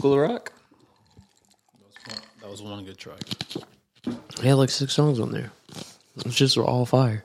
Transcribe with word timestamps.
School 0.00 0.14
of 0.14 0.30
Rock. 0.30 0.52
That 2.40 2.50
was 2.50 2.62
one 2.62 2.82
good 2.86 2.96
track. 2.96 3.20
had 4.46 4.54
like 4.54 4.70
six 4.70 4.94
songs 4.94 5.20
on 5.20 5.30
there. 5.30 5.52
It's 6.24 6.34
just 6.34 6.56
all 6.64 6.86
fire. 6.86 7.22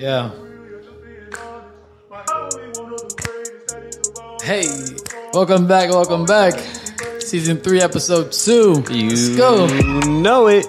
Yeah. 0.00 0.32
Hey, 4.42 4.66
welcome 5.32 5.68
back, 5.68 5.90
welcome 5.90 6.24
back. 6.24 6.58
Season 7.20 7.56
three, 7.58 7.80
episode 7.80 8.32
two. 8.32 8.82
Let's 8.90 9.28
go. 9.36 9.68
know 10.08 10.48
it. 10.48 10.66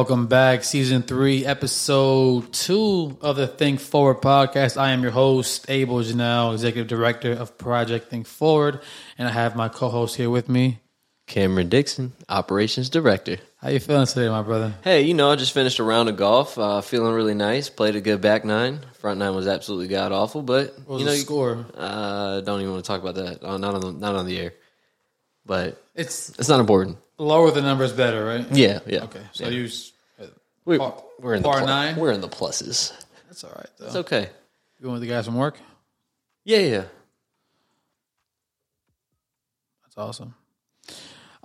Welcome 0.00 0.28
back. 0.28 0.64
Season 0.64 1.02
three, 1.02 1.44
episode 1.44 2.50
two 2.54 3.18
of 3.20 3.36
the 3.36 3.46
Think 3.46 3.80
Forward 3.80 4.22
podcast. 4.22 4.78
I 4.80 4.92
am 4.92 5.02
your 5.02 5.10
host, 5.10 5.66
Abel 5.68 5.96
Janelle, 5.98 6.54
executive 6.54 6.88
director 6.88 7.32
of 7.32 7.58
Project 7.58 8.08
Think 8.08 8.26
Forward, 8.26 8.80
and 9.18 9.28
I 9.28 9.30
have 9.30 9.54
my 9.56 9.68
co-host 9.68 10.16
here 10.16 10.30
with 10.30 10.48
me. 10.48 10.78
Cameron 11.26 11.68
Dixon, 11.68 12.14
operations 12.30 12.88
director. 12.88 13.36
How 13.58 13.68
you 13.68 13.78
feeling 13.78 14.06
today, 14.06 14.30
my 14.30 14.40
brother? 14.40 14.72
Hey, 14.82 15.02
you 15.02 15.12
know, 15.12 15.30
I 15.32 15.36
just 15.36 15.52
finished 15.52 15.78
a 15.80 15.84
round 15.84 16.08
of 16.08 16.16
golf. 16.16 16.56
Uh, 16.56 16.80
feeling 16.80 17.12
really 17.12 17.34
nice. 17.34 17.68
Played 17.68 17.94
a 17.96 18.00
good 18.00 18.22
back 18.22 18.42
nine. 18.42 18.80
Front 19.00 19.18
nine 19.18 19.34
was 19.34 19.46
absolutely 19.46 19.88
god 19.88 20.12
awful, 20.12 20.40
but 20.40 20.78
What 20.86 20.94
was 20.94 21.00
you 21.00 21.06
know, 21.08 21.12
the 21.12 21.18
score? 21.18 21.66
uh, 21.76 22.40
don't 22.40 22.60
even 22.62 22.72
want 22.72 22.82
to 22.86 22.88
talk 22.88 23.02
about 23.02 23.16
that. 23.16 23.44
Uh, 23.44 23.58
not 23.58 23.74
on 23.74 23.80
the 23.82 23.92
not 23.92 24.14
on 24.16 24.24
the 24.24 24.38
air. 24.38 24.54
But 25.44 25.84
It's 25.94 26.30
it's 26.38 26.48
not 26.48 26.58
important. 26.60 26.96
Lower 27.20 27.50
the 27.50 27.62
numbers 27.62 27.92
better, 27.92 28.24
right? 28.24 28.46
Yeah, 28.50 28.80
yeah. 28.86 29.04
Okay, 29.04 29.22
so 29.32 29.44
yeah. 29.44 29.50
you. 29.50 29.64
s- 29.66 29.92
we're, 30.64 30.78
par- 30.78 31.02
we're 31.18 31.34
in 31.34 31.42
the 31.42 31.48
par 31.48 31.58
plu- 31.58 31.66
nine? 31.66 31.96
We're 31.96 32.12
in 32.12 32.20
the 32.20 32.28
pluses. 32.28 32.92
That's 33.28 33.44
all 33.44 33.50
right 33.56 33.70
though. 33.78 33.86
It's 33.86 33.96
okay. 33.96 34.28
You 34.78 34.82
going 34.84 34.94
with 34.94 35.02
the 35.02 35.08
guys 35.08 35.24
from 35.26 35.36
work? 35.36 35.58
Yeah, 36.44 36.58
yeah. 36.58 36.84
That's 39.84 39.96
awesome. 39.96 40.34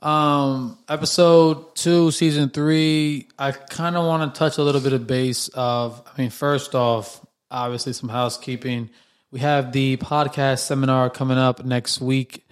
Um, 0.02 0.78
episode 0.88 1.76
two, 1.76 2.12
season 2.12 2.50
three. 2.50 3.28
I 3.40 3.52
kind 3.52 3.96
of 3.96 4.06
want 4.06 4.34
to 4.34 4.38
touch 4.38 4.58
a 4.58 4.64
little 4.64 4.82
bit 4.82 4.94
of 4.94 5.08
base 5.08 5.48
of. 5.54 6.02
I 6.06 6.22
mean, 6.22 6.30
first 6.30 6.76
off, 6.76 7.26
obviously 7.50 7.94
some 7.94 8.10
housekeeping. 8.10 8.90
We 9.32 9.40
have 9.40 9.72
the 9.72 9.98
podcast 9.98 10.60
seminar 10.60 11.10
coming 11.10 11.38
up 11.38 11.66
next 11.66 12.00
week. 12.02 12.46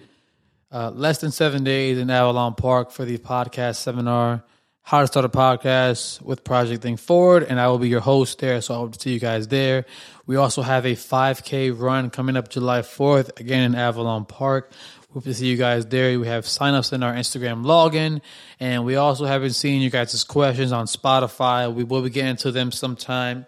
Uh, 0.74 0.90
less 0.90 1.18
than 1.18 1.30
seven 1.30 1.62
days 1.62 1.98
in 1.98 2.10
Avalon 2.10 2.56
Park 2.56 2.90
for 2.90 3.04
the 3.04 3.16
podcast 3.16 3.76
seminar. 3.76 4.42
How 4.82 5.02
to 5.02 5.06
start 5.06 5.24
a 5.24 5.28
podcast 5.28 6.20
with 6.20 6.42
Project 6.42 6.82
Think 6.82 6.98
Forward, 6.98 7.44
and 7.44 7.60
I 7.60 7.68
will 7.68 7.78
be 7.78 7.88
your 7.88 8.00
host 8.00 8.40
there. 8.40 8.60
So 8.60 8.74
I 8.74 8.78
hope 8.78 8.92
to 8.94 9.00
see 9.00 9.12
you 9.12 9.20
guys 9.20 9.46
there. 9.46 9.86
We 10.26 10.34
also 10.34 10.62
have 10.62 10.84
a 10.84 10.96
5K 10.96 11.78
run 11.78 12.10
coming 12.10 12.36
up 12.36 12.48
July 12.48 12.80
4th, 12.80 13.38
again 13.38 13.62
in 13.62 13.76
Avalon 13.76 14.24
Park. 14.24 14.72
Hope 15.12 15.22
to 15.22 15.32
see 15.32 15.46
you 15.46 15.56
guys 15.56 15.86
there. 15.86 16.18
We 16.18 16.26
have 16.26 16.44
signups 16.44 16.92
in 16.92 17.04
our 17.04 17.14
Instagram 17.14 17.64
login, 17.64 18.20
and 18.58 18.84
we 18.84 18.96
also 18.96 19.26
have 19.26 19.42
been 19.42 19.52
seeing 19.52 19.80
you 19.80 19.90
guys' 19.90 20.24
questions 20.24 20.72
on 20.72 20.86
Spotify. 20.86 21.72
We 21.72 21.84
will 21.84 22.02
be 22.02 22.10
getting 22.10 22.34
to 22.38 22.50
them 22.50 22.72
sometime 22.72 23.46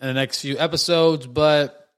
in 0.00 0.06
the 0.06 0.14
next 0.14 0.40
few 0.40 0.56
episodes, 0.56 1.26
but 1.26 1.90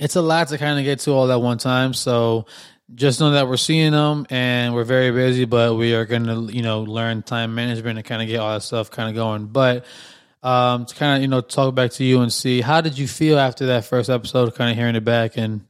it's 0.00 0.16
a 0.16 0.22
lot 0.22 0.48
to 0.48 0.58
kind 0.58 0.80
of 0.80 0.84
get 0.84 0.98
to 1.00 1.12
all 1.12 1.30
at 1.30 1.40
one 1.40 1.58
time. 1.58 1.94
So 1.94 2.46
just 2.92 3.20
know 3.20 3.30
that 3.30 3.48
we're 3.48 3.56
seeing 3.56 3.92
them 3.92 4.26
and 4.30 4.74
we're 4.74 4.84
very 4.84 5.10
busy, 5.10 5.44
but 5.44 5.74
we 5.74 5.94
are 5.94 6.04
going 6.04 6.24
to, 6.24 6.52
you 6.52 6.62
know, 6.62 6.82
learn 6.82 7.22
time 7.22 7.54
management 7.54 7.98
and 7.98 8.06
kind 8.06 8.20
of 8.20 8.28
get 8.28 8.40
all 8.40 8.52
that 8.54 8.62
stuff 8.62 8.90
kind 8.90 9.08
of 9.08 9.14
going. 9.14 9.46
But 9.46 9.84
um, 10.42 10.86
to 10.86 10.94
kind 10.94 11.16
of, 11.16 11.22
you 11.22 11.28
know, 11.28 11.40
talk 11.40 11.74
back 11.74 11.92
to 11.92 12.04
you 12.04 12.20
and 12.20 12.32
see 12.32 12.60
how 12.60 12.80
did 12.80 12.98
you 12.98 13.08
feel 13.08 13.38
after 13.38 13.66
that 13.66 13.84
first 13.84 14.10
episode, 14.10 14.54
kind 14.54 14.70
of 14.70 14.76
hearing 14.76 14.96
it 14.96 15.04
back 15.04 15.36
and 15.36 15.64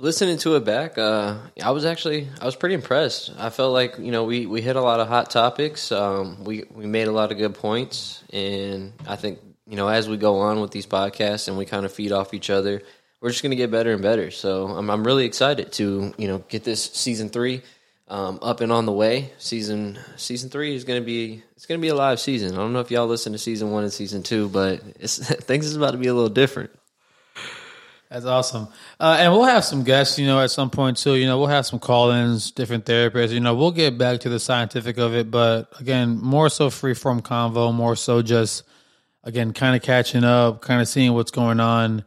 Listening 0.00 0.38
to 0.38 0.56
it 0.56 0.64
back, 0.64 0.96
uh, 0.96 1.36
I 1.62 1.72
was 1.72 1.84
actually 1.84 2.26
I 2.40 2.46
was 2.46 2.56
pretty 2.56 2.74
impressed. 2.74 3.34
I 3.36 3.50
felt 3.50 3.74
like 3.74 3.98
you 3.98 4.10
know 4.10 4.24
we, 4.24 4.46
we 4.46 4.62
hit 4.62 4.74
a 4.76 4.80
lot 4.80 4.98
of 4.98 5.08
hot 5.08 5.28
topics. 5.28 5.92
Um, 5.92 6.42
we 6.42 6.64
we 6.70 6.86
made 6.86 7.06
a 7.06 7.12
lot 7.12 7.32
of 7.32 7.36
good 7.36 7.54
points, 7.54 8.24
and 8.32 8.94
I 9.06 9.16
think 9.16 9.40
you 9.66 9.76
know 9.76 9.88
as 9.88 10.08
we 10.08 10.16
go 10.16 10.38
on 10.38 10.62
with 10.62 10.70
these 10.70 10.86
podcasts 10.86 11.48
and 11.48 11.58
we 11.58 11.66
kind 11.66 11.84
of 11.84 11.92
feed 11.92 12.12
off 12.12 12.32
each 12.32 12.48
other, 12.48 12.80
we're 13.20 13.30
just 13.30 13.42
going 13.42 13.50
to 13.50 13.56
get 13.56 13.70
better 13.70 13.92
and 13.92 14.02
better. 14.02 14.30
So 14.30 14.68
I'm 14.68 14.90
I'm 14.90 15.04
really 15.04 15.24
excited 15.24 15.72
to 15.72 16.14
you 16.16 16.28
know 16.28 16.38
get 16.48 16.64
this 16.64 16.84
season 16.84 17.28
three 17.28 17.62
um, 18.08 18.38
up 18.42 18.60
and 18.60 18.72
on 18.72 18.86
the 18.86 18.92
way. 18.92 19.32
Season 19.38 19.98
season 20.16 20.50
three 20.50 20.74
is 20.74 20.84
going 20.84 21.00
to 21.00 21.06
be 21.06 21.42
it's 21.56 21.66
going 21.66 21.80
to 21.80 21.82
be 21.82 21.88
a 21.88 21.94
live 21.94 22.20
season. 22.20 22.54
I 22.54 22.56
don't 22.56 22.72
know 22.72 22.80
if 22.80 22.90
y'all 22.90 23.06
listen 23.06 23.32
to 23.32 23.38
season 23.38 23.70
one 23.70 23.84
and 23.84 23.92
season 23.92 24.22
two, 24.22 24.48
but 24.48 24.80
things 25.00 25.66
is 25.66 25.76
about 25.76 25.92
to 25.92 25.98
be 25.98 26.08
a 26.08 26.14
little 26.14 26.30
different. 26.30 26.70
That's 28.10 28.24
awesome. 28.24 28.66
Uh, 28.98 29.18
and 29.20 29.32
we'll 29.32 29.44
have 29.44 29.64
some 29.64 29.84
guests, 29.84 30.18
you 30.18 30.26
know, 30.26 30.40
at 30.40 30.50
some 30.50 30.68
point 30.68 30.96
too. 30.96 31.14
You 31.14 31.26
know, 31.26 31.38
we'll 31.38 31.46
have 31.46 31.64
some 31.64 31.78
call 31.78 32.10
ins, 32.10 32.50
different 32.50 32.84
therapists. 32.84 33.30
You 33.30 33.38
know, 33.38 33.54
we'll 33.54 33.70
get 33.70 33.98
back 33.98 34.20
to 34.20 34.28
the 34.28 34.40
scientific 34.40 34.98
of 34.98 35.14
it, 35.14 35.30
but 35.30 35.72
again, 35.78 36.18
more 36.20 36.48
so 36.48 36.70
free 36.70 36.94
form 36.94 37.22
convo, 37.22 37.72
more 37.72 37.94
so 37.94 38.20
just, 38.20 38.64
again, 39.22 39.52
kind 39.52 39.76
of 39.76 39.82
catching 39.82 40.24
up, 40.24 40.60
kind 40.60 40.80
of 40.80 40.88
seeing 40.88 41.12
what's 41.12 41.30
going 41.30 41.60
on, 41.60 42.02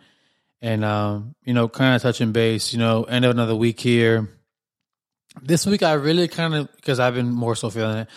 and, 0.63 0.83
um, 0.83 1.35
you 1.43 1.53
know, 1.53 1.67
kind 1.67 1.95
of 1.95 2.01
touching 2.01 2.31
base. 2.31 2.73
You 2.73 2.79
know, 2.79 3.03
end 3.03 3.25
of 3.25 3.31
another 3.31 3.55
week 3.55 3.79
here. 3.79 4.29
This 5.41 5.65
week, 5.65 5.83
I 5.83 5.93
really 5.93 6.27
kind 6.27 6.55
of, 6.55 6.75
because 6.75 6.99
I've 6.99 7.13
been 7.13 7.31
more 7.31 7.55
so 7.55 7.69
feeling 7.69 7.97
it, 7.99 8.07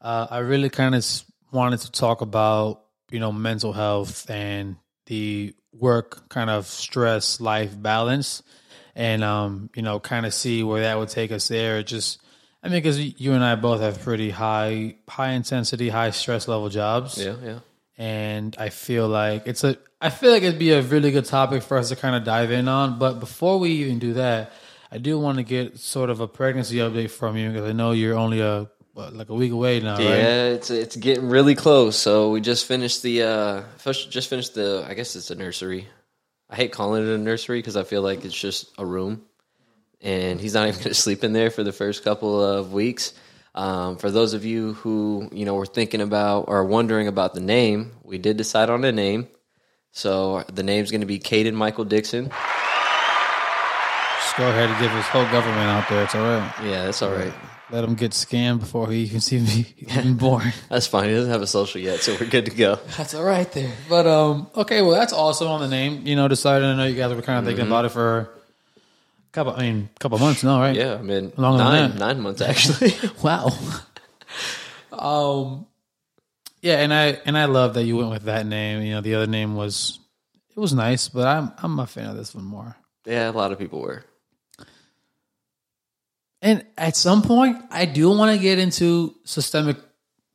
uh, 0.00 0.26
I 0.30 0.38
really 0.38 0.70
kind 0.70 0.94
of 0.94 1.04
wanted 1.52 1.80
to 1.80 1.90
talk 1.90 2.20
about, 2.20 2.82
you 3.10 3.18
know, 3.18 3.32
mental 3.32 3.72
health 3.72 4.30
and 4.30 4.76
the 5.06 5.54
work 5.72 6.28
kind 6.28 6.48
of 6.48 6.66
stress 6.66 7.40
life 7.40 7.70
balance 7.80 8.42
and 8.94 9.22
um 9.22 9.68
you 9.76 9.82
know 9.82 10.00
kind 10.00 10.24
of 10.24 10.32
see 10.32 10.62
where 10.62 10.80
that 10.80 10.98
would 10.98 11.10
take 11.10 11.30
us 11.30 11.48
there 11.48 11.82
just 11.82 12.18
i 12.62 12.68
mean 12.68 12.78
because 12.78 12.98
you 13.20 13.34
and 13.34 13.44
i 13.44 13.54
both 13.54 13.82
have 13.82 14.00
pretty 14.00 14.30
high 14.30 14.96
high 15.06 15.32
intensity 15.32 15.90
high 15.90 16.10
stress 16.10 16.48
level 16.48 16.70
jobs 16.70 17.18
Yeah, 17.22 17.36
yeah. 17.44 17.58
And 17.98 18.56
i 18.58 18.68
feel 18.68 19.08
like 19.08 19.46
it's 19.46 19.64
a 19.64 19.76
i 20.00 20.10
feel 20.10 20.30
like 20.30 20.42
it'd 20.42 20.58
be 20.58 20.72
a 20.72 20.82
really 20.82 21.10
good 21.10 21.24
topic 21.24 21.62
for 21.62 21.76
us 21.78 21.88
to 21.88 21.96
kind 21.96 22.14
of 22.14 22.24
dive 22.24 22.50
in 22.50 22.68
on 22.68 22.98
but 22.98 23.20
before 23.20 23.58
we 23.58 23.70
even 23.70 23.98
do 23.98 24.14
that 24.14 24.52
i 24.90 24.98
do 24.98 25.18
want 25.18 25.38
to 25.38 25.42
get 25.44 25.78
sort 25.78 26.10
of 26.10 26.20
a 26.20 26.28
pregnancy 26.28 26.76
update 26.76 27.10
from 27.10 27.36
you 27.36 27.50
because 27.50 27.68
i 27.68 27.72
know 27.72 27.92
you're 27.92 28.16
only 28.16 28.40
a 28.40 28.68
what, 28.92 29.12
like 29.12 29.28
a 29.28 29.34
week 29.34 29.52
away 29.52 29.78
now 29.80 29.96
right 29.96 30.04
Yeah, 30.04 30.44
it's 30.56 30.70
it's 30.70 30.96
getting 30.96 31.28
really 31.28 31.54
close. 31.54 31.98
So 31.98 32.30
we 32.30 32.40
just 32.40 32.64
finished 32.64 33.02
the 33.02 33.22
uh 33.22 33.62
first, 33.76 34.10
just 34.10 34.30
finished 34.30 34.54
the 34.54 34.86
I 34.88 34.94
guess 34.94 35.14
it's 35.16 35.30
a 35.30 35.34
nursery. 35.34 35.86
I 36.48 36.56
hate 36.56 36.72
calling 36.72 37.02
it 37.06 37.10
a 37.10 37.18
nursery 37.18 37.58
because 37.58 37.76
I 37.76 37.84
feel 37.84 38.00
like 38.00 38.24
it's 38.24 38.34
just 38.34 38.72
a 38.78 38.86
room, 38.86 39.20
and 40.00 40.40
he's 40.40 40.54
not 40.54 40.68
even 40.68 40.80
going 40.80 40.88
to 40.94 40.94
sleep 40.94 41.24
in 41.24 41.34
there 41.34 41.50
for 41.50 41.62
the 41.62 41.72
first 41.72 42.04
couple 42.04 42.42
of 42.42 42.72
weeks. 42.72 43.12
Um, 43.56 43.96
for 43.96 44.10
those 44.10 44.34
of 44.34 44.44
you 44.44 44.74
who 44.74 45.28
you 45.32 45.44
know 45.46 45.54
were 45.54 45.66
thinking 45.66 46.00
about 46.02 46.42
or 46.48 46.64
wondering 46.64 47.08
about 47.08 47.32
the 47.34 47.40
name, 47.40 47.92
we 48.04 48.18
did 48.18 48.36
decide 48.36 48.68
on 48.70 48.84
a 48.84 48.92
name. 48.92 49.28
So 49.92 50.44
the 50.52 50.62
name's 50.62 50.90
going 50.90 51.00
to 51.00 51.06
be 51.06 51.18
Caden 51.18 51.54
Michael 51.54 51.84
Dixon. 51.86 52.24
just 54.20 54.36
go 54.36 54.48
ahead 54.48 54.68
and 54.68 54.78
give 54.80 54.90
his 54.92 55.06
whole 55.06 55.24
government 55.24 55.68
out 55.70 55.88
there 55.88 56.02
it's 56.04 56.14
all 56.14 56.22
right 56.22 56.52
Yeah, 56.64 56.84
that's 56.84 57.00
all 57.00 57.12
right. 57.12 57.32
let 57.70 57.82
him 57.84 57.94
get 57.94 58.10
scammed 58.12 58.60
before 58.60 58.90
he 58.90 59.04
even 59.04 59.20
see 59.20 59.38
me 59.38 59.74
even 59.78 60.16
born 60.18 60.52
That's 60.68 60.86
fine. 60.86 61.08
He 61.08 61.14
doesn't 61.14 61.30
have 61.32 61.40
a 61.42 61.46
social 61.46 61.80
yet, 61.80 62.00
so 62.00 62.14
we're 62.20 62.28
good 62.28 62.44
to 62.46 62.50
go. 62.54 62.78
That's 62.98 63.14
all 63.14 63.24
right 63.24 63.50
there. 63.52 63.72
But 63.88 64.06
um, 64.06 64.48
okay, 64.54 64.82
well, 64.82 64.92
that's 64.92 65.12
awesome 65.14 65.48
on 65.48 65.60
the 65.60 65.68
name. 65.68 66.06
You 66.06 66.14
know, 66.16 66.28
decided. 66.28 66.66
I 66.66 66.76
know 66.76 66.84
you 66.84 66.94
guys 66.96 67.14
were 67.14 67.22
kind 67.22 67.38
of 67.38 67.46
thinking 67.46 67.66
about 67.66 67.86
it 67.86 67.90
for 67.90 68.18
a 68.18 68.28
couple. 69.36 69.52
I 69.52 69.60
mean, 69.70 69.88
couple 70.00 70.18
months 70.18 70.42
now, 70.42 70.58
right? 70.58 70.74
Yeah, 70.74 70.94
I 70.94 71.02
mean 71.02 71.32
Longer 71.36 71.62
nine 71.62 71.96
nine 71.96 72.20
months 72.20 72.40
actually. 72.40 72.92
Wow. 73.22 73.52
um, 74.92 75.66
yeah, 76.62 76.80
and 76.80 76.92
I 76.92 77.20
and 77.26 77.36
I 77.38 77.44
love 77.44 77.74
that 77.74 77.84
you 77.84 77.96
went 77.98 78.10
with 78.10 78.24
that 78.24 78.46
name. 78.46 78.82
You 78.82 78.94
know, 78.94 79.00
the 79.02 79.14
other 79.14 79.26
name 79.28 79.54
was 79.54 80.00
it 80.56 80.58
was 80.58 80.72
nice, 80.72 81.08
but 81.08 81.28
I'm 81.28 81.52
I'm 81.62 81.78
a 81.78 81.86
fan 81.86 82.06
of 82.10 82.16
this 82.16 82.34
one 82.34 82.44
more. 82.44 82.74
yeah, 83.04 83.30
a 83.30 83.32
lot 83.32 83.52
of 83.52 83.58
people 83.58 83.80
were. 83.80 84.04
And 86.42 86.64
at 86.76 86.96
some 86.96 87.22
point, 87.22 87.56
I 87.70 87.86
do 87.86 88.10
want 88.10 88.34
to 88.36 88.38
get 88.40 88.58
into 88.58 89.14
systemic 89.24 89.76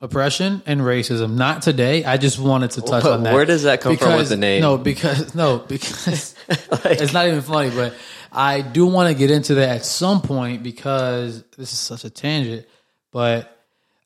oppression 0.01 0.61
and 0.65 0.81
racism. 0.81 1.35
Not 1.35 1.61
today. 1.61 2.03
I 2.03 2.17
just 2.17 2.39
wanted 2.39 2.71
to 2.71 2.81
touch 2.81 3.03
But 3.03 3.13
on 3.13 3.23
that. 3.23 3.33
where 3.33 3.45
does 3.45 3.63
that 3.63 3.81
come 3.81 3.97
from 3.97 4.17
with 4.17 4.29
the 4.29 4.37
name? 4.37 4.61
No, 4.61 4.77
because 4.77 5.33
no, 5.35 5.59
because 5.59 6.35
it's 6.49 7.13
not 7.13 7.27
even 7.27 7.41
funny. 7.41 7.69
But 7.69 7.93
I 8.31 8.61
do 8.61 8.85
want 8.85 9.09
to 9.09 9.15
get 9.15 9.31
into 9.31 9.55
that 9.55 9.69
at 9.69 9.85
some 9.85 10.21
point 10.21 10.63
because 10.63 11.43
this 11.57 11.71
is 11.71 11.79
such 11.79 12.03
a 12.03 12.09
tangent. 12.09 12.65
But 13.11 13.55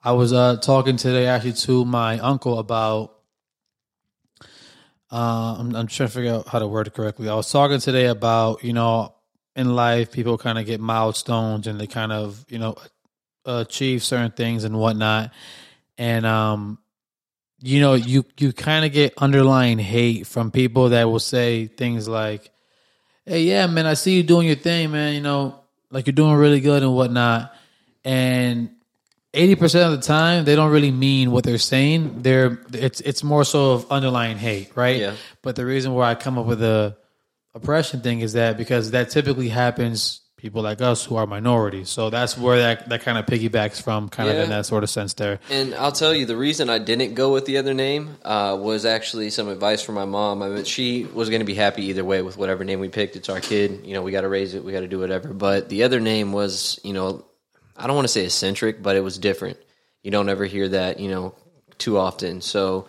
I 0.03 0.11
was 0.11 0.33
uh, 0.33 0.57
talking 0.57 0.97
today 0.97 1.27
actually 1.27 1.53
to 1.53 1.85
my 1.85 2.19
uncle 2.19 2.59
about. 2.59 3.13
Uh, 5.11 5.55
I'm, 5.59 5.75
I'm 5.75 5.87
trying 5.87 6.09
to 6.09 6.13
figure 6.13 6.33
out 6.33 6.47
how 6.47 6.59
to 6.59 6.67
word 6.67 6.87
it 6.87 6.93
correctly. 6.93 7.29
I 7.29 7.35
was 7.35 7.49
talking 7.49 7.79
today 7.79 8.07
about 8.07 8.63
you 8.63 8.73
know 8.73 9.13
in 9.55 9.75
life 9.75 10.11
people 10.11 10.37
kind 10.37 10.57
of 10.59 10.65
get 10.65 10.81
milestones 10.81 11.67
and 11.67 11.79
they 11.79 11.87
kind 11.87 12.11
of 12.11 12.43
you 12.49 12.59
know 12.59 12.75
achieve 13.45 14.03
certain 14.03 14.31
things 14.31 14.63
and 14.63 14.77
whatnot, 14.77 15.31
and 15.97 16.25
um, 16.25 16.77
you 17.61 17.79
know 17.79 17.93
you 17.93 18.25
you 18.37 18.53
kind 18.53 18.85
of 18.85 18.91
get 18.91 19.13
underlying 19.17 19.79
hate 19.79 20.27
from 20.27 20.51
people 20.51 20.89
that 20.89 21.05
will 21.05 21.19
say 21.19 21.67
things 21.67 22.07
like, 22.07 22.51
"Hey, 23.25 23.43
yeah, 23.43 23.67
man, 23.67 23.85
I 23.85 23.93
see 23.93 24.15
you 24.15 24.23
doing 24.23 24.47
your 24.47 24.55
thing, 24.55 24.91
man. 24.91 25.13
You 25.13 25.21
know, 25.21 25.59
like 25.91 26.07
you're 26.07 26.13
doing 26.13 26.35
really 26.35 26.59
good 26.59 26.83
and 26.83 26.93
whatnot," 26.93 27.55
and 28.03 28.69
eighty 29.33 29.55
percent 29.55 29.93
of 29.93 29.99
the 29.99 30.05
time 30.05 30.45
they 30.45 30.55
don't 30.55 30.71
really 30.71 30.91
mean 30.91 31.31
what 31.31 31.43
they're 31.43 31.57
saying. 31.57 32.21
They're 32.21 32.59
it's 32.73 33.01
it's 33.01 33.23
more 33.23 33.43
so 33.43 33.73
of 33.73 33.91
underlying 33.91 34.37
hate, 34.37 34.71
right? 34.75 34.99
Yeah. 34.99 35.15
But 35.41 35.55
the 35.55 35.65
reason 35.65 35.93
why 35.93 36.11
I 36.11 36.15
come 36.15 36.37
up 36.37 36.45
with 36.45 36.59
the 36.59 36.97
oppression 37.53 38.01
thing 38.01 38.19
is 38.19 38.33
that 38.33 38.57
because 38.57 38.91
that 38.91 39.09
typically 39.09 39.49
happens 39.49 40.21
people 40.45 40.61
like 40.61 40.79
us 40.79 41.03
who 41.03 41.15
are 41.15 41.25
minorities. 41.25 41.89
So 41.89 42.11
that's 42.11 42.37
where 42.37 42.59
that, 42.59 42.87
that 42.89 43.01
kind 43.01 43.17
of 43.17 43.25
piggybacks 43.25 43.81
from, 43.81 44.09
kind 44.09 44.29
of 44.29 44.35
in 44.35 44.49
that 44.51 44.67
sort 44.67 44.83
of 44.83 44.91
sense 44.91 45.15
there. 45.15 45.39
And 45.49 45.73
I'll 45.73 45.91
tell 45.91 46.13
you, 46.13 46.27
the 46.27 46.37
reason 46.37 46.69
I 46.69 46.77
didn't 46.77 47.15
go 47.15 47.33
with 47.33 47.45
the 47.45 47.57
other 47.57 47.73
name 47.73 48.17
uh, 48.23 48.55
was 48.61 48.85
actually 48.85 49.31
some 49.31 49.47
advice 49.47 49.81
from 49.81 49.95
my 49.95 50.05
mom. 50.05 50.43
I 50.43 50.49
mean, 50.49 50.63
she 50.63 51.05
was 51.05 51.29
going 51.31 51.39
to 51.39 51.45
be 51.45 51.55
happy 51.55 51.85
either 51.85 52.05
way 52.05 52.21
with 52.21 52.37
whatever 52.37 52.63
name 52.63 52.79
we 52.79 52.89
picked. 52.89 53.15
It's 53.15 53.27
our 53.27 53.39
kid. 53.39 53.87
You 53.87 53.95
know, 53.95 54.03
we 54.03 54.11
got 54.11 54.21
to 54.21 54.29
raise 54.29 54.53
it. 54.53 54.63
We 54.63 54.71
got 54.71 54.81
to 54.81 54.87
do 54.87 54.99
whatever. 54.99 55.33
But 55.33 55.69
the 55.69 55.81
other 55.81 55.99
name 55.99 56.31
was, 56.31 56.79
you 56.83 56.93
know, 56.93 57.25
I 57.75 57.87
don't 57.87 57.95
want 57.95 58.07
to 58.07 58.13
say 58.13 58.25
eccentric, 58.25 58.83
but 58.83 58.95
it 58.95 59.01
was 59.01 59.17
different. 59.17 59.57
You 60.03 60.11
don't 60.11 60.29
ever 60.29 60.45
hear 60.45 60.69
that, 60.69 60.99
you 60.99 61.09
know, 61.09 61.33
too 61.79 61.97
often. 61.97 62.41
So, 62.41 62.85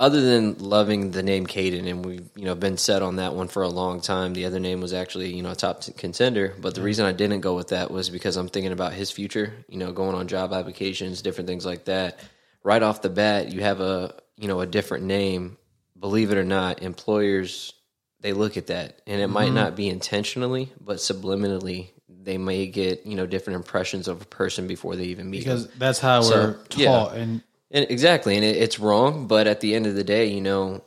other 0.00 0.20
than 0.20 0.58
loving 0.58 1.10
the 1.10 1.22
name 1.22 1.46
Caden, 1.46 1.88
and 1.88 2.04
we've 2.04 2.28
you 2.36 2.44
know 2.44 2.54
been 2.54 2.76
set 2.76 3.02
on 3.02 3.16
that 3.16 3.34
one 3.34 3.48
for 3.48 3.62
a 3.62 3.68
long 3.68 4.00
time. 4.00 4.32
The 4.32 4.44
other 4.44 4.60
name 4.60 4.80
was 4.80 4.92
actually 4.92 5.34
you 5.34 5.42
know 5.42 5.50
a 5.50 5.56
top 5.56 5.82
t- 5.82 5.92
contender, 5.92 6.54
but 6.60 6.74
the 6.74 6.80
mm-hmm. 6.80 6.86
reason 6.86 7.06
I 7.06 7.12
didn't 7.12 7.40
go 7.40 7.54
with 7.56 7.68
that 7.68 7.90
was 7.90 8.10
because 8.10 8.36
I'm 8.36 8.48
thinking 8.48 8.72
about 8.72 8.92
his 8.92 9.10
future. 9.10 9.52
You 9.68 9.78
know, 9.78 9.92
going 9.92 10.14
on 10.14 10.28
job 10.28 10.52
applications, 10.52 11.22
different 11.22 11.48
things 11.48 11.66
like 11.66 11.86
that. 11.86 12.18
Right 12.62 12.82
off 12.82 13.02
the 13.02 13.10
bat, 13.10 13.52
you 13.52 13.62
have 13.62 13.80
a 13.80 14.14
you 14.36 14.48
know 14.48 14.60
a 14.60 14.66
different 14.66 15.04
name. 15.04 15.56
Believe 15.98 16.30
it 16.30 16.38
or 16.38 16.44
not, 16.44 16.82
employers 16.82 17.72
they 18.20 18.32
look 18.32 18.56
at 18.56 18.68
that, 18.68 19.00
and 19.06 19.20
it 19.20 19.28
might 19.28 19.46
mm-hmm. 19.46 19.54
not 19.54 19.76
be 19.76 19.88
intentionally, 19.88 20.72
but 20.80 20.96
subliminally 20.96 21.90
they 22.08 22.38
may 22.38 22.66
get 22.66 23.06
you 23.06 23.16
know 23.16 23.26
different 23.26 23.56
impressions 23.56 24.06
of 24.06 24.22
a 24.22 24.24
person 24.26 24.66
before 24.66 24.96
they 24.96 25.06
even 25.06 25.30
meet 25.30 25.44
them. 25.44 25.56
Because 25.56 25.74
that's 25.74 25.98
how 25.98 26.20
So, 26.20 26.34
we're 26.34 26.56
yeah. 26.76 26.86
taught. 26.86 27.16
And 27.16 27.42
And 27.70 27.86
exactly, 27.90 28.34
and 28.36 28.44
it, 28.44 28.56
it's 28.56 28.78
wrong, 28.78 29.26
but 29.26 29.46
at 29.46 29.60
the 29.60 29.74
end 29.74 29.86
of 29.86 29.94
the 29.94 30.04
day, 30.04 30.26
you 30.26 30.40
know, 30.40 30.82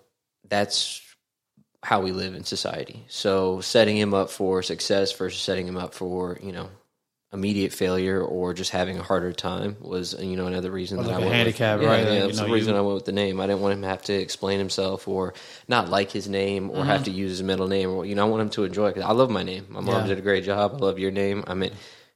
that's 0.49 1.01
how 1.83 2.01
we 2.01 2.11
live 2.11 2.33
in 2.35 2.43
society. 2.43 3.05
So 3.07 3.61
setting 3.61 3.97
him 3.97 4.13
up 4.13 4.29
for 4.29 4.61
success 4.63 5.11
versus 5.13 5.41
setting 5.41 5.67
him 5.67 5.77
up 5.77 5.93
for 5.93 6.37
you 6.41 6.51
know 6.51 6.69
immediate 7.33 7.71
failure 7.71 8.21
or 8.21 8.53
just 8.53 8.71
having 8.71 8.99
a 8.99 9.03
harder 9.03 9.31
time 9.31 9.77
was 9.79 10.13
you 10.21 10.35
know 10.35 10.47
another 10.47 10.69
reason 10.69 10.99
Or 10.99 11.03
that 11.03 11.09
like 11.11 11.17
I 11.17 11.19
went 11.21 11.33
handicap, 11.33 11.79
with, 11.79 11.87
right? 11.87 12.03
Yeah, 12.05 12.25
that's 12.25 12.39
the 12.41 12.45
reason 12.51 12.73
you- 12.73 12.79
I 12.79 12.81
went 12.83 12.95
with 12.95 13.05
the 13.05 13.13
name. 13.13 13.39
I 13.39 13.47
didn't 13.47 13.61
want 13.61 13.73
him 13.73 13.81
to 13.83 13.87
have 13.87 14.01
to 14.03 14.13
explain 14.13 14.59
himself 14.59 15.07
or 15.07 15.33
not 15.67 15.87
like 15.89 16.11
his 16.11 16.27
name 16.27 16.69
or 16.69 16.77
Mm-hmm. 16.77 16.89
have 16.89 17.03
to 17.05 17.11
use 17.11 17.31
his 17.31 17.43
middle 17.43 17.67
name. 17.67 17.89
Or 17.91 18.05
you 18.05 18.15
know, 18.15 18.25
I 18.25 18.29
want 18.29 18.41
him 18.41 18.49
to 18.49 18.63
enjoy. 18.65 18.87
it 18.89 18.95
'cause 18.95 19.03
I 19.03 19.13
love 19.13 19.29
my 19.29 19.43
name. 19.43 19.67
My 19.69 19.79
mom 19.79 20.01
Yeah. 20.01 20.07
did 20.07 20.17
a 20.17 20.21
great 20.21 20.43
job. 20.43 20.73
I 20.73 20.77
love 20.77 20.99
your 20.99 21.11
name. 21.11 21.43
I 21.47 21.53
mean, 21.53 21.71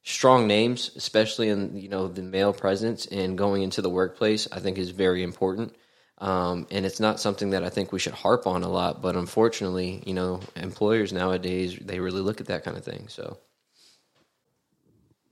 strong 0.06 0.48
names, 0.48 0.92
especially 0.96 1.50
in 1.50 1.76
you 1.76 1.90
know 1.90 2.08
the 2.08 2.22
male 2.22 2.54
presence 2.54 3.06
and 3.08 3.38
going 3.38 3.64
into 3.64 3.82
the 3.82 3.90
workplace, 3.90 4.48
I 4.52 4.60
think 4.60 4.78
is 4.78 4.92
very 4.92 5.22
important. 5.24 5.76
Um, 6.20 6.66
and 6.72 6.86
it's 6.86 7.02
not 7.02 7.20
something 7.20 7.50
that 7.50 7.66
I 7.66 7.70
think 7.70 7.92
we 7.92 8.00
should 8.00 8.14
harp 8.14 8.48
on 8.48 8.64
a 8.64 8.70
lot, 8.70 9.02
but 9.02 9.18
unfortunately, 9.18 10.02
you 10.06 10.14
know, 10.14 10.40
employers 10.56 11.12
nowadays 11.12 11.78
they 11.82 12.00
really 12.00 12.22
look 12.22 12.40
at 12.40 12.48
that 12.48 12.64
kind 12.64 12.78
of 12.78 12.86
thing. 12.86 13.10
So 13.10 13.38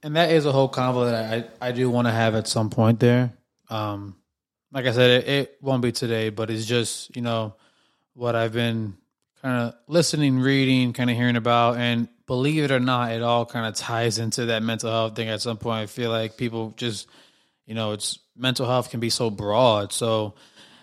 and 0.04 0.18
that 0.18 0.32
is 0.32 0.46
a 0.46 0.52
whole 0.52 0.70
convo 0.70 1.10
that 1.10 1.50
I, 1.62 1.70
I 1.70 1.72
do 1.72 1.90
want 1.90 2.08
to 2.08 2.12
have 2.12 2.36
at 2.36 2.48
some 2.48 2.70
point 2.70 3.00
there. 3.00 3.32
Um, 3.70 4.18
like 4.74 4.86
I 4.86 4.92
said, 4.92 5.24
it, 5.24 5.28
it 5.30 5.58
won't 5.62 5.82
be 5.82 5.94
today, 5.94 6.30
but 6.30 6.50
it's 6.50 6.66
just, 6.66 7.16
you 7.16 7.22
know, 7.22 7.56
what 8.14 8.36
I've 8.36 8.52
been 8.52 8.98
kind 9.44 9.62
of 9.62 9.76
listening, 9.88 10.40
reading, 10.40 10.94
kind 10.94 11.10
of 11.10 11.18
hearing 11.18 11.36
about. 11.36 11.78
And 11.78 12.08
believe 12.26 12.64
it 12.64 12.72
or 12.72 12.80
not, 12.80 13.12
it 13.12 13.22
all 13.22 13.46
kind 13.46 13.68
of 13.68 13.76
ties 13.76 14.18
into 14.18 14.46
that 14.48 14.64
mental 14.64 14.90
health 14.90 15.16
thing 15.16 15.28
at 15.28 15.42
some 15.42 15.58
point. 15.58 15.82
I 15.82 15.86
feel 15.88 16.10
like 16.10 16.38
people 16.38 16.74
just, 16.78 17.08
you 17.66 17.76
know, 17.76 17.92
it's 17.92 18.20
mental 18.38 18.66
health 18.66 18.90
can 18.90 19.02
be 19.02 19.10
so 19.10 19.30
broad. 19.30 19.92
So, 19.92 20.36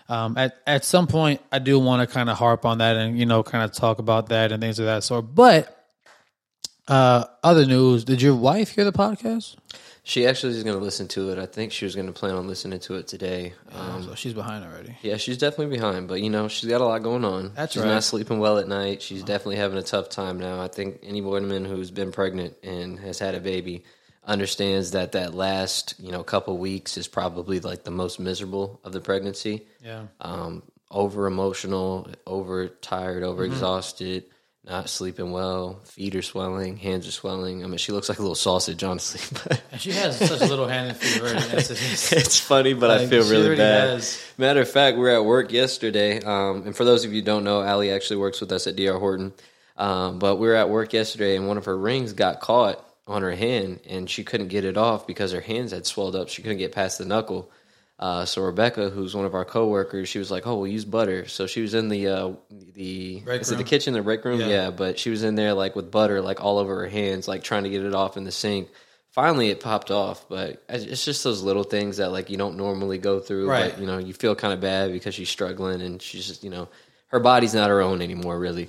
um, 0.07 0.37
at, 0.37 0.57
at 0.67 0.85
some 0.85 1.07
point, 1.07 1.41
I 1.51 1.59
do 1.59 1.79
want 1.79 2.07
to 2.07 2.13
kind 2.13 2.29
of 2.29 2.37
harp 2.37 2.65
on 2.65 2.79
that 2.79 2.97
and, 2.97 3.17
you 3.17 3.25
know, 3.25 3.43
kind 3.43 3.63
of 3.63 3.71
talk 3.71 3.99
about 3.99 4.29
that 4.29 4.51
and 4.51 4.61
things 4.61 4.77
of 4.77 4.85
that 4.85 5.03
sort. 5.03 5.33
But, 5.33 5.75
uh, 6.87 7.25
other 7.43 7.65
news, 7.65 8.03
did 8.03 8.21
your 8.21 8.35
wife 8.35 8.75
hear 8.75 8.83
the 8.83 8.91
podcast? 8.91 9.55
She 10.03 10.25
actually 10.25 10.57
is 10.57 10.63
going 10.63 10.77
to 10.77 10.83
listen 10.83 11.07
to 11.09 11.29
it. 11.29 11.37
I 11.37 11.45
think 11.45 11.71
she 11.71 11.85
was 11.85 11.95
going 11.95 12.07
to 12.07 12.13
plan 12.13 12.35
on 12.35 12.47
listening 12.47 12.79
to 12.79 12.95
it 12.95 13.07
today. 13.07 13.53
Um, 13.71 14.03
so 14.03 14.15
she's 14.15 14.33
behind 14.33 14.65
already. 14.65 14.97
yeah, 15.01 15.17
she's 15.17 15.37
definitely 15.37 15.75
behind, 15.75 16.07
but 16.07 16.21
you 16.21 16.29
know, 16.29 16.47
she's 16.47 16.69
got 16.69 16.81
a 16.81 16.85
lot 16.85 17.03
going 17.03 17.23
on. 17.23 17.53
That's 17.55 17.73
she's 17.73 17.83
right. 17.83 17.89
not 17.89 18.03
sleeping 18.03 18.39
well 18.39 18.57
at 18.57 18.67
night. 18.67 19.01
She's 19.01 19.23
definitely 19.23 19.57
having 19.57 19.77
a 19.77 19.83
tough 19.83 20.09
time 20.09 20.39
now. 20.39 20.61
I 20.61 20.67
think 20.67 20.99
any 21.03 21.21
woman 21.21 21.65
who's 21.65 21.91
been 21.91 22.11
pregnant 22.11 22.55
and 22.63 22.99
has 22.99 23.19
had 23.19 23.35
a 23.35 23.39
baby 23.39 23.83
understands 24.23 24.91
that 24.91 25.13
that 25.13 25.33
last 25.33 25.95
you 25.99 26.11
know 26.11 26.23
couple 26.23 26.55
weeks 26.57 26.95
is 26.95 27.07
probably 27.07 27.59
like 27.59 27.83
the 27.83 27.91
most 27.91 28.19
miserable 28.19 28.79
of 28.83 28.93
the 28.93 29.01
pregnancy. 29.01 29.65
Yeah. 29.83 30.03
um, 30.19 30.63
over 30.89 31.25
emotional, 31.25 32.07
over 32.27 32.67
tired, 32.67 33.23
over 33.23 33.45
exhausted, 33.45 34.25
not 34.63 34.89
sleeping 34.89 35.31
well, 35.31 35.79
feet 35.85 36.15
are 36.15 36.21
swelling, 36.21 36.77
hands 36.77 37.07
are 37.07 37.11
swelling. 37.11 37.63
I 37.63 37.67
mean, 37.67 37.77
she 37.77 37.91
looks 37.91 38.09
like 38.09 38.19
a 38.19 38.21
little 38.21 38.35
sausage, 38.35 38.83
honestly. 38.83 39.19
But 39.47 39.61
And 39.71 39.81
she 39.81 39.91
has 39.93 40.17
such 40.19 40.41
a 40.41 40.45
little 40.45 40.67
hand 40.67 40.89
and 40.89 40.97
feet 40.97 41.19
already. 41.21 41.39
That's 41.47 41.67
just, 41.69 42.13
it's 42.13 42.39
funny, 42.39 42.73
but 42.73 42.91
I 42.91 43.07
feel 43.07 43.23
really 43.29 43.55
bad. 43.55 43.89
has- 43.89 44.21
Matter 44.37 44.61
of 44.61 44.69
fact, 44.69 44.97
we 44.97 45.03
were 45.03 45.09
at 45.09 45.25
work 45.25 45.51
yesterday, 45.51 46.21
um, 46.21 46.63
and 46.67 46.75
for 46.75 46.85
those 46.85 47.03
of 47.05 47.11
you 47.11 47.21
who 47.21 47.25
don't 47.25 47.43
know, 47.43 47.61
Allie 47.63 47.91
actually 47.91 48.17
works 48.17 48.39
with 48.39 48.51
us 48.51 48.67
at 48.67 48.75
DR 48.75 48.99
Horton. 48.99 49.33
Um, 49.77 50.19
but 50.19 50.35
we 50.35 50.47
were 50.47 50.55
at 50.55 50.69
work 50.69 50.93
yesterday, 50.93 51.35
and 51.37 51.47
one 51.47 51.57
of 51.57 51.65
her 51.65 51.75
rings 51.77 52.13
got 52.13 52.39
caught 52.39 52.85
on 53.07 53.23
her 53.23 53.31
hand, 53.31 53.79
and 53.89 54.07
she 54.07 54.23
couldn't 54.23 54.49
get 54.49 54.63
it 54.63 54.77
off 54.77 55.07
because 55.07 55.31
her 55.31 55.41
hands 55.41 55.71
had 55.71 55.87
swelled 55.87 56.15
up. 56.15 56.29
She 56.29 56.43
couldn't 56.43 56.59
get 56.59 56.71
past 56.71 56.99
the 56.99 57.05
knuckle. 57.05 57.49
Uh, 58.01 58.25
so 58.25 58.41
Rebecca, 58.41 58.89
who's 58.89 59.15
one 59.15 59.25
of 59.25 59.35
our 59.35 59.45
coworkers, 59.45 60.09
she 60.09 60.17
was 60.17 60.31
like, 60.31 60.47
"Oh, 60.47 60.55
we'll 60.55 60.71
use 60.71 60.85
butter." 60.85 61.27
So 61.27 61.45
she 61.45 61.61
was 61.61 61.75
in 61.75 61.87
the 61.87 62.07
uh, 62.07 62.31
the 62.73 63.19
Break 63.19 63.41
is 63.41 63.51
it 63.51 63.57
the 63.57 63.63
kitchen, 63.63 63.93
the 63.93 64.01
break 64.01 64.25
room? 64.25 64.39
Yeah. 64.39 64.47
Yeah. 64.47 64.71
but 64.71 64.97
she 64.97 65.11
was 65.11 65.23
in 65.23 65.35
there 65.35 65.53
like 65.53 65.75
with 65.75 65.91
butter 65.91 66.19
like 66.19 66.43
all 66.43 66.57
over 66.57 66.79
her 66.81 66.87
hands, 66.87 67.27
like 67.27 67.43
trying 67.43 67.63
to 67.63 67.69
get 67.69 67.85
it 67.85 67.93
off 67.93 68.17
in 68.17 68.23
the 68.23 68.31
sink. 68.31 68.69
Finally, 69.11 69.49
it 69.49 69.59
popped 69.59 69.91
off, 69.91 70.27
but 70.29 70.63
it's 70.67 71.05
just 71.05 71.23
those 71.23 71.43
little 71.43 71.63
things 71.63 71.97
that 71.97 72.11
like 72.11 72.31
you 72.31 72.37
don't 72.37 72.57
normally 72.57 72.97
go 72.97 73.19
through. 73.19 73.47
Right. 73.47 73.71
But 73.71 73.79
you 73.79 73.85
know, 73.85 73.99
you 73.99 74.13
feel 74.13 74.33
kind 74.33 74.53
of 74.53 74.59
bad 74.59 74.91
because 74.91 75.13
she's 75.13 75.29
struggling 75.29 75.79
and 75.81 76.01
she's 76.01 76.25
just 76.25 76.43
you 76.43 76.49
know, 76.49 76.69
her 77.09 77.19
body's 77.19 77.53
not 77.53 77.69
her 77.69 77.81
own 77.81 78.01
anymore, 78.01 78.39
really. 78.39 78.67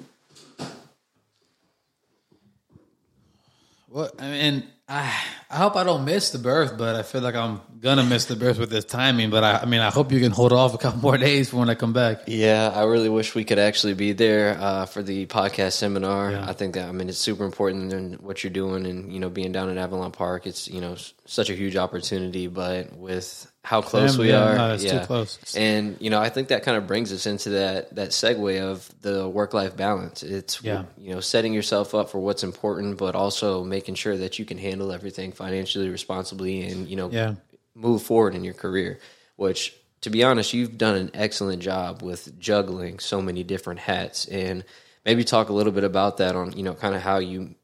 what 3.88 4.20
I 4.20 4.30
mean, 4.30 4.64
I 4.92 5.10
I 5.48 5.56
hope 5.56 5.76
I 5.76 5.84
don't 5.84 6.04
miss 6.04 6.30
the 6.30 6.38
birth, 6.38 6.76
but 6.76 6.96
I 6.96 7.02
feel 7.02 7.22
like 7.22 7.34
I'm 7.34 7.60
gonna 7.80 8.04
miss 8.04 8.26
the 8.26 8.36
birth 8.36 8.58
with 8.58 8.70
this 8.70 8.84
timing. 8.84 9.30
But 9.30 9.42
I, 9.42 9.58
I 9.58 9.64
mean, 9.64 9.80
I 9.80 9.90
hope 9.90 10.12
you 10.12 10.20
can 10.20 10.32
hold 10.32 10.52
off 10.52 10.74
a 10.74 10.78
couple 10.78 11.00
more 11.00 11.16
days 11.18 11.50
for 11.50 11.56
when 11.56 11.70
I 11.70 11.74
come 11.74 11.92
back. 11.94 12.22
Yeah, 12.26 12.70
I 12.74 12.84
really 12.84 13.08
wish 13.08 13.34
we 13.34 13.44
could 13.44 13.58
actually 13.58 13.94
be 13.94 14.12
there 14.12 14.58
uh, 14.60 14.84
for 14.86 15.02
the 15.02 15.26
podcast 15.26 15.72
seminar. 15.72 16.32
Yeah. 16.32 16.48
I 16.48 16.52
think 16.52 16.74
that 16.74 16.88
I 16.88 16.92
mean 16.92 17.08
it's 17.08 17.18
super 17.18 17.44
important 17.44 17.92
in 17.92 18.14
what 18.14 18.44
you're 18.44 18.52
doing, 18.52 18.84
and 18.86 19.10
you 19.12 19.18
know, 19.18 19.30
being 19.30 19.50
down 19.52 19.70
at 19.70 19.78
Avalon 19.78 20.12
Park, 20.12 20.46
it's 20.46 20.68
you 20.68 20.80
know 20.80 20.96
such 21.24 21.50
a 21.50 21.54
huge 21.54 21.76
opportunity. 21.76 22.46
But 22.46 22.96
with 22.96 23.50
how 23.64 23.80
close 23.80 24.18
we 24.18 24.30
yeah, 24.30 24.44
are, 24.44 24.56
no, 24.56 24.74
it's 24.74 24.82
too 24.82 24.88
yeah. 24.90 25.06
close. 25.06 25.54
And 25.56 25.96
you 26.00 26.10
know, 26.10 26.20
I 26.20 26.28
think 26.28 26.48
that 26.48 26.64
kind 26.64 26.76
of 26.76 26.86
brings 26.86 27.12
us 27.12 27.26
into 27.26 27.50
that 27.50 27.94
that 27.94 28.10
segue 28.10 28.60
of 28.60 28.88
the 29.02 29.28
work 29.28 29.54
life 29.54 29.76
balance. 29.76 30.22
It's 30.22 30.62
Yeah. 30.62 30.84
you 30.98 31.14
know 31.14 31.20
setting 31.20 31.52
yourself 31.52 31.94
up 31.94 32.10
for 32.10 32.18
what's 32.18 32.42
important, 32.42 32.98
but 32.98 33.14
also 33.14 33.62
making 33.64 33.94
sure 33.94 34.16
that 34.16 34.38
you 34.38 34.44
can 34.44 34.58
handle 34.58 34.92
everything 34.92 35.32
financially 35.32 35.88
responsibly, 35.88 36.62
and 36.62 36.88
you 36.88 36.96
know, 36.96 37.10
Yeah. 37.10 37.34
move 37.74 38.02
forward 38.02 38.34
in 38.34 38.44
your 38.44 38.54
career. 38.54 38.98
Which, 39.36 39.74
to 40.02 40.10
be 40.10 40.24
honest, 40.24 40.52
you've 40.52 40.76
done 40.76 40.96
an 40.96 41.10
excellent 41.14 41.62
job 41.62 42.02
with 42.02 42.38
juggling 42.38 42.98
so 42.98 43.22
many 43.22 43.44
different 43.44 43.80
hats, 43.80 44.26
and 44.26 44.64
maybe 45.04 45.24
talk 45.24 45.48
a 45.48 45.52
little 45.52 45.72
bit 45.72 45.84
about 45.84 46.18
that 46.18 46.34
on 46.36 46.52
you 46.56 46.62
know 46.64 46.74
kind 46.74 46.94
of 46.94 47.00
how 47.02 47.18
you 47.18 47.54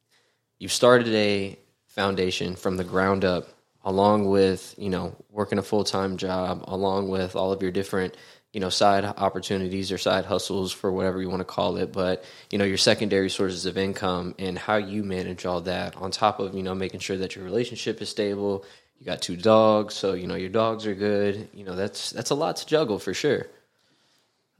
you've 0.60 0.72
started 0.72 1.12
a 1.14 1.58
foundation 1.98 2.54
from 2.54 2.76
the 2.76 2.84
ground 2.84 3.24
up 3.24 3.48
along 3.84 4.28
with 4.28 4.74
you 4.78 4.90
know 4.90 5.14
working 5.30 5.58
a 5.58 5.62
full-time 5.62 6.16
job 6.16 6.64
along 6.68 7.08
with 7.08 7.34
all 7.34 7.52
of 7.52 7.60
your 7.60 7.70
different 7.72 8.16
you 8.52 8.60
know 8.60 8.68
side 8.68 9.04
opportunities 9.04 9.90
or 9.90 9.98
side 9.98 10.24
hustles 10.24 10.72
for 10.72 10.92
whatever 10.92 11.20
you 11.20 11.28
want 11.28 11.40
to 11.40 11.44
call 11.56 11.76
it 11.76 11.92
but 11.92 12.24
you 12.50 12.58
know 12.58 12.64
your 12.64 12.76
secondary 12.76 13.30
sources 13.30 13.66
of 13.66 13.76
income 13.76 14.34
and 14.38 14.58
how 14.58 14.76
you 14.76 15.02
manage 15.02 15.44
all 15.44 15.60
that 15.60 15.96
on 15.96 16.10
top 16.10 16.38
of 16.38 16.54
you 16.54 16.62
know 16.62 16.74
making 16.74 17.00
sure 17.00 17.16
that 17.18 17.34
your 17.34 17.44
relationship 17.44 18.00
is 18.00 18.08
stable 18.08 18.64
you 18.98 19.06
got 19.06 19.22
two 19.22 19.36
dogs, 19.36 19.94
so 19.94 20.14
you 20.14 20.26
know 20.26 20.34
your 20.34 20.48
dogs 20.48 20.86
are 20.86 20.94
good. 20.94 21.48
You 21.54 21.64
know 21.64 21.76
that's 21.76 22.10
that's 22.10 22.30
a 22.30 22.34
lot 22.34 22.56
to 22.56 22.66
juggle 22.66 22.98
for 22.98 23.14
sure. 23.14 23.46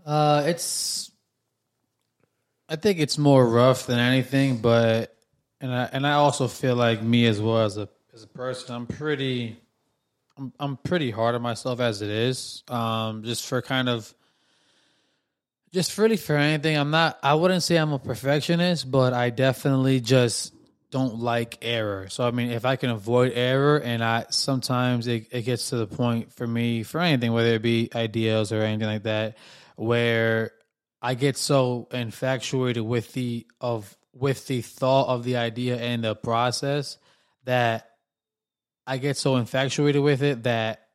Uh, 0.07 0.45
it's. 0.47 1.11
I 2.69 2.77
think 2.77 2.99
it's 2.99 3.19
more 3.19 3.49
rough 3.49 3.87
than 3.87 3.99
anything, 3.99 4.59
but 4.59 5.15
and 5.61 5.73
I 5.73 5.85
and 5.93 6.07
I 6.07 6.13
also 6.13 6.49
feel 6.49 6.77
like 6.77 7.03
me 7.03 7.27
as 7.27 7.41
well 7.41 7.59
as 7.59 7.77
a 7.77 7.89
as 8.15 8.25
a 8.25 8.29
person, 8.29 8.75
I'm 8.75 8.87
pretty, 8.87 9.57
I'm 10.37 10.53
I'm 10.59 10.77
pretty 10.77 11.11
hard 11.11 11.35
on 11.35 11.43
myself 11.43 11.81
as 11.81 12.03
it 12.03 12.11
is. 12.11 12.65
Um, 12.69 13.23
just 13.23 13.47
for 13.47 13.63
kind 13.63 13.89
of, 13.89 14.13
just 15.73 15.97
really 15.99 16.17
for 16.17 16.37
anything. 16.37 16.77
I'm 16.77 16.91
not. 16.91 17.19
I 17.23 17.35
wouldn't 17.35 17.63
say 17.63 17.77
I'm 17.77 17.93
a 17.93 17.99
perfectionist, 17.99 18.91
but 18.91 19.13
I 19.13 19.31
definitely 19.31 20.01
just 20.01 20.53
don't 20.91 21.19
like 21.19 21.59
error. 21.63 22.09
So 22.09 22.27
I 22.27 22.31
mean, 22.31 22.51
if 22.51 22.65
I 22.65 22.77
can 22.77 22.91
avoid 22.91 23.33
error, 23.35 23.79
and 23.79 24.03
I 24.03 24.27
sometimes 24.31 25.07
it, 25.07 25.29
it 25.31 25.43
gets 25.43 25.71
to 25.71 25.77
the 25.77 25.87
point 25.87 26.33
for 26.33 26.47
me 26.47 26.83
for 26.83 27.01
anything, 27.01 27.33
whether 27.33 27.55
it 27.55 27.63
be 27.63 27.91
ideas 27.95 28.53
or 28.53 28.63
anything 28.63 28.89
like 28.89 29.03
that, 29.05 29.37
where 29.77 30.53
I 31.01 31.15
get 31.15 31.37
so 31.37 31.89
infatuated 31.93 32.83
with 32.83 33.13
the 33.13 33.47
of 33.61 33.97
with 34.19 34.47
the 34.47 34.63
thought 34.63 35.09
of 35.09 35.25
the 35.25 35.37
idea 35.37 35.77
and 35.77 36.05
the 36.05 36.15
process 36.15 36.99
that 37.45 37.91
I 38.87 38.99
get 38.99 39.17
so 39.17 39.37
infatuated 39.37 40.03
with 40.03 40.23
it 40.23 40.45
that 40.45 40.89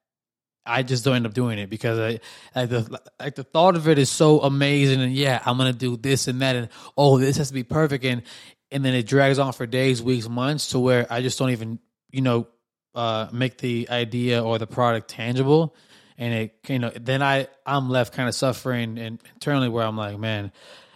I 0.65 0.83
just 0.83 1.03
don't 1.03 1.15
end 1.15 1.25
up 1.25 1.33
doing 1.33 1.59
it 1.59 1.69
because 1.69 1.99
I, 1.99 2.19
like 2.59 2.69
the 2.69 2.99
like 3.19 3.35
the 3.35 3.43
thought 3.43 3.75
of 3.75 3.87
it 3.87 3.99
is 3.99 4.09
so 4.09 4.39
amazing 4.39 5.01
and 5.01 5.13
yeah 5.13 5.41
I'm 5.45 5.57
gonna 5.57 5.73
do 5.73 5.97
this 5.97 6.27
and 6.27 6.41
that 6.41 6.55
and 6.55 6.69
oh 6.97 7.17
this 7.17 7.37
has 7.37 7.49
to 7.49 7.53
be 7.53 7.63
perfect. 7.63 8.05
And 8.05 8.23
and 8.71 8.83
then 8.83 8.93
it 8.93 9.05
drags 9.05 9.39
on 9.39 9.53
for 9.53 9.67
days, 9.67 10.01
weeks, 10.01 10.27
months 10.27 10.69
to 10.69 10.79
where 10.79 11.05
I 11.11 11.21
just 11.21 11.37
don't 11.37 11.51
even 11.51 11.79
you 12.11 12.21
know 12.21 12.47
uh, 12.95 13.27
make 13.31 13.57
the 13.57 13.87
idea 13.89 14.43
or 14.43 14.57
the 14.57 14.67
product 14.67 15.09
tangible. 15.09 15.75
And 16.17 16.33
it 16.33 16.55
you 16.67 16.79
know 16.79 16.91
then 16.95 17.21
I 17.21 17.47
I'm 17.65 17.89
left 17.89 18.13
kind 18.13 18.29
of 18.29 18.35
suffering 18.35 18.97
and 18.97 19.19
internally 19.33 19.69
where 19.69 19.85
I'm 19.85 19.97
like 19.97 20.17
man 20.17 20.51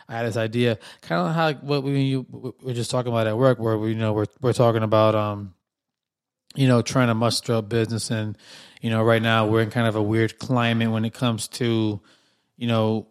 I 0.09 0.17
had 0.17 0.25
this 0.25 0.37
idea 0.37 0.79
kind 1.01 1.27
of 1.27 1.35
how 1.35 1.53
what 1.65 1.83
we 1.83 2.01
you 2.01 2.25
we're 2.61 2.73
just 2.73 2.91
talking 2.91 3.11
about 3.11 3.27
at 3.27 3.37
work 3.37 3.59
where 3.59 3.77
we 3.77 3.89
you 3.89 3.95
know 3.95 4.13
we're 4.13 4.25
we're 4.41 4.53
talking 4.53 4.83
about 4.83 5.15
um 5.15 5.53
you 6.55 6.67
know 6.67 6.81
trying 6.81 7.07
to 7.07 7.13
muster 7.13 7.53
up 7.53 7.69
business 7.69 8.09
and 8.09 8.37
you 8.81 8.89
know 8.89 9.03
right 9.03 9.21
now 9.21 9.47
we're 9.47 9.61
in 9.61 9.69
kind 9.69 9.87
of 9.87 9.95
a 9.95 10.01
weird 10.01 10.39
climate 10.39 10.91
when 10.91 11.03
it 11.03 11.13
comes 11.13 11.47
to 11.47 11.99
you 12.55 12.67
know 12.67 13.07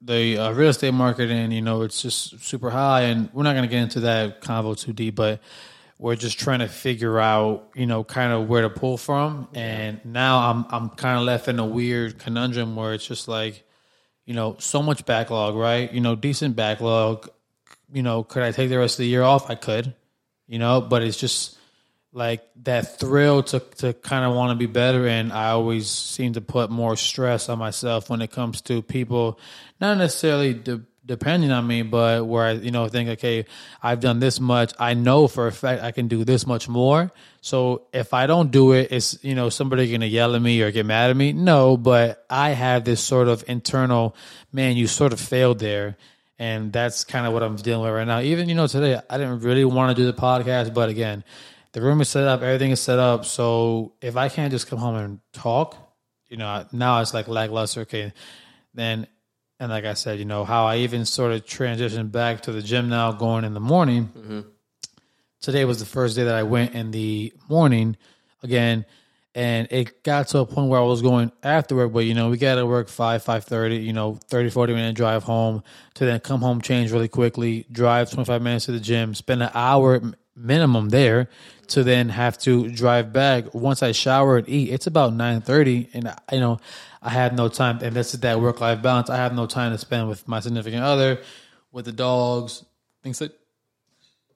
the 0.00 0.38
uh, 0.38 0.52
real 0.52 0.70
estate 0.70 0.92
market 0.92 1.30
and 1.30 1.52
you 1.52 1.60
know 1.60 1.82
it's 1.82 2.00
just 2.00 2.40
super 2.40 2.70
high 2.70 3.02
and 3.02 3.30
we're 3.32 3.42
not 3.42 3.52
going 3.52 3.64
to 3.64 3.70
get 3.70 3.82
into 3.82 4.00
that 4.00 4.40
convo 4.40 4.78
too 4.78 4.92
deep 4.92 5.14
but 5.14 5.42
we're 5.98 6.16
just 6.16 6.38
trying 6.38 6.58
to 6.58 6.68
figure 6.68 7.18
out 7.18 7.70
you 7.74 7.86
know 7.86 8.04
kind 8.04 8.32
of 8.32 8.48
where 8.48 8.62
to 8.62 8.70
pull 8.70 8.98
from. 8.98 9.48
And 9.54 10.00
now 10.04 10.50
i'm 10.50 10.66
i'm 10.70 10.88
kind 10.90 11.18
of 11.18 11.24
left 11.24 11.48
in 11.48 11.58
a 11.58 11.66
weird 11.66 12.18
conundrum 12.18 12.74
where 12.76 12.94
it's 12.94 13.06
just 13.06 13.28
like 13.28 13.65
you 14.26 14.34
know 14.34 14.56
so 14.58 14.82
much 14.82 15.06
backlog 15.06 15.54
right? 15.54 15.90
You 15.92 16.00
know 16.00 16.14
decent 16.14 16.56
backlog. 16.56 17.30
You 17.92 18.02
know 18.02 18.24
could 18.24 18.42
i 18.42 18.50
take 18.50 18.68
the 18.68 18.78
rest 18.78 18.94
of 18.94 19.04
the 19.04 19.08
year 19.08 19.22
off? 19.22 19.48
I 19.48 19.54
could 19.54 19.94
you 20.46 20.58
know 20.58 20.80
but 20.80 21.02
it's 21.02 21.16
just 21.16 21.56
like 22.12 22.42
that 22.64 22.98
thrill 22.98 23.42
to 23.42 23.60
to 23.60 23.92
kind 23.92 24.24
of 24.24 24.34
want 24.34 24.50
to 24.50 24.56
be 24.56 24.70
better 24.70 25.06
and 25.06 25.32
I 25.32 25.50
always 25.50 25.90
seem 25.90 26.32
to 26.32 26.40
put 26.40 26.70
more 26.70 26.96
stress 26.96 27.48
on 27.48 27.58
myself 27.58 28.08
when 28.08 28.22
it 28.22 28.30
comes 28.30 28.62
to 28.62 28.82
people 28.82 29.38
not 29.80 29.98
necessarily 29.98 30.54
de- 30.54 30.82
depending 31.06 31.50
on 31.50 31.66
me 31.66 31.82
but 31.82 32.26
where 32.26 32.44
I 32.44 32.52
you 32.52 32.70
know 32.70 32.88
think 32.88 33.08
okay 33.10 33.46
I've 33.82 34.00
done 34.00 34.18
this 34.18 34.40
much 34.40 34.74
I 34.78 34.94
know 34.94 35.28
for 35.28 35.46
a 35.46 35.52
fact 35.52 35.82
I 35.82 35.92
can 35.92 36.08
do 36.08 36.24
this 36.24 36.46
much 36.46 36.68
more 36.68 37.12
so 37.40 37.86
if 37.92 38.12
I 38.12 38.26
don't 38.26 38.50
do 38.50 38.72
it 38.72 38.88
it's 38.90 39.22
you 39.22 39.34
know 39.34 39.48
somebody 39.48 39.88
going 39.88 40.00
to 40.02 40.06
yell 40.08 40.34
at 40.34 40.42
me 40.42 40.60
or 40.62 40.70
get 40.70 40.84
mad 40.84 41.10
at 41.10 41.16
me 41.16 41.32
no 41.32 41.76
but 41.76 42.26
I 42.28 42.50
have 42.50 42.84
this 42.84 43.00
sort 43.00 43.28
of 43.28 43.44
internal 43.46 44.16
man 44.52 44.76
you 44.76 44.86
sort 44.86 45.12
of 45.12 45.20
failed 45.20 45.60
there 45.60 45.96
and 46.38 46.72
that's 46.72 47.04
kind 47.04 47.26
of 47.26 47.32
what 47.32 47.42
I'm 47.42 47.56
dealing 47.56 47.84
with 47.84 47.94
right 47.94 48.06
now 48.06 48.20
even 48.20 48.48
you 48.48 48.54
know 48.54 48.66
today 48.66 49.00
I 49.08 49.16
didn't 49.16 49.40
really 49.40 49.64
want 49.64 49.96
to 49.96 50.02
do 50.02 50.10
the 50.10 50.18
podcast 50.18 50.74
but 50.74 50.88
again 50.88 51.24
the 51.76 51.82
room 51.82 52.00
is 52.00 52.08
set 52.08 52.24
up, 52.24 52.40
everything 52.40 52.70
is 52.70 52.80
set 52.80 52.98
up. 52.98 53.26
So 53.26 53.92
if 54.00 54.16
I 54.16 54.30
can't 54.30 54.50
just 54.50 54.66
come 54.66 54.78
home 54.78 54.96
and 54.96 55.20
talk, 55.34 55.76
you 56.26 56.38
know, 56.38 56.64
now 56.72 57.02
it's 57.02 57.12
like 57.12 57.28
lackluster. 57.28 57.82
Okay, 57.82 58.14
then 58.72 59.06
and 59.58 59.70
like 59.70 59.84
I 59.84 59.94
said, 59.94 60.18
you 60.18 60.24
know 60.24 60.44
how 60.44 60.66
I 60.66 60.78
even 60.78 61.04
sort 61.04 61.32
of 61.32 61.44
transitioned 61.44 62.12
back 62.12 62.42
to 62.42 62.52
the 62.52 62.62
gym 62.62 62.88
now, 62.88 63.12
going 63.12 63.44
in 63.44 63.54
the 63.54 63.60
morning. 63.60 64.10
Mm-hmm. 64.16 64.40
Today 65.40 65.64
was 65.64 65.78
the 65.78 65.86
first 65.86 66.16
day 66.16 66.24
that 66.24 66.34
I 66.34 66.42
went 66.42 66.74
in 66.74 66.90
the 66.90 67.32
morning 67.48 67.96
again, 68.42 68.84
and 69.34 69.68
it 69.70 70.02
got 70.02 70.28
to 70.28 70.38
a 70.38 70.46
point 70.46 70.68
where 70.68 70.80
I 70.80 70.84
was 70.84 71.02
going 71.02 71.30
after 71.42 71.76
work. 71.76 71.92
But 71.92 72.00
you 72.00 72.14
know, 72.14 72.28
we 72.30 72.36
got 72.36 72.56
to 72.56 72.66
work 72.66 72.88
five 72.88 73.22
five 73.22 73.44
thirty. 73.44 73.76
You 73.76 73.92
know, 73.92 74.18
30, 74.28 74.50
40 74.50 74.74
minute 74.74 74.96
drive 74.96 75.22
home 75.22 75.62
to 75.94 76.04
then 76.04 76.20
come 76.20 76.40
home, 76.40 76.60
change 76.60 76.92
really 76.92 77.08
quickly, 77.08 77.66
drive 77.70 78.10
twenty 78.10 78.26
five 78.26 78.42
minutes 78.42 78.66
to 78.66 78.72
the 78.72 78.80
gym, 78.80 79.14
spend 79.14 79.42
an 79.42 79.50
hour 79.54 80.00
minimum 80.34 80.90
there 80.90 81.28
to 81.68 81.82
then 81.82 82.10
have 82.10 82.38
to 82.38 82.68
drive 82.68 83.12
back. 83.12 83.54
Once 83.54 83.82
I 83.82 83.92
shower 83.92 84.36
and 84.36 84.48
eat, 84.48 84.70
it's 84.70 84.86
about 84.86 85.14
nine 85.14 85.40
thirty, 85.40 85.88
and 85.94 86.14
you 86.30 86.40
know 86.40 86.58
I 87.06 87.10
have 87.10 87.34
no 87.34 87.48
time. 87.48 87.78
And 87.82 87.94
this 87.94 88.14
is 88.14 88.20
that 88.20 88.40
work 88.40 88.60
life 88.60 88.82
balance. 88.82 89.10
I 89.10 89.16
have 89.16 89.32
no 89.32 89.46
time 89.46 89.70
to 89.70 89.78
spend 89.78 90.08
with 90.08 90.26
my 90.26 90.40
significant 90.40 90.82
other, 90.82 91.20
with 91.70 91.84
the 91.84 91.92
dogs, 91.92 92.64
things 93.04 93.20
like, 93.20 93.30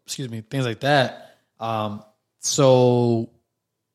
excuse 0.07 0.31
me, 0.31 0.41
things 0.43 0.65
like 0.65 0.81
that. 0.81 1.37
Um, 1.59 2.05
so 2.39 3.31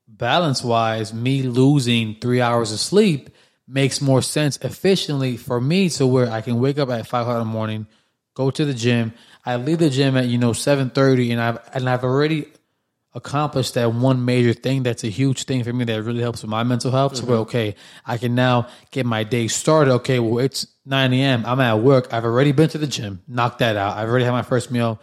balance 0.09 0.61
wise, 0.61 1.13
me 1.13 1.43
losing 1.43 2.15
three 2.19 2.41
hours 2.41 2.73
of 2.73 2.79
sleep 2.79 3.29
makes 3.65 4.01
more 4.01 4.21
sense 4.21 4.57
efficiently 4.57 5.37
for 5.37 5.61
me 5.61 5.87
to 5.91 6.05
where 6.05 6.29
I 6.29 6.41
can 6.41 6.59
wake 6.59 6.77
up 6.77 6.89
at 6.89 7.07
five 7.07 7.21
o'clock 7.21 7.41
in 7.41 7.47
the 7.47 7.53
morning, 7.53 7.87
go 8.33 8.51
to 8.51 8.65
the 8.65 8.73
gym. 8.73 9.13
I 9.45 9.55
leave 9.55 9.79
the 9.79 9.89
gym 9.89 10.17
at 10.17 10.27
you 10.27 10.37
know 10.37 10.51
seven 10.51 10.89
thirty, 10.89 11.31
and 11.31 11.41
I've 11.41 11.59
and 11.73 11.89
I've 11.89 12.03
already 12.03 12.47
accomplished 13.15 13.73
that 13.73 13.93
one 13.93 14.25
major 14.25 14.53
thing. 14.53 14.83
That's 14.83 15.03
a 15.03 15.09
huge 15.09 15.45
thing 15.45 15.63
for 15.63 15.73
me 15.73 15.85
that 15.85 16.03
really 16.03 16.21
helps 16.21 16.43
with 16.43 16.51
my 16.51 16.63
mental 16.63 16.91
health. 16.91 17.13
Mm-hmm. 17.13 17.27
So 17.27 17.33
okay, 17.37 17.75
I 18.05 18.17
can 18.17 18.35
now 18.35 18.67
get 18.91 19.05
my 19.05 19.23
day 19.23 19.47
started. 19.47 19.91
Okay, 19.93 20.19
well 20.19 20.39
it's 20.39 20.67
nine 20.85 21.13
a.m. 21.13 21.43
I'm 21.45 21.59
at 21.61 21.79
work. 21.79 22.13
I've 22.13 22.25
already 22.25 22.51
been 22.51 22.69
to 22.69 22.77
the 22.77 22.87
gym, 22.87 23.23
knocked 23.27 23.59
that 23.59 23.77
out. 23.77 23.97
I've 23.97 24.09
already 24.09 24.25
had 24.25 24.31
my 24.31 24.43
first 24.43 24.69
meal, 24.69 25.01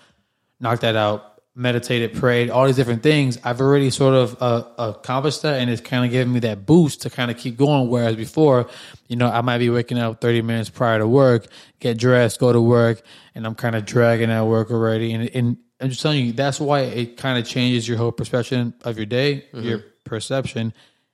knocked 0.60 0.82
that 0.82 0.94
out. 0.94 1.31
Meditated, 1.54 2.14
prayed, 2.14 2.48
all 2.48 2.66
these 2.66 2.76
different 2.76 3.02
things. 3.02 3.38
I've 3.44 3.60
already 3.60 3.90
sort 3.90 4.14
of 4.14 4.42
uh, 4.42 4.64
accomplished 4.78 5.42
that, 5.42 5.60
and 5.60 5.68
it's 5.68 5.82
kind 5.82 6.02
of 6.02 6.10
giving 6.10 6.32
me 6.32 6.40
that 6.40 6.64
boost 6.64 7.02
to 7.02 7.10
kind 7.10 7.30
of 7.30 7.36
keep 7.36 7.58
going. 7.58 7.90
Whereas 7.90 8.16
before, 8.16 8.70
you 9.06 9.16
know, 9.16 9.28
I 9.28 9.42
might 9.42 9.58
be 9.58 9.68
waking 9.68 9.98
up 9.98 10.22
30 10.22 10.40
minutes 10.40 10.70
prior 10.70 10.98
to 10.98 11.06
work, 11.06 11.46
get 11.78 11.98
dressed, 11.98 12.40
go 12.40 12.54
to 12.54 12.60
work, 12.60 13.02
and 13.34 13.46
I'm 13.46 13.54
kind 13.54 13.76
of 13.76 13.84
dragging 13.84 14.30
at 14.30 14.42
work 14.42 14.70
already. 14.70 15.12
And, 15.12 15.30
and 15.34 15.56
I'm 15.78 15.90
just 15.90 16.00
telling 16.00 16.24
you, 16.24 16.32
that's 16.32 16.58
why 16.58 16.80
it 16.80 17.18
kind 17.18 17.38
of 17.38 17.46
changes 17.46 17.86
your 17.86 17.98
whole 17.98 18.12
perception 18.12 18.72
of 18.82 18.96
your 18.96 19.04
day, 19.04 19.44
mm-hmm. 19.52 19.68
your 19.68 19.84
perception, 20.04 20.72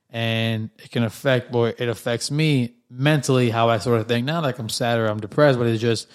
and 0.09 0.69
it 0.77 0.89
can 0.91 1.03
affect, 1.03 1.51
boy, 1.51 1.73
it 1.77 1.89
affects 1.89 2.31
me 2.31 2.75
mentally 2.89 3.49
how 3.49 3.69
I 3.69 3.79
sort 3.79 3.99
of 3.99 4.07
think. 4.07 4.25
Not 4.25 4.43
like 4.43 4.57
I'm 4.57 4.69
sad 4.69 4.99
or 4.99 5.07
I'm 5.07 5.19
depressed, 5.19 5.59
but 5.59 5.67
it's 5.67 5.81
just 5.81 6.07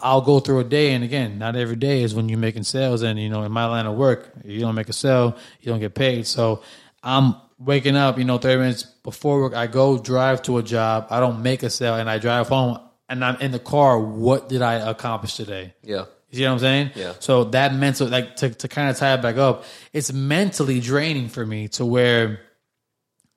I'll 0.00 0.20
go 0.20 0.40
through 0.40 0.60
a 0.60 0.64
day, 0.64 0.92
and 0.92 1.02
again, 1.04 1.38
not 1.38 1.56
every 1.56 1.76
day 1.76 2.02
is 2.02 2.14
when 2.14 2.28
you're 2.28 2.38
making 2.38 2.64
sales. 2.64 3.02
And 3.02 3.18
you 3.18 3.28
know, 3.28 3.42
in 3.42 3.52
my 3.52 3.66
line 3.66 3.86
of 3.86 3.96
work, 3.96 4.30
you 4.44 4.60
don't 4.60 4.74
make 4.74 4.88
a 4.88 4.92
sale, 4.92 5.36
you 5.60 5.70
don't 5.70 5.80
get 5.80 5.94
paid. 5.94 6.26
So 6.26 6.62
I'm 7.02 7.36
waking 7.58 7.96
up, 7.96 8.18
you 8.18 8.24
know, 8.24 8.38
30 8.38 8.58
minutes 8.58 8.82
before 8.82 9.40
work. 9.40 9.54
I 9.54 9.66
go 9.66 9.98
drive 9.98 10.42
to 10.42 10.58
a 10.58 10.62
job. 10.62 11.08
I 11.10 11.20
don't 11.20 11.42
make 11.42 11.62
a 11.62 11.70
sale, 11.70 11.96
and 11.96 12.08
I 12.08 12.18
drive 12.18 12.48
home, 12.48 12.78
and 13.08 13.24
I'm 13.24 13.36
in 13.36 13.50
the 13.50 13.58
car. 13.58 13.98
What 13.98 14.48
did 14.48 14.62
I 14.62 14.74
accomplish 14.74 15.34
today? 15.34 15.74
Yeah. 15.82 16.04
You 16.30 16.38
see 16.38 16.44
what 16.44 16.52
I'm 16.52 16.58
saying? 16.58 16.90
Yeah. 16.94 17.14
So 17.20 17.44
that 17.44 17.74
mental, 17.74 18.06
like 18.08 18.36
to, 18.36 18.50
to 18.50 18.68
kind 18.68 18.90
of 18.90 18.98
tie 18.98 19.14
it 19.14 19.22
back 19.22 19.36
up, 19.36 19.64
it's 19.92 20.12
mentally 20.12 20.80
draining 20.80 21.28
for 21.28 21.44
me 21.44 21.68
to 21.68 21.86
where 21.86 22.40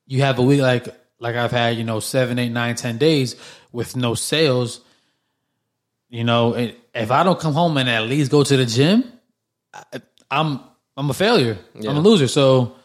you 0.06 0.22
have 0.22 0.40
a 0.40 0.42
week 0.42 0.60
like 0.60 0.94
like 1.18 1.36
I've 1.36 1.52
had, 1.52 1.78
you 1.78 1.86
know, 1.86 2.02
seven, 2.02 2.38
eight, 2.38 2.50
nine, 2.50 2.76
ten 2.76 2.98
days 2.98 3.36
with 3.72 3.96
no 3.96 4.14
sales 4.14 4.82
you 6.12 6.26
know, 6.26 6.54
if 6.94 7.10
I 7.10 7.24
don't 7.24 7.40
come 7.40 7.54
home 7.54 7.78
and 7.78 7.90
at 7.90 8.04
least 8.04 8.30
go 8.30 8.44
to 8.44 8.58
the 8.58 8.66
gym, 8.66 9.06
I'm 10.30 10.60
I'm 10.98 11.10
a 11.10 11.14
failure. 11.14 11.58
Yeah. 11.74 11.90
I'm 11.90 11.98
a 11.98 12.02
loser. 12.02 12.28
So, 12.28 12.76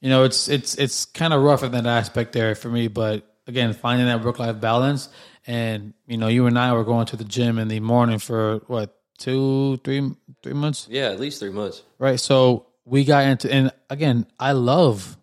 you 0.00 0.10
know, 0.10 0.24
it's 0.24 0.48
it's 0.48 0.74
it's 0.74 1.04
kind 1.06 1.32
of 1.32 1.42
rough 1.42 1.62
in 1.62 1.72
that 1.72 1.86
aspect 1.86 2.32
there 2.32 2.56
for 2.56 2.68
me. 2.68 2.88
But 2.88 3.24
again, 3.46 3.72
finding 3.72 4.08
that 4.08 4.24
work 4.24 4.40
life 4.40 4.60
balance, 4.60 5.08
and 5.46 5.94
you 6.06 6.16
know, 6.16 6.26
you 6.26 6.46
and 6.46 6.58
I 6.58 6.72
were 6.72 6.82
going 6.82 7.06
to 7.06 7.16
the 7.16 7.24
gym 7.24 7.58
in 7.58 7.68
the 7.68 7.78
morning 7.78 8.18
for 8.18 8.58
what 8.66 8.98
two, 9.16 9.76
three, 9.84 10.10
three 10.42 10.52
months. 10.52 10.88
Yeah, 10.90 11.10
at 11.10 11.20
least 11.20 11.38
three 11.38 11.52
months. 11.52 11.84
Right. 12.00 12.18
So 12.18 12.66
we 12.84 13.04
got 13.04 13.26
into, 13.26 13.52
and 13.52 13.70
again, 13.90 14.26
I 14.40 14.52
love 14.52 15.16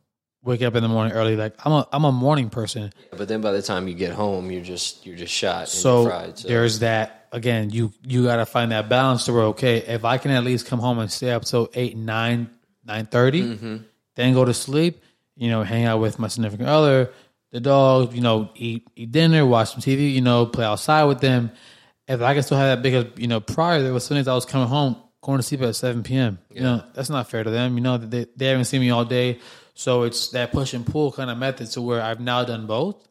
waking 0.45 0.65
up 0.65 0.75
in 0.75 0.83
the 0.83 0.87
morning 0.89 1.11
early. 1.11 1.35
Like 1.35 1.55
I'm 1.65 1.73
a 1.73 1.87
I'm 1.91 2.05
a 2.05 2.11
morning 2.13 2.49
person. 2.49 2.93
But 3.11 3.27
then 3.27 3.41
by 3.41 3.51
the 3.51 3.61
time 3.61 3.89
you 3.89 3.95
get 3.95 4.13
home, 4.13 4.49
you're 4.49 4.63
just 4.63 5.05
you're 5.05 5.17
just 5.17 5.33
shot. 5.33 5.67
So, 5.67 6.05
fried, 6.05 6.39
so. 6.39 6.47
there's 6.47 6.79
that 6.79 7.18
again, 7.31 7.69
you 7.69 7.91
you 8.03 8.23
got 8.25 8.37
to 8.37 8.45
find 8.45 8.71
that 8.71 8.89
balance 8.89 9.25
to 9.25 9.33
where 9.33 9.43
okay, 9.45 9.77
if 9.77 10.05
I 10.05 10.17
can 10.17 10.31
at 10.31 10.43
least 10.43 10.67
come 10.67 10.79
home 10.79 10.99
and 10.99 11.11
stay 11.11 11.31
up 11.31 11.45
till 11.45 11.69
eight, 11.73 11.95
nine, 11.97 12.49
nine 12.85 13.05
thirty, 13.05 13.41
mm-hmm. 13.41 13.77
then 14.15 14.33
go 14.33 14.45
to 14.45 14.53
sleep. 14.53 15.01
you 15.35 15.49
know, 15.49 15.63
hang 15.63 15.85
out 15.85 16.01
with 16.01 16.19
my 16.19 16.27
significant 16.27 16.67
other, 16.67 17.11
the 17.51 17.61
dogs, 17.61 18.13
you 18.13 18.21
know, 18.21 18.49
eat 18.55 18.87
eat 18.95 19.11
dinner, 19.11 19.45
watch 19.45 19.71
some 19.71 19.81
TV, 19.81 20.13
you 20.13 20.21
know, 20.21 20.45
play 20.45 20.65
outside 20.65 21.05
with 21.05 21.21
them. 21.21 21.51
If 22.07 22.21
I 22.21 22.33
can 22.33 22.43
still 22.43 22.57
have 22.57 22.77
that 22.77 22.83
because 22.83 23.05
you 23.17 23.27
know, 23.27 23.39
prior 23.39 23.81
there 23.81 23.93
was 23.93 24.05
some 24.05 24.17
days 24.17 24.27
I 24.27 24.33
was 24.33 24.45
coming 24.45 24.67
home 24.67 24.97
going 25.21 25.37
to 25.37 25.43
sleep 25.43 25.61
at 25.61 25.75
seven 25.75 26.03
p.m. 26.03 26.39
You 26.51 26.61
know, 26.61 26.83
that's 26.93 27.09
not 27.09 27.29
fair 27.29 27.43
to 27.43 27.49
them. 27.49 27.75
You 27.75 27.81
know, 27.81 27.97
they 27.97 28.25
they 28.35 28.47
haven't 28.47 28.65
seen 28.65 28.81
me 28.81 28.89
all 28.89 29.05
day, 29.05 29.39
so 29.75 30.03
it's 30.03 30.29
that 30.29 30.51
push 30.51 30.73
and 30.73 30.85
pull 30.85 31.11
kind 31.11 31.29
of 31.29 31.37
method 31.37 31.71
to 31.71 31.81
where 31.81 32.01
I've 32.01 32.19
now 32.19 32.43
done 32.43 32.67
both. 32.67 33.07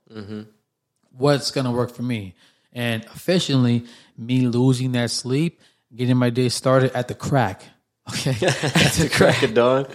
What's 1.12 1.50
gonna 1.50 1.72
work 1.72 1.94
for 1.94 2.02
me? 2.02 2.34
And 2.78 3.04
efficiently, 3.06 3.87
me 4.16 4.47
losing 4.47 4.92
that 4.92 5.11
sleep, 5.11 5.61
getting 5.92 6.16
my 6.16 6.30
day 6.30 6.49
started 6.49 6.92
at 6.92 7.08
the 7.08 7.14
crack. 7.14 7.62
Okay, 8.11 8.30
at 8.47 8.92
the 8.94 9.11
crack 9.12 9.42
of 9.42 9.52
dawn. 9.52 9.87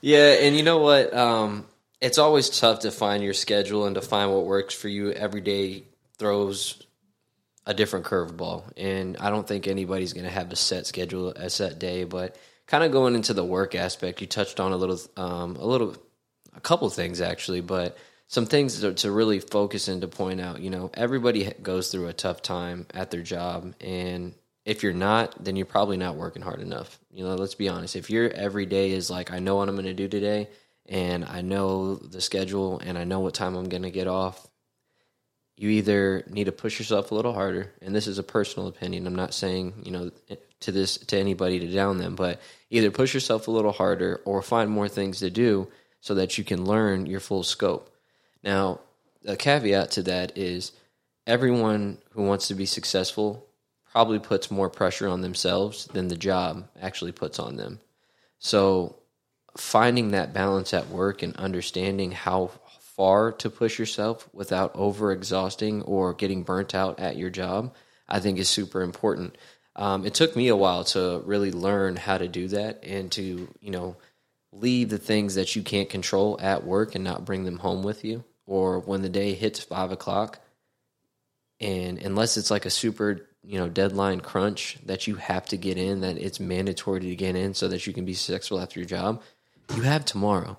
Yeah, 0.00 0.36
and 0.40 0.56
you 0.56 0.62
know 0.62 0.78
what? 0.78 1.12
Um, 1.12 1.66
it's 2.00 2.16
always 2.16 2.48
tough 2.48 2.78
to 2.80 2.90
find 2.90 3.22
your 3.22 3.34
schedule 3.34 3.84
and 3.84 3.94
to 3.96 4.00
find 4.00 4.32
what 4.32 4.46
works 4.46 4.72
for 4.72 4.88
you. 4.88 5.12
Every 5.12 5.42
day 5.42 5.84
throws 6.16 6.82
a 7.66 7.74
different 7.74 8.06
curveball, 8.06 8.72
and 8.78 9.18
I 9.18 9.28
don't 9.28 9.46
think 9.46 9.66
anybody's 9.66 10.14
going 10.14 10.24
to 10.24 10.30
have 10.30 10.50
a 10.50 10.56
set 10.56 10.86
schedule, 10.86 11.28
a 11.28 11.50
set 11.50 11.78
day. 11.78 12.04
But 12.04 12.36
kind 12.66 12.84
of 12.84 12.90
going 12.90 13.14
into 13.16 13.34
the 13.34 13.44
work 13.44 13.74
aspect, 13.74 14.22
you 14.22 14.26
touched 14.26 14.58
on 14.58 14.72
a 14.72 14.76
little, 14.78 14.98
um, 15.18 15.56
a 15.56 15.66
little, 15.66 15.94
a 16.54 16.60
couple 16.60 16.88
things 16.88 17.20
actually, 17.20 17.60
but 17.60 17.98
some 18.28 18.46
things 18.46 18.80
to, 18.80 18.92
to 18.94 19.10
really 19.10 19.38
focus 19.38 19.88
and 19.88 20.00
to 20.00 20.08
point 20.08 20.40
out. 20.40 20.60
You 20.60 20.70
know, 20.70 20.90
everybody 20.94 21.52
goes 21.62 21.90
through 21.90 22.08
a 22.08 22.12
tough 22.12 22.42
time 22.42 22.86
at 22.92 23.10
their 23.10 23.22
job, 23.22 23.74
and 23.80 24.34
if 24.64 24.82
you're 24.82 24.92
not, 24.92 25.42
then 25.42 25.56
you're 25.56 25.66
probably 25.66 25.96
not 25.96 26.16
working 26.16 26.42
hard 26.42 26.60
enough. 26.60 26.98
You 27.12 27.24
know, 27.24 27.34
let's 27.36 27.54
be 27.54 27.68
honest. 27.68 27.96
If 27.96 28.10
your 28.10 28.30
every 28.30 28.66
day 28.66 28.90
is 28.90 29.10
like, 29.10 29.32
I 29.32 29.38
know 29.38 29.56
what 29.56 29.68
I'm 29.68 29.76
going 29.76 29.86
to 29.86 29.94
do 29.94 30.08
today, 30.08 30.48
and 30.86 31.24
I 31.24 31.40
know 31.40 31.94
the 31.94 32.20
schedule, 32.20 32.80
and 32.80 32.98
I 32.98 33.04
know 33.04 33.20
what 33.20 33.34
time 33.34 33.54
I'm 33.54 33.68
going 33.68 33.84
to 33.84 33.90
get 33.90 34.08
off, 34.08 34.46
you 35.56 35.70
either 35.70 36.24
need 36.28 36.44
to 36.44 36.52
push 36.52 36.78
yourself 36.78 37.10
a 37.10 37.14
little 37.14 37.32
harder, 37.32 37.72
and 37.80 37.94
this 37.94 38.06
is 38.06 38.18
a 38.18 38.22
personal 38.22 38.68
opinion. 38.68 39.06
I'm 39.06 39.14
not 39.14 39.34
saying 39.34 39.74
you 39.84 39.92
know 39.92 40.10
to 40.60 40.72
this 40.72 40.98
to 40.98 41.16
anybody 41.16 41.60
to 41.60 41.68
down 41.68 41.98
them, 41.98 42.14
but 42.14 42.40
either 42.70 42.90
push 42.90 43.14
yourself 43.14 43.48
a 43.48 43.52
little 43.52 43.72
harder 43.72 44.20
or 44.24 44.42
find 44.42 44.70
more 44.70 44.88
things 44.88 45.20
to 45.20 45.30
do 45.30 45.68
so 46.00 46.14
that 46.14 46.38
you 46.38 46.44
can 46.44 46.64
learn 46.64 47.06
your 47.06 47.20
full 47.20 47.42
scope. 47.42 47.90
Now, 48.42 48.80
a 49.24 49.36
caveat 49.36 49.90
to 49.92 50.02
that 50.04 50.36
is 50.36 50.72
everyone 51.26 51.98
who 52.10 52.22
wants 52.22 52.48
to 52.48 52.54
be 52.54 52.66
successful 52.66 53.46
probably 53.90 54.18
puts 54.18 54.50
more 54.50 54.70
pressure 54.70 55.08
on 55.08 55.22
themselves 55.22 55.86
than 55.86 56.08
the 56.08 56.16
job 56.16 56.68
actually 56.80 57.12
puts 57.12 57.38
on 57.38 57.56
them. 57.56 57.80
So, 58.38 58.96
finding 59.56 60.10
that 60.10 60.34
balance 60.34 60.74
at 60.74 60.88
work 60.88 61.22
and 61.22 61.34
understanding 61.36 62.12
how 62.12 62.50
far 62.80 63.32
to 63.32 63.50
push 63.50 63.78
yourself 63.78 64.28
without 64.32 64.74
over 64.74 65.12
exhausting 65.12 65.82
or 65.82 66.14
getting 66.14 66.42
burnt 66.42 66.74
out 66.74 66.98
at 67.00 67.16
your 67.16 67.30
job, 67.30 67.74
I 68.08 68.20
think 68.20 68.38
is 68.38 68.48
super 68.48 68.82
important. 68.82 69.36
Um, 69.74 70.06
it 70.06 70.14
took 70.14 70.34
me 70.34 70.48
a 70.48 70.56
while 70.56 70.84
to 70.84 71.22
really 71.24 71.52
learn 71.52 71.96
how 71.96 72.16
to 72.16 72.28
do 72.28 72.48
that 72.48 72.82
and 72.84 73.12
to, 73.12 73.48
you 73.60 73.70
know, 73.70 73.96
leave 74.60 74.88
the 74.88 74.98
things 74.98 75.34
that 75.34 75.54
you 75.54 75.62
can't 75.62 75.88
control 75.88 76.38
at 76.40 76.64
work 76.64 76.94
and 76.94 77.04
not 77.04 77.24
bring 77.24 77.44
them 77.44 77.58
home 77.58 77.82
with 77.82 78.04
you. 78.04 78.24
Or 78.46 78.78
when 78.78 79.02
the 79.02 79.08
day 79.08 79.34
hits 79.34 79.60
five 79.60 79.90
o'clock, 79.90 80.40
and 81.60 81.98
unless 81.98 82.36
it's 82.36 82.50
like 82.50 82.64
a 82.64 82.70
super, 82.70 83.28
you 83.42 83.58
know, 83.58 83.68
deadline 83.68 84.20
crunch 84.20 84.78
that 84.86 85.06
you 85.06 85.16
have 85.16 85.46
to 85.46 85.56
get 85.56 85.78
in, 85.78 86.00
that 86.00 86.18
it's 86.18 86.38
mandatory 86.38 87.00
to 87.00 87.16
get 87.16 87.34
in 87.34 87.54
so 87.54 87.68
that 87.68 87.86
you 87.86 87.92
can 87.92 88.04
be 88.04 88.14
successful 88.14 88.60
after 88.60 88.78
your 88.78 88.88
job, 88.88 89.22
you 89.74 89.82
have 89.82 90.04
tomorrow. 90.04 90.58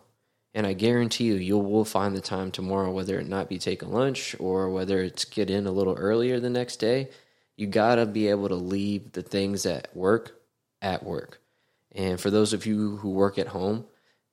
And 0.53 0.65
I 0.65 0.73
guarantee 0.73 1.25
you, 1.25 1.35
you 1.35 1.57
will 1.57 1.85
find 1.85 2.15
the 2.15 2.21
time 2.21 2.51
tomorrow, 2.51 2.91
whether 2.91 3.19
it 3.19 3.27
not 3.27 3.47
be 3.47 3.59
taking 3.59 3.91
lunch 3.91 4.35
or 4.39 4.69
whether 4.71 5.01
it's 5.01 5.23
get 5.23 5.49
in 5.49 5.67
a 5.67 5.71
little 5.71 5.93
earlier 5.93 6.39
the 6.39 6.49
next 6.49 6.77
day. 6.77 7.09
You 7.55 7.67
gotta 7.67 8.05
be 8.05 8.27
able 8.27 8.49
to 8.49 8.55
leave 8.55 9.11
the 9.11 9.21
things 9.21 9.65
at 9.65 9.95
work 9.95 10.41
at 10.81 11.03
work. 11.03 11.39
And 11.97 12.21
for 12.21 12.29
those 12.29 12.53
of 12.53 12.67
you 12.67 12.97
who 12.97 13.09
work 13.09 13.39
at 13.39 13.47
home, 13.47 13.85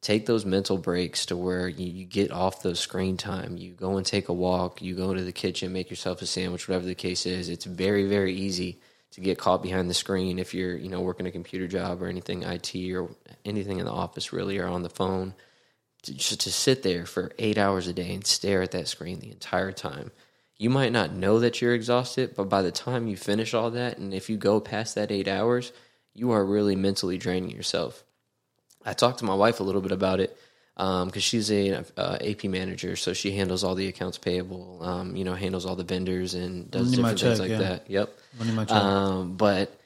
take 0.03 0.27
those 0.27 0.45
mental 0.45 0.77
breaks 0.77 1.25
to 1.27 1.37
where 1.37 1.67
you, 1.67 1.87
you 1.87 2.05
get 2.05 2.31
off 2.31 2.63
the 2.63 2.77
screen 2.77 3.17
time. 3.17 3.57
You 3.57 3.73
go 3.73 3.97
and 3.97 4.05
take 4.05 4.29
a 4.29 4.35
walk. 4.35 4.83
You 4.83 4.95
go 4.95 5.15
to 5.15 5.25
the 5.25 5.33
kitchen, 5.33 5.73
make 5.73 5.89
yourself 5.89 6.21
a 6.21 6.27
sandwich, 6.27 6.69
whatever 6.69 6.85
the 6.85 6.95
case 6.95 7.25
is. 7.25 7.49
It's 7.49 7.65
very, 7.65 8.07
very 8.07 8.35
easy 8.35 8.81
to 9.13 9.23
get 9.23 9.39
caught 9.39 9.63
behind 9.63 9.89
the 9.89 9.95
screen 9.95 10.39
if 10.39 10.53
you're, 10.53 10.77
you 10.77 10.91
know, 10.91 11.01
working 11.01 11.27
a 11.27 11.31
computer 11.31 11.67
job 11.67 12.03
or 12.03 12.07
anything 12.07 12.43
IT 12.43 12.75
or 12.93 13.09
anything 13.47 13.79
in 13.79 13.87
the 13.87 13.93
office 13.93 14.31
really 14.31 14.59
or 14.59 14.69
on 14.69 14.83
the 14.83 14.91
phone. 14.91 15.35
To, 16.03 16.13
just 16.13 16.41
to 16.41 16.53
sit 16.53 16.83
there 16.83 17.07
for 17.07 17.33
eight 17.39 17.57
hours 17.57 17.87
a 17.87 17.95
day 17.95 18.13
and 18.13 18.27
stare 18.27 18.61
at 18.61 18.73
that 18.73 18.89
screen 18.89 19.21
the 19.21 19.31
entire 19.31 19.73
time. 19.73 20.11
You 20.59 20.69
might 20.69 20.93
not 20.93 21.15
know 21.15 21.39
that 21.41 21.63
you're 21.63 21.73
exhausted, 21.73 22.35
but 22.37 22.51
by 22.51 22.61
the 22.61 22.71
time 22.71 23.09
you 23.09 23.17
finish 23.17 23.55
all 23.55 23.71
that, 23.71 23.97
and 23.97 24.13
if 24.13 24.29
you 24.29 24.37
go 24.37 24.61
past 24.61 24.97
that 24.97 25.11
eight 25.11 25.29
hours, 25.29 25.73
you 26.15 26.33
are 26.33 26.45
really 26.45 26.77
mentally 26.77 27.19
draining 27.19 27.51
yourself. 27.51 28.05
I 28.85 28.93
talked 28.93 29.19
to 29.21 29.25
my 29.25 29.35
wife 29.35 29.61
a 29.61 29.63
little 29.63 29.81
bit 29.81 29.93
about 29.93 30.21
it 30.21 30.37
because 30.77 31.03
um, 31.03 31.13
she's 31.13 31.51
a 31.51 31.85
uh, 31.97 32.19
AP 32.21 32.45
manager, 32.45 32.97
so 32.97 33.13
she 33.13 33.33
handles 33.33 33.63
all 33.65 33.75
the 33.75 33.89
accounts 33.89 34.19
payable, 34.19 34.83
um, 34.83 35.17
you 35.17 35.25
know, 35.25 35.35
handles 35.35 35.65
all 35.67 35.77
the 35.77 35.85
vendors 35.85 36.35
and 36.35 36.71
does 36.71 36.91
Money 36.91 36.97
different 36.97 37.21
things 37.21 37.39
check, 37.39 37.41
like 37.41 37.51
yeah. 37.51 37.69
that. 37.69 37.91
Yep. 37.91 38.19
Money 38.39 38.53
my 38.53 38.65
check. 38.65 38.77
Um, 38.77 39.37
but 39.37 39.79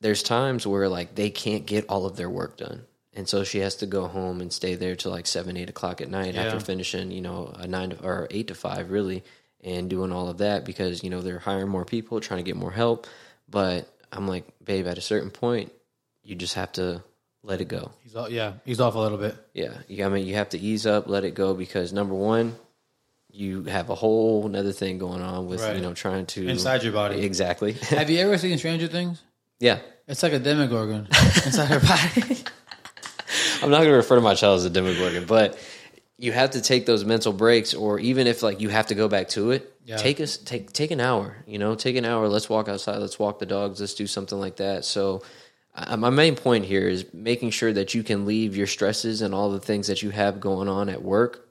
there's 0.00 0.22
times 0.22 0.66
where 0.66 0.88
like 0.88 1.14
they 1.14 1.30
can't 1.30 1.66
get 1.66 1.86
all 1.88 2.06
of 2.06 2.16
their 2.16 2.30
work 2.30 2.56
done. 2.56 2.84
And 3.14 3.28
so 3.28 3.42
she 3.42 3.58
has 3.58 3.76
to 3.76 3.86
go 3.86 4.06
home 4.06 4.40
and 4.40 4.52
stay 4.52 4.76
there 4.76 4.94
till 4.94 5.10
like 5.10 5.26
seven, 5.26 5.56
eight 5.56 5.68
o'clock 5.68 6.00
at 6.00 6.08
night 6.08 6.36
after 6.36 6.60
finishing, 6.60 7.10
you 7.10 7.20
know, 7.20 7.52
a 7.56 7.66
nine 7.66 7.90
to, 7.90 8.04
or 8.04 8.28
eight 8.30 8.46
to 8.48 8.54
five 8.54 8.92
really, 8.92 9.24
and 9.60 9.90
doing 9.90 10.12
all 10.12 10.28
of 10.28 10.38
that 10.38 10.64
because 10.64 11.02
you 11.02 11.10
know 11.10 11.20
they're 11.20 11.40
hiring 11.40 11.68
more 11.68 11.84
people, 11.84 12.20
trying 12.20 12.38
to 12.38 12.44
get 12.44 12.54
more 12.54 12.70
help. 12.70 13.08
But 13.48 13.92
I'm 14.12 14.26
like, 14.28 14.44
babe, 14.64 14.86
at 14.86 14.98
a 14.98 15.02
certain 15.02 15.30
point, 15.30 15.72
you 16.22 16.34
just 16.34 16.54
have 16.54 16.72
to 16.72 17.02
let 17.42 17.60
it 17.60 17.68
go. 17.68 17.92
he's 18.02 18.16
off, 18.16 18.30
yeah, 18.30 18.54
he's 18.64 18.80
off 18.80 18.94
a 18.94 18.98
little 18.98 19.18
bit. 19.18 19.36
Yeah, 19.54 19.74
you, 19.88 20.04
I 20.04 20.08
mean, 20.08 20.26
you 20.26 20.34
have 20.34 20.50
to 20.50 20.58
ease 20.58 20.86
up, 20.86 21.08
let 21.08 21.24
it 21.24 21.34
go 21.34 21.54
because 21.54 21.92
number 21.92 22.14
one, 22.14 22.56
you 23.30 23.64
have 23.64 23.90
a 23.90 23.94
whole 23.94 24.46
another 24.46 24.72
thing 24.72 24.98
going 24.98 25.20
on 25.22 25.46
with 25.46 25.60
Right. 25.60 25.76
you 25.76 25.82
know 25.82 25.94
trying 25.94 26.26
to 26.26 26.48
Inside 26.48 26.82
your 26.82 26.92
body. 26.92 27.20
exactly. 27.20 27.72
Have 27.90 28.08
you 28.10 28.18
ever 28.20 28.38
seen 28.38 28.56
Stranger 28.58 28.88
Things? 28.88 29.22
yeah, 29.60 29.78
It's 30.06 30.22
like 30.22 30.32
a 30.32 30.38
demogorgon 30.38 31.06
inside 31.44 31.66
her 31.66 31.80
body. 31.80 32.42
I'm 33.62 33.70
not 33.70 33.78
going 33.78 33.90
to 33.90 33.96
refer 33.96 34.14
to 34.14 34.20
my 34.20 34.34
child 34.34 34.58
as 34.58 34.64
a 34.64 34.70
demogorgon, 34.70 35.26
but 35.26 35.58
you 36.18 36.32
have 36.32 36.50
to 36.50 36.60
take 36.60 36.84
those 36.86 37.04
mental 37.04 37.32
breaks, 37.32 37.74
or 37.74 37.98
even 38.00 38.26
if 38.26 38.42
like 38.42 38.60
you 38.60 38.68
have 38.68 38.88
to 38.88 38.94
go 38.94 39.08
back 39.08 39.28
to 39.30 39.52
it, 39.52 39.72
Yeah. 39.84 39.96
take 39.96 40.20
us 40.20 40.36
take 40.36 40.72
take 40.72 40.90
an 40.90 41.00
hour. 41.00 41.36
You 41.46 41.58
know, 41.58 41.74
take 41.74 41.96
an 41.96 42.04
hour. 42.04 42.28
Let's 42.28 42.48
walk 42.48 42.68
outside. 42.68 42.98
Let's 42.98 43.18
walk 43.18 43.38
the 43.38 43.46
dogs. 43.46 43.80
Let's 43.80 43.94
do 43.94 44.06
something 44.06 44.38
like 44.38 44.56
that. 44.56 44.84
So. 44.84 45.22
Uh, 45.74 45.96
my 45.96 46.10
main 46.10 46.34
point 46.34 46.64
here 46.64 46.88
is 46.88 47.04
making 47.14 47.50
sure 47.50 47.72
that 47.72 47.94
you 47.94 48.02
can 48.02 48.26
leave 48.26 48.56
your 48.56 48.66
stresses 48.66 49.22
and 49.22 49.32
all 49.32 49.48
the 49.52 49.60
things 49.60 49.86
that 49.86 50.02
you 50.02 50.10
have 50.10 50.40
going 50.40 50.66
on 50.68 50.88
at 50.88 51.02
work 51.02 51.46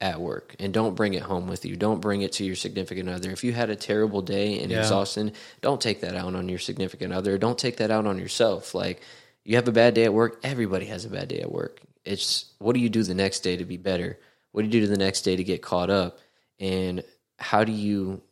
at 0.00 0.18
work 0.18 0.56
and 0.58 0.72
don't 0.72 0.94
bring 0.94 1.12
it 1.12 1.22
home 1.22 1.46
with 1.46 1.66
you. 1.66 1.76
Don't 1.76 2.00
bring 2.00 2.22
it 2.22 2.32
to 2.34 2.44
your 2.44 2.56
significant 2.56 3.10
other. 3.10 3.30
If 3.32 3.44
you 3.44 3.52
had 3.52 3.68
a 3.68 3.76
terrible 3.76 4.22
day 4.22 4.60
and 4.62 4.70
Yeah. 4.70 4.78
exhaustion, 4.78 5.32
don't 5.60 5.78
take 5.80 6.00
that 6.00 6.14
out 6.14 6.34
on 6.34 6.48
your 6.48 6.58
significant 6.58 7.12
other. 7.12 7.36
Don't 7.36 7.58
take 7.58 7.76
that 7.76 7.90
out 7.90 8.06
on 8.06 8.18
yourself. 8.18 8.74
Like 8.74 9.02
you 9.44 9.56
have 9.56 9.68
a 9.68 9.72
bad 9.72 9.92
day 9.92 10.04
at 10.04 10.14
work, 10.14 10.38
everybody 10.42 10.86
has 10.86 11.04
a 11.04 11.10
bad 11.10 11.28
day 11.28 11.40
at 11.40 11.52
work. 11.52 11.80
It's 12.06 12.46
what 12.58 12.74
do 12.74 12.80
you 12.80 12.88
do 12.88 13.02
the 13.02 13.14
next 13.14 13.40
day 13.40 13.56
to 13.56 13.64
be 13.64 13.76
better? 13.76 14.18
What 14.52 14.62
do 14.62 14.68
you 14.68 14.80
do 14.80 14.86
the 14.86 14.96
next 14.96 15.22
day 15.22 15.36
to 15.36 15.44
get 15.44 15.60
caught 15.60 15.90
up? 15.90 16.18
And 16.58 17.02
how 17.38 17.64
do 17.64 17.72
you 17.72 18.22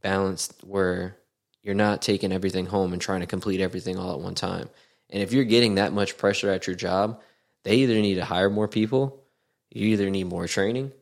balance 0.00 0.52
where 0.62 1.16
you're 1.62 1.74
not 1.74 2.02
taking 2.02 2.30
everything 2.32 2.66
home 2.66 2.92
and 2.92 3.02
trying 3.02 3.20
to 3.20 3.26
complete 3.26 3.60
everything 3.60 3.98
all 3.98 4.12
at 4.12 4.20
one 4.20 4.34
time? 4.34 4.68
And 5.10 5.22
if 5.22 5.32
you're 5.32 5.44
getting 5.44 5.76
that 5.76 5.92
much 5.92 6.16
pressure 6.16 6.50
at 6.50 6.66
your 6.66 6.76
job, 6.76 7.20
they 7.64 7.76
either 7.76 7.94
need 7.94 8.16
to 8.16 8.24
hire 8.24 8.50
more 8.50 8.68
people, 8.68 9.22
you 9.70 9.88
either 9.88 10.10
need 10.10 10.24
more 10.24 10.46
training 10.46 10.92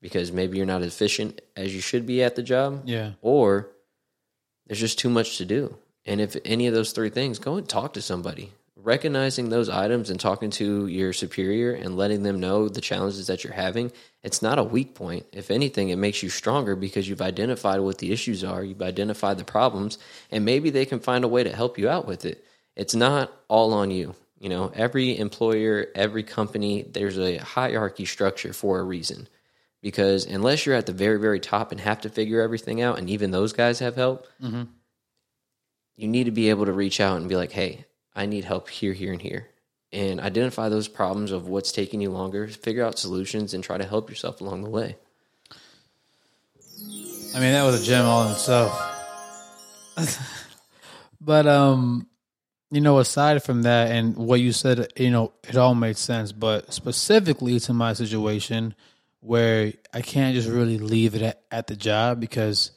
because 0.00 0.30
maybe 0.30 0.56
you're 0.56 0.66
not 0.66 0.82
as 0.82 0.94
efficient 0.94 1.40
as 1.56 1.74
you 1.74 1.80
should 1.80 2.06
be 2.06 2.22
at 2.22 2.36
the 2.36 2.42
job, 2.42 2.82
yeah, 2.84 3.12
or 3.22 3.68
there's 4.66 4.80
just 4.80 4.98
too 4.98 5.10
much 5.10 5.38
to 5.38 5.44
do. 5.44 5.76
And 6.06 6.20
if 6.20 6.36
any 6.44 6.66
of 6.66 6.74
those 6.74 6.92
three 6.92 7.10
things, 7.10 7.38
go 7.38 7.56
and 7.56 7.68
talk 7.68 7.94
to 7.94 8.02
somebody. 8.02 8.52
Recognizing 8.82 9.48
those 9.48 9.68
items 9.68 10.10
and 10.10 10.18
talking 10.18 10.50
to 10.52 10.86
your 10.86 11.12
superior 11.12 11.72
and 11.72 11.96
letting 11.96 12.22
them 12.22 12.40
know 12.40 12.68
the 12.68 12.80
challenges 12.80 13.26
that 13.26 13.44
you're 13.44 13.52
having, 13.52 13.92
it's 14.22 14.42
not 14.42 14.58
a 14.58 14.64
weak 14.64 14.94
point. 14.94 15.26
If 15.32 15.50
anything, 15.50 15.90
it 15.90 15.96
makes 15.96 16.22
you 16.22 16.30
stronger 16.30 16.76
because 16.76 17.08
you've 17.08 17.20
identified 17.20 17.80
what 17.80 17.98
the 17.98 18.12
issues 18.12 18.42
are, 18.42 18.64
you've 18.64 18.82
identified 18.82 19.38
the 19.38 19.44
problems, 19.44 19.98
and 20.30 20.44
maybe 20.44 20.70
they 20.70 20.86
can 20.86 21.00
find 21.00 21.24
a 21.24 21.28
way 21.28 21.44
to 21.44 21.54
help 21.54 21.78
you 21.78 21.88
out 21.88 22.06
with 22.06 22.24
it. 22.24 22.44
It's 22.76 22.94
not 22.94 23.32
all 23.48 23.74
on 23.74 23.90
you. 23.90 24.14
You 24.38 24.48
know, 24.48 24.72
every 24.74 25.18
employer, 25.18 25.88
every 25.94 26.22
company, 26.22 26.82
there's 26.82 27.18
a 27.18 27.36
hierarchy 27.36 28.06
structure 28.06 28.54
for 28.54 28.78
a 28.78 28.84
reason 28.84 29.28
because 29.82 30.26
unless 30.26 30.66
you're 30.66 30.74
at 30.74 30.86
the 30.86 30.92
very 30.92 31.18
very 31.18 31.40
top 31.40 31.72
and 31.72 31.80
have 31.80 32.00
to 32.02 32.08
figure 32.08 32.40
everything 32.40 32.80
out 32.80 32.98
and 32.98 33.08
even 33.10 33.30
those 33.30 33.52
guys 33.52 33.78
have 33.78 33.96
help 33.96 34.26
mm-hmm. 34.42 34.64
you 35.96 36.08
need 36.08 36.24
to 36.24 36.30
be 36.30 36.50
able 36.50 36.66
to 36.66 36.72
reach 36.72 37.00
out 37.00 37.18
and 37.18 37.28
be 37.28 37.36
like 37.36 37.52
hey 37.52 37.84
i 38.14 38.26
need 38.26 38.44
help 38.44 38.68
here 38.68 38.92
here 38.92 39.12
and 39.12 39.22
here 39.22 39.48
and 39.92 40.20
identify 40.20 40.68
those 40.68 40.88
problems 40.88 41.32
of 41.32 41.48
what's 41.48 41.72
taking 41.72 42.00
you 42.00 42.10
longer, 42.10 42.46
figure 42.46 42.84
out 42.84 42.98
solutions, 42.98 43.54
and 43.54 43.64
try 43.64 43.76
to 43.78 43.84
help 43.84 44.08
yourself 44.08 44.40
along 44.40 44.62
the 44.62 44.70
way. 44.70 44.96
I 47.34 47.40
mean, 47.40 47.52
that 47.52 47.64
was 47.64 47.82
a 47.82 47.84
gem 47.84 48.04
all 48.04 48.26
in 48.26 48.32
itself. 48.32 48.72
but 51.20 51.46
um, 51.46 52.06
you 52.70 52.80
know, 52.80 52.98
aside 52.98 53.42
from 53.42 53.62
that 53.62 53.90
and 53.90 54.16
what 54.16 54.40
you 54.40 54.52
said, 54.52 54.92
you 54.96 55.10
know, 55.10 55.32
it 55.48 55.56
all 55.56 55.74
made 55.74 55.96
sense. 55.96 56.32
But 56.32 56.72
specifically 56.72 57.58
to 57.60 57.72
my 57.72 57.92
situation, 57.92 58.74
where 59.20 59.72
I 59.92 60.02
can't 60.02 60.34
just 60.34 60.48
really 60.48 60.78
leave 60.78 61.14
it 61.14 61.22
at, 61.22 61.42
at 61.50 61.66
the 61.66 61.76
job 61.76 62.20
because 62.20 62.70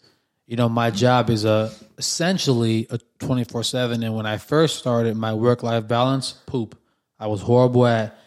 you 0.46 0.56
know 0.58 0.70
my 0.70 0.92
job 0.92 1.30
is 1.30 1.46
a 1.46 1.72
essentially 1.98 2.88
a 2.90 3.00
twenty 3.20 3.44
four 3.44 3.64
seven. 3.64 4.04
And 4.04 4.16
when 4.16 4.26
I 4.26 4.38
first 4.38 4.78
started, 4.78 5.16
my 5.18 5.34
work 5.34 5.64
life 5.64 5.88
balance 5.88 6.34
poop. 6.46 6.78
I 7.20 7.28
was 7.28 7.42
horrible 7.42 7.86
at 7.88 8.18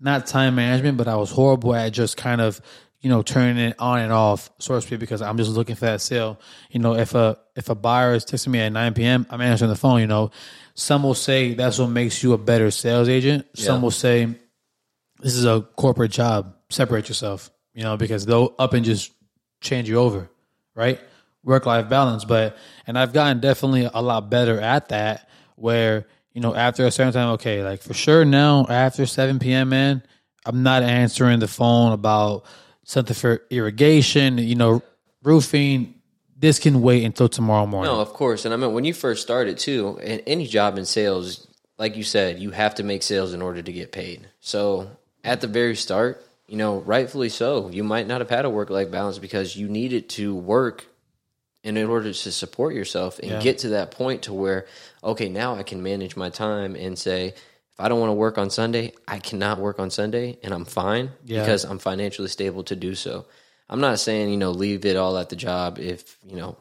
not 0.00 0.26
time 0.26 0.54
management, 0.54 0.96
but 0.98 1.06
I 1.08 1.16
was 1.16 1.30
horrible 1.30 1.74
at 1.74 1.92
just 1.92 2.16
kind 2.16 2.40
of 2.40 2.60
you 3.00 3.08
know 3.08 3.22
turning 3.22 3.62
it 3.62 3.76
on 3.78 4.00
and 4.00 4.12
off, 4.12 4.50
so 4.58 4.74
to 4.74 4.80
speak, 4.80 4.98
because 5.00 5.22
I'm 5.22 5.36
just 5.36 5.50
looking 5.50 5.74
for 5.76 5.86
that 5.86 6.00
sale. 6.00 6.40
You 6.70 6.80
know, 6.80 6.94
if 6.96 7.14
a 7.14 7.38
if 7.54 7.68
a 7.68 7.74
buyer 7.74 8.14
is 8.14 8.24
texting 8.24 8.48
me 8.48 8.60
at 8.60 8.70
nine 8.72 8.94
p.m., 8.94 9.26
I'm 9.30 9.40
answering 9.40 9.70
the 9.70 9.76
phone. 9.76 10.00
You 10.00 10.06
know, 10.06 10.30
some 10.74 11.02
will 11.02 11.14
say 11.14 11.54
that's 11.54 11.78
what 11.78 11.88
makes 11.88 12.22
you 12.22 12.32
a 12.32 12.38
better 12.38 12.70
sales 12.70 13.08
agent. 13.08 13.46
Some 13.54 13.76
Yeah. 13.76 13.82
will 13.82 13.90
say 13.90 14.34
this 15.20 15.34
is 15.34 15.44
a 15.44 15.60
corporate 15.76 16.10
job. 16.10 16.56
Separate 16.70 17.08
yourself. 17.08 17.50
You 17.74 17.84
know, 17.84 17.96
because 17.96 18.26
they'll 18.26 18.54
up 18.58 18.72
and 18.74 18.84
just 18.84 19.12
change 19.60 19.88
you 19.88 19.98
over, 19.98 20.28
right? 20.74 20.98
Work 21.42 21.66
life 21.66 21.88
balance. 21.88 22.24
But 22.24 22.56
and 22.86 22.98
I've 22.98 23.12
gotten 23.12 23.40
definitely 23.40 23.88
a 23.92 24.02
lot 24.02 24.30
better 24.30 24.60
at 24.60 24.90
that. 24.90 25.28
Where 25.56 26.06
you 26.32 26.40
know 26.40 26.54
after 26.54 26.86
a 26.86 26.90
certain 26.90 27.12
time, 27.12 27.30
okay, 27.34 27.62
like 27.62 27.82
for 27.82 27.94
sure 27.94 28.24
now 28.24 28.66
after 28.68 29.06
seven 29.06 29.38
p.m. 29.38 29.70
man, 29.70 30.02
I'm 30.44 30.62
not 30.62 30.82
answering 30.82 31.38
the 31.38 31.48
phone 31.48 31.92
about 31.92 32.44
something 32.84 33.14
for 33.14 33.42
irrigation. 33.50 34.38
You 34.38 34.54
know, 34.54 34.82
roofing. 35.22 35.94
This 36.36 36.58
can 36.58 36.80
wait 36.80 37.04
until 37.04 37.28
tomorrow 37.28 37.66
morning. 37.66 37.92
No, 37.92 38.00
of 38.00 38.14
course. 38.14 38.46
And 38.46 38.54
I 38.54 38.56
mean, 38.56 38.72
when 38.72 38.86
you 38.86 38.94
first 38.94 39.20
started 39.20 39.58
too, 39.58 39.98
in 40.02 40.20
any 40.20 40.46
job 40.46 40.78
in 40.78 40.86
sales, 40.86 41.46
like 41.78 41.98
you 41.98 42.02
said, 42.02 42.38
you 42.38 42.50
have 42.50 42.76
to 42.76 42.82
make 42.82 43.02
sales 43.02 43.34
in 43.34 43.42
order 43.42 43.60
to 43.60 43.72
get 43.72 43.92
paid. 43.92 44.26
So 44.40 44.90
at 45.22 45.42
the 45.42 45.46
very 45.46 45.76
start, 45.76 46.24
you 46.46 46.56
know, 46.56 46.78
rightfully 46.80 47.28
so, 47.28 47.68
you 47.68 47.84
might 47.84 48.06
not 48.06 48.22
have 48.22 48.30
had 48.30 48.46
a 48.46 48.50
work 48.50 48.70
life 48.70 48.90
balance 48.90 49.18
because 49.18 49.54
you 49.54 49.68
needed 49.68 50.08
to 50.10 50.34
work 50.34 50.86
in 51.62 51.76
order 51.76 52.12
to 52.12 52.32
support 52.32 52.74
yourself 52.74 53.18
and 53.18 53.30
Yeah. 53.32 53.40
get 53.40 53.58
to 53.58 53.68
that 53.70 53.90
point 53.90 54.22
to 54.22 54.32
where, 54.32 54.66
okay, 55.04 55.28
now 55.28 55.54
I 55.56 55.62
can 55.62 55.82
manage 55.82 56.16
my 56.16 56.30
time 56.30 56.74
and 56.74 56.98
say, 56.98 57.28
if 57.28 57.78
I 57.78 57.88
don't 57.88 58.00
want 58.00 58.10
to 58.10 58.14
work 58.14 58.38
on 58.38 58.48
Sunday, 58.50 58.92
I 59.06 59.18
cannot 59.18 59.58
work 59.58 59.78
on 59.78 59.90
Sunday 59.90 60.38
and 60.42 60.54
I'm 60.54 60.64
fine 60.64 61.10
Yeah. 61.24 61.40
because 61.40 61.64
I'm 61.64 61.78
financially 61.78 62.28
stable 62.28 62.64
to 62.64 62.76
do 62.76 62.94
so. 62.94 63.26
I'm 63.68 63.80
not 63.80 63.98
saying, 64.00 64.30
you 64.30 64.36
know, 64.36 64.50
leave 64.52 64.84
it 64.84 64.96
all 64.96 65.16
at 65.18 65.28
the 65.28 65.36
job 65.36 65.78
if, 65.78 66.16
you 66.26 66.36
know, 66.36 66.56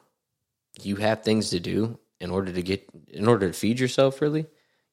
you 0.81 0.97
have 0.97 1.23
things 1.23 1.49
to 1.51 1.59
do 1.59 1.97
in 2.19 2.29
order 2.29 2.51
to 2.51 2.61
get 2.61 2.87
in 3.07 3.27
order 3.27 3.47
to 3.47 3.53
feed 3.53 3.79
yourself 3.79 4.21
really 4.21 4.45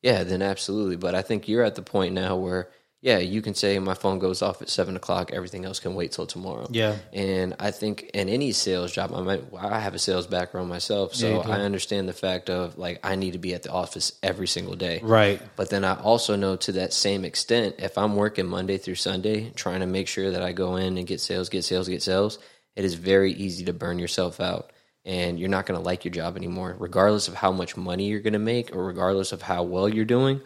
yeah 0.03 0.23
then 0.25 0.43
absolutely 0.43 0.97
but 0.97 1.15
i 1.15 1.23
think 1.23 1.49
you're 1.49 1.63
at 1.65 1.75
the 1.75 1.83
point 1.83 2.15
now 2.15 2.37
where 2.37 2.71
yeah 3.03 3.19
you 3.19 3.43
can 3.43 3.55
say 3.55 3.79
my 3.79 3.95
phone 3.95 4.19
goes 4.19 4.41
off 4.43 4.63
at 4.63 4.69
seven 4.69 4.97
o'clock 4.97 5.31
everything 5.33 5.65
else 5.65 5.79
can 5.81 5.95
wait 5.95 6.13
till 6.13 6.27
tomorrow 6.27 6.67
Yeah. 6.71 6.97
and 7.13 7.55
i 7.61 7.71
think 7.71 8.11
in 8.15 8.29
any 8.29 8.53
sales 8.53 8.91
job 8.93 9.13
i 9.15 9.21
might 9.21 9.45
i 9.59 9.79
have 9.81 9.95
a 9.95 9.99
sales 9.99 10.27
background 10.27 10.69
myself 10.69 11.15
so 11.15 11.43
do. 11.43 11.51
i 11.51 11.61
understand 11.61 12.09
the 12.09 12.13
fact 12.15 12.49
of 12.49 12.79
like 12.79 12.99
i 13.05 13.15
need 13.15 13.33
to 13.33 13.39
be 13.39 13.53
at 13.55 13.63
the 13.63 13.71
office 13.71 14.13
every 14.23 14.47
single 14.47 14.75
day 14.77 15.01
Right. 15.03 15.41
but 15.57 15.69
then 15.71 15.85
I 15.85 15.95
also 16.01 16.37
know 16.37 16.57
to 16.57 16.73
that 16.73 16.93
same 16.93 17.25
extent, 17.25 17.77
if 17.79 17.99
I'm 17.99 18.17
working 18.17 18.47
Monday 18.47 18.79
through 18.79 18.95
Sunday, 18.97 19.51
trying 19.51 19.81
to 19.81 19.87
make 19.87 20.09
sure 20.09 20.31
that 20.31 20.43
I 20.43 20.53
go 20.53 20.77
in 20.77 20.97
and 20.99 21.07
get 21.07 21.21
sales, 21.21 21.49
get 21.49 21.65
sales, 21.65 21.89
get 21.89 22.03
sales, 22.03 22.39
it 22.75 22.85
is 22.85 22.95
very 22.95 23.33
easy 23.33 23.65
to 23.67 23.73
burn 23.73 23.99
yourself 23.99 24.41
out. 24.41 24.73
And 25.05 25.39
you're 25.39 25.49
not 25.49 25.67
going 25.67 25.79
to 25.79 25.85
like 25.85 26.05
your 26.05 26.11
job 26.13 26.37
anymore, 26.37 26.75
regardless 26.81 27.29
of 27.29 27.35
how 27.35 27.53
much 27.53 27.77
money 27.77 28.09
you're 28.09 28.21
going 28.21 28.33
to 28.33 28.41
make 28.41 28.75
or 28.75 28.85
regardless 28.85 29.31
of 29.33 29.41
how 29.41 29.63
well 29.63 29.89
you're 29.89 30.05
doing. 30.05 30.41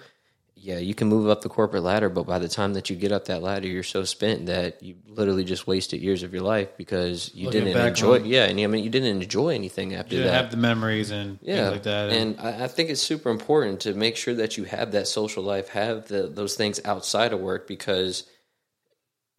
Yeah, 0.62 0.76
you 0.76 0.94
can 0.94 1.08
move 1.08 1.26
up 1.30 1.40
the 1.40 1.48
corporate 1.48 1.82
ladder, 1.82 2.10
but 2.10 2.26
by 2.26 2.38
the 2.38 2.48
time 2.48 2.74
that 2.74 2.90
you 2.90 2.96
get 2.96 3.12
up 3.12 3.24
that 3.26 3.40
ladder, 3.40 3.66
you're 3.66 3.82
so 3.82 4.04
spent 4.04 4.44
that 4.46 4.82
you 4.82 4.96
literally 5.08 5.42
just 5.42 5.66
wasted 5.66 6.02
years 6.02 6.22
of 6.22 6.34
your 6.34 6.42
life 6.42 6.76
because 6.76 7.34
you 7.34 7.46
Looking 7.46 7.64
didn't 7.64 7.86
enjoy. 7.86 8.16
on- 8.16 8.26
Yeah, 8.26 8.44
and 8.44 8.60
I 8.60 8.66
mean, 8.66 8.84
you 8.84 8.90
didn't 8.90 9.22
enjoy 9.22 9.54
anything 9.54 9.94
after 9.94 10.16
You 10.16 10.22
that 10.24 10.32
have 10.34 10.50
the 10.50 10.58
memories 10.58 11.10
and 11.10 11.38
yeah, 11.40 11.54
things 11.62 11.72
like 11.72 11.82
that. 11.84 12.10
And 12.10 12.38
I, 12.38 12.64
I 12.64 12.68
think 12.68 12.90
it's 12.90 13.00
super 13.00 13.30
important 13.30 13.80
to 13.80 13.94
make 13.94 14.16
sure 14.16 14.34
that 14.34 14.58
you 14.58 14.64
have 14.64 14.92
that 14.92 15.08
social 15.08 15.42
life, 15.42 15.68
have 15.70 16.08
the, 16.08 16.26
those 16.26 16.56
things 16.56 16.78
outside 16.84 17.32
of 17.32 17.40
work, 17.40 17.66
because 17.66 18.26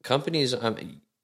companies, 0.04 0.56
um, 0.56 0.76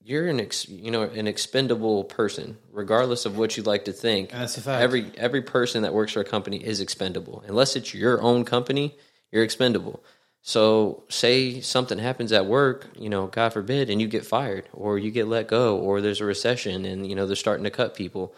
you're 0.03 0.27
an 0.27 0.39
ex, 0.39 0.69
you 0.69 0.91
know 0.91 1.01
an 1.03 1.25
expendable 1.27 2.03
person, 2.03 2.57
regardless 2.71 3.25
of 3.25 3.35
what 3.35 3.57
you 3.57 3.63
like 3.63 3.85
to 3.85 3.93
think. 3.93 4.29
That's 4.29 4.57
a 4.57 4.61
fact. 4.61 4.83
Every 4.83 5.11
every 5.17 5.41
person 5.41 5.81
that 5.81 5.93
works 5.93 6.13
for 6.13 6.21
a 6.21 6.25
company 6.25 6.63
is 6.63 6.79
expendable, 6.81 7.43
unless 7.47 7.75
it's 7.75 7.95
your 7.95 8.21
own 8.21 8.45
company. 8.45 8.95
You're 9.31 9.43
expendable. 9.43 10.03
So, 10.41 11.03
say 11.09 11.59
something 11.59 11.97
happens 11.97 12.31
at 12.31 12.45
work, 12.45 12.87
you 12.97 13.09
know, 13.09 13.27
God 13.27 13.51
forbid, 13.51 13.89
and 13.89 13.99
you 13.99 14.07
get 14.07 14.25
fired, 14.25 14.69
or 14.71 14.97
you 14.97 15.11
get 15.11 15.27
let 15.27 15.47
go, 15.47 15.77
or 15.77 15.99
there's 15.99 16.21
a 16.21 16.25
recession, 16.25 16.85
and 16.85 17.05
you 17.05 17.15
know 17.15 17.25
they're 17.25 17.35
starting 17.35 17.65
to 17.65 17.69
cut 17.69 17.95
people 17.95 18.33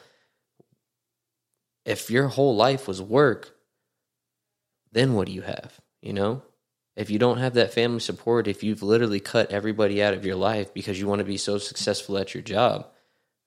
if 1.89 2.12
your 2.12 2.28
whole 2.28 2.56
life 2.56 2.88
was 2.88 3.02
work, 3.02 3.56
then 4.91 5.15
what 5.15 5.25
do 5.25 5.34
you 5.34 5.41
have? 5.41 5.80
You 6.02 6.13
know? 6.13 6.43
If 6.95 7.10
you 7.10 7.17
don't 7.17 7.39
have 7.39 7.56
that 7.56 7.73
family 7.73 7.99
support, 7.99 8.47
if 8.47 8.62
you've 8.62 8.84
literally 8.84 9.19
cut 9.19 9.52
everybody 9.52 10.04
out 10.04 10.13
of 10.13 10.23
your 10.23 10.36
life 10.36 10.71
because 10.71 10.99
you 10.99 11.08
want 11.08 11.19
to 11.19 11.25
be 11.25 11.38
so 11.38 11.58
successful 11.58 12.17
at 12.17 12.34
your 12.34 12.43
job, 12.43 12.88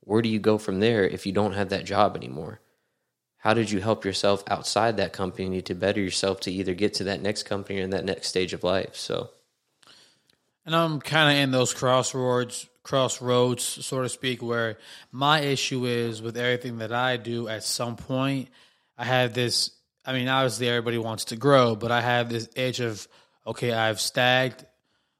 where 0.01 0.23
do 0.23 0.29
you 0.29 0.41
go 0.41 0.59
from 0.59 0.81
there 0.81 1.07
if 1.07 1.25
you 1.25 1.33
don't 1.33 1.53
have 1.53 1.69
that 1.69 1.85
job 1.85 2.17
anymore? 2.17 2.61
How 3.43 3.55
did 3.55 3.73
you 3.73 3.81
help 3.81 4.05
yourself 4.05 4.45
outside 4.47 4.99
that 4.99 5.13
company 5.13 5.63
to 5.63 5.75
better 5.75 6.01
yourself 6.01 6.39
to 6.43 6.53
either 6.53 6.75
get 6.75 6.95
to 6.95 7.05
that 7.05 7.21
next 7.21 7.43
company 7.43 7.81
or 7.81 7.83
in 7.83 7.91
that 7.91 8.05
next 8.05 8.29
stage 8.29 8.53
of 8.53 8.63
life? 8.63 8.95
So, 8.95 9.31
And 10.65 10.77
I'm 10.77 11.01
kind 11.01 11.37
of 11.37 11.43
in 11.43 11.51
those 11.51 11.75
crossroads, 11.75 12.69
crossroads, 12.85 13.65
so 13.65 14.01
to 14.01 14.09
speak, 14.09 14.45
where 14.45 14.79
my 15.11 15.41
issue 15.41 15.87
is 15.87 16.23
with 16.23 16.37
everything 16.37 16.79
that 16.79 16.93
I 16.93 17.17
do. 17.17 17.49
At 17.49 17.65
some 17.65 17.97
point, 17.97 18.49
I 18.97 19.05
have 19.07 19.35
this. 19.35 19.73
I 20.07 20.13
mean, 20.13 20.29
obviously, 20.29 20.69
everybody 20.69 20.99
wants 20.99 21.25
to 21.27 21.37
grow, 21.37 21.75
but 21.75 21.91
I 21.91 22.01
have 22.01 22.29
this 22.29 22.49
edge 22.55 22.79
of 22.79 23.09
okay, 23.45 23.73
I've 23.73 24.01
stagned, 24.01 24.65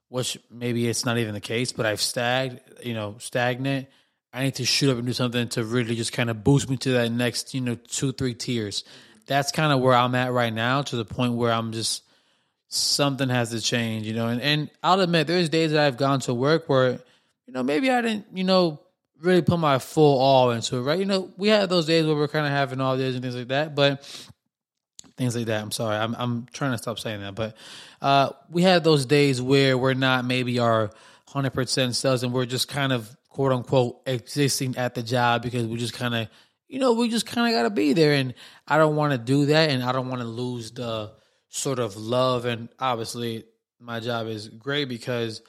which 0.07 0.37
maybe 0.49 0.87
it's 0.87 1.03
not 1.03 1.17
even 1.17 1.33
the 1.33 1.41
case, 1.41 1.73
but 1.73 1.85
I've 1.85 1.99
stagned, 1.99 2.61
you 2.81 2.93
know, 2.93 3.17
stagnant. 3.19 3.89
I 4.33 4.45
need 4.45 4.55
to 4.55 4.65
shoot 4.65 4.89
up 4.89 4.97
and 4.97 5.05
do 5.05 5.13
something 5.13 5.47
to 5.49 5.63
really 5.63 5.95
just 5.95 6.11
kind 6.11 6.29
of 6.29 6.43
boost 6.43 6.67
me 6.69 6.77
to 6.77 6.93
that 6.93 7.11
next, 7.11 7.53
you 7.53 7.61
know, 7.61 7.75
two, 7.75 8.11
three 8.11 8.33
tiers. 8.33 8.83
That's 9.27 9.51
kind 9.51 9.71
of 9.71 9.79
where 9.79 9.93
I'm 9.93 10.15
at 10.15 10.31
right 10.33 10.51
now, 10.53 10.81
to 10.81 10.95
the 10.95 11.05
point 11.05 11.33
where 11.33 11.51
I'm 11.51 11.71
just 11.71 12.03
something 12.67 13.29
has 13.29 13.51
to 13.51 13.61
change, 13.61 14.07
you 14.07 14.13
know. 14.13 14.27
And 14.27 14.41
and 14.41 14.69
I'll 14.81 14.99
admit 14.99 15.27
there's 15.27 15.49
days 15.49 15.71
that 15.71 15.85
I've 15.85 15.97
gone 15.97 16.19
to 16.21 16.33
work 16.33 16.67
where, 16.67 16.93
you 17.45 17.53
know, 17.53 17.61
maybe 17.61 17.91
I 17.91 18.01
didn't, 18.01 18.25
you 18.33 18.43
know, 18.43 18.79
really 19.21 19.43
put 19.43 19.59
my 19.59 19.77
full 19.77 20.19
all 20.19 20.51
into 20.51 20.77
it, 20.77 20.81
right? 20.81 20.99
You 20.99 21.05
know, 21.05 21.31
we 21.37 21.47
had 21.49 21.69
those 21.69 21.85
days 21.85 22.05
where 22.05 22.15
we're 22.15 22.27
kind 22.27 22.45
of 22.45 22.51
having 22.51 22.81
all 22.81 22.97
days 22.97 23.13
and 23.13 23.23
things 23.23 23.35
like 23.35 23.49
that, 23.49 23.75
but 23.75 24.03
things 25.15 25.35
like 25.35 25.45
that. 25.45 25.61
I'm 25.61 25.71
sorry, 25.71 25.95
I'm 25.95 26.15
I'm 26.15 26.47
trying 26.51 26.71
to 26.71 26.77
stop 26.79 26.99
saying 26.99 27.21
that, 27.21 27.35
but 27.35 27.55
uh, 28.01 28.31
we 28.49 28.63
had 28.63 28.83
those 28.83 29.05
days 29.05 29.41
where 29.41 29.77
we're 29.77 29.93
not 29.93 30.25
maybe 30.25 30.57
our 30.59 30.89
hundred 31.27 31.53
percent 31.53 31.95
selves, 31.95 32.23
and 32.23 32.33
we're 32.33 32.45
just 32.45 32.67
kind 32.67 32.91
of 32.91 33.15
quote 33.33 33.51
unquote 33.51 34.01
existing 34.05 34.77
at 34.77 34.95
the 34.95 35.03
job 35.03 35.41
because 35.41 35.65
we 35.65 35.77
just 35.77 35.93
kind 35.93 36.15
of, 36.15 36.29
you 36.67 36.79
know, 36.79 36.93
we 36.93 37.09
just 37.09 37.25
kind 37.25 37.53
of 37.53 37.59
got 37.59 37.63
to 37.63 37.69
be 37.69 37.93
there, 37.93 38.13
and 38.13 38.33
I 38.67 38.77
don't 38.77 38.95
want 38.95 39.11
to 39.11 39.17
do 39.17 39.47
that, 39.47 39.69
and 39.69 39.83
I 39.83 39.91
don't 39.91 40.07
want 40.07 40.21
to 40.21 40.27
lose 40.27 40.71
the 40.71 41.11
sort 41.49 41.79
of 41.79 41.97
love, 41.97 42.45
and 42.45 42.69
obviously 42.79 43.45
my 43.79 43.99
job 43.99 44.27
is 44.27 44.47
great 44.47 44.87
because 44.87 45.41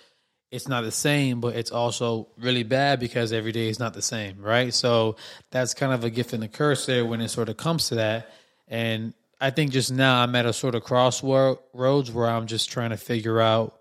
it's 0.50 0.68
not 0.68 0.84
the 0.84 0.92
same, 0.92 1.40
but 1.40 1.56
it's 1.56 1.70
also 1.70 2.28
really 2.38 2.62
bad 2.62 3.00
because 3.00 3.32
every 3.32 3.52
day 3.52 3.68
is 3.68 3.78
not 3.78 3.92
the 3.94 4.02
same, 4.02 4.40
right? 4.40 4.72
So 4.72 5.16
that's 5.50 5.74
kind 5.74 5.92
of 5.92 6.04
a 6.04 6.10
gift 6.10 6.32
and 6.32 6.44
a 6.44 6.48
curse 6.48 6.86
there 6.86 7.04
when 7.04 7.20
it 7.20 7.28
sort 7.28 7.48
of 7.48 7.56
comes 7.56 7.88
to 7.88 7.96
that. 7.96 8.30
And 8.68 9.14
I 9.40 9.50
think 9.50 9.72
just 9.72 9.90
now 9.90 10.22
I'm 10.22 10.34
at 10.36 10.46
a 10.46 10.52
sort 10.52 10.74
of 10.74 10.84
crossroads 10.84 12.12
where 12.12 12.26
I'm 12.26 12.46
just 12.46 12.70
trying 12.70 12.90
to 12.90 12.96
figure 12.96 13.40
out 13.40 13.80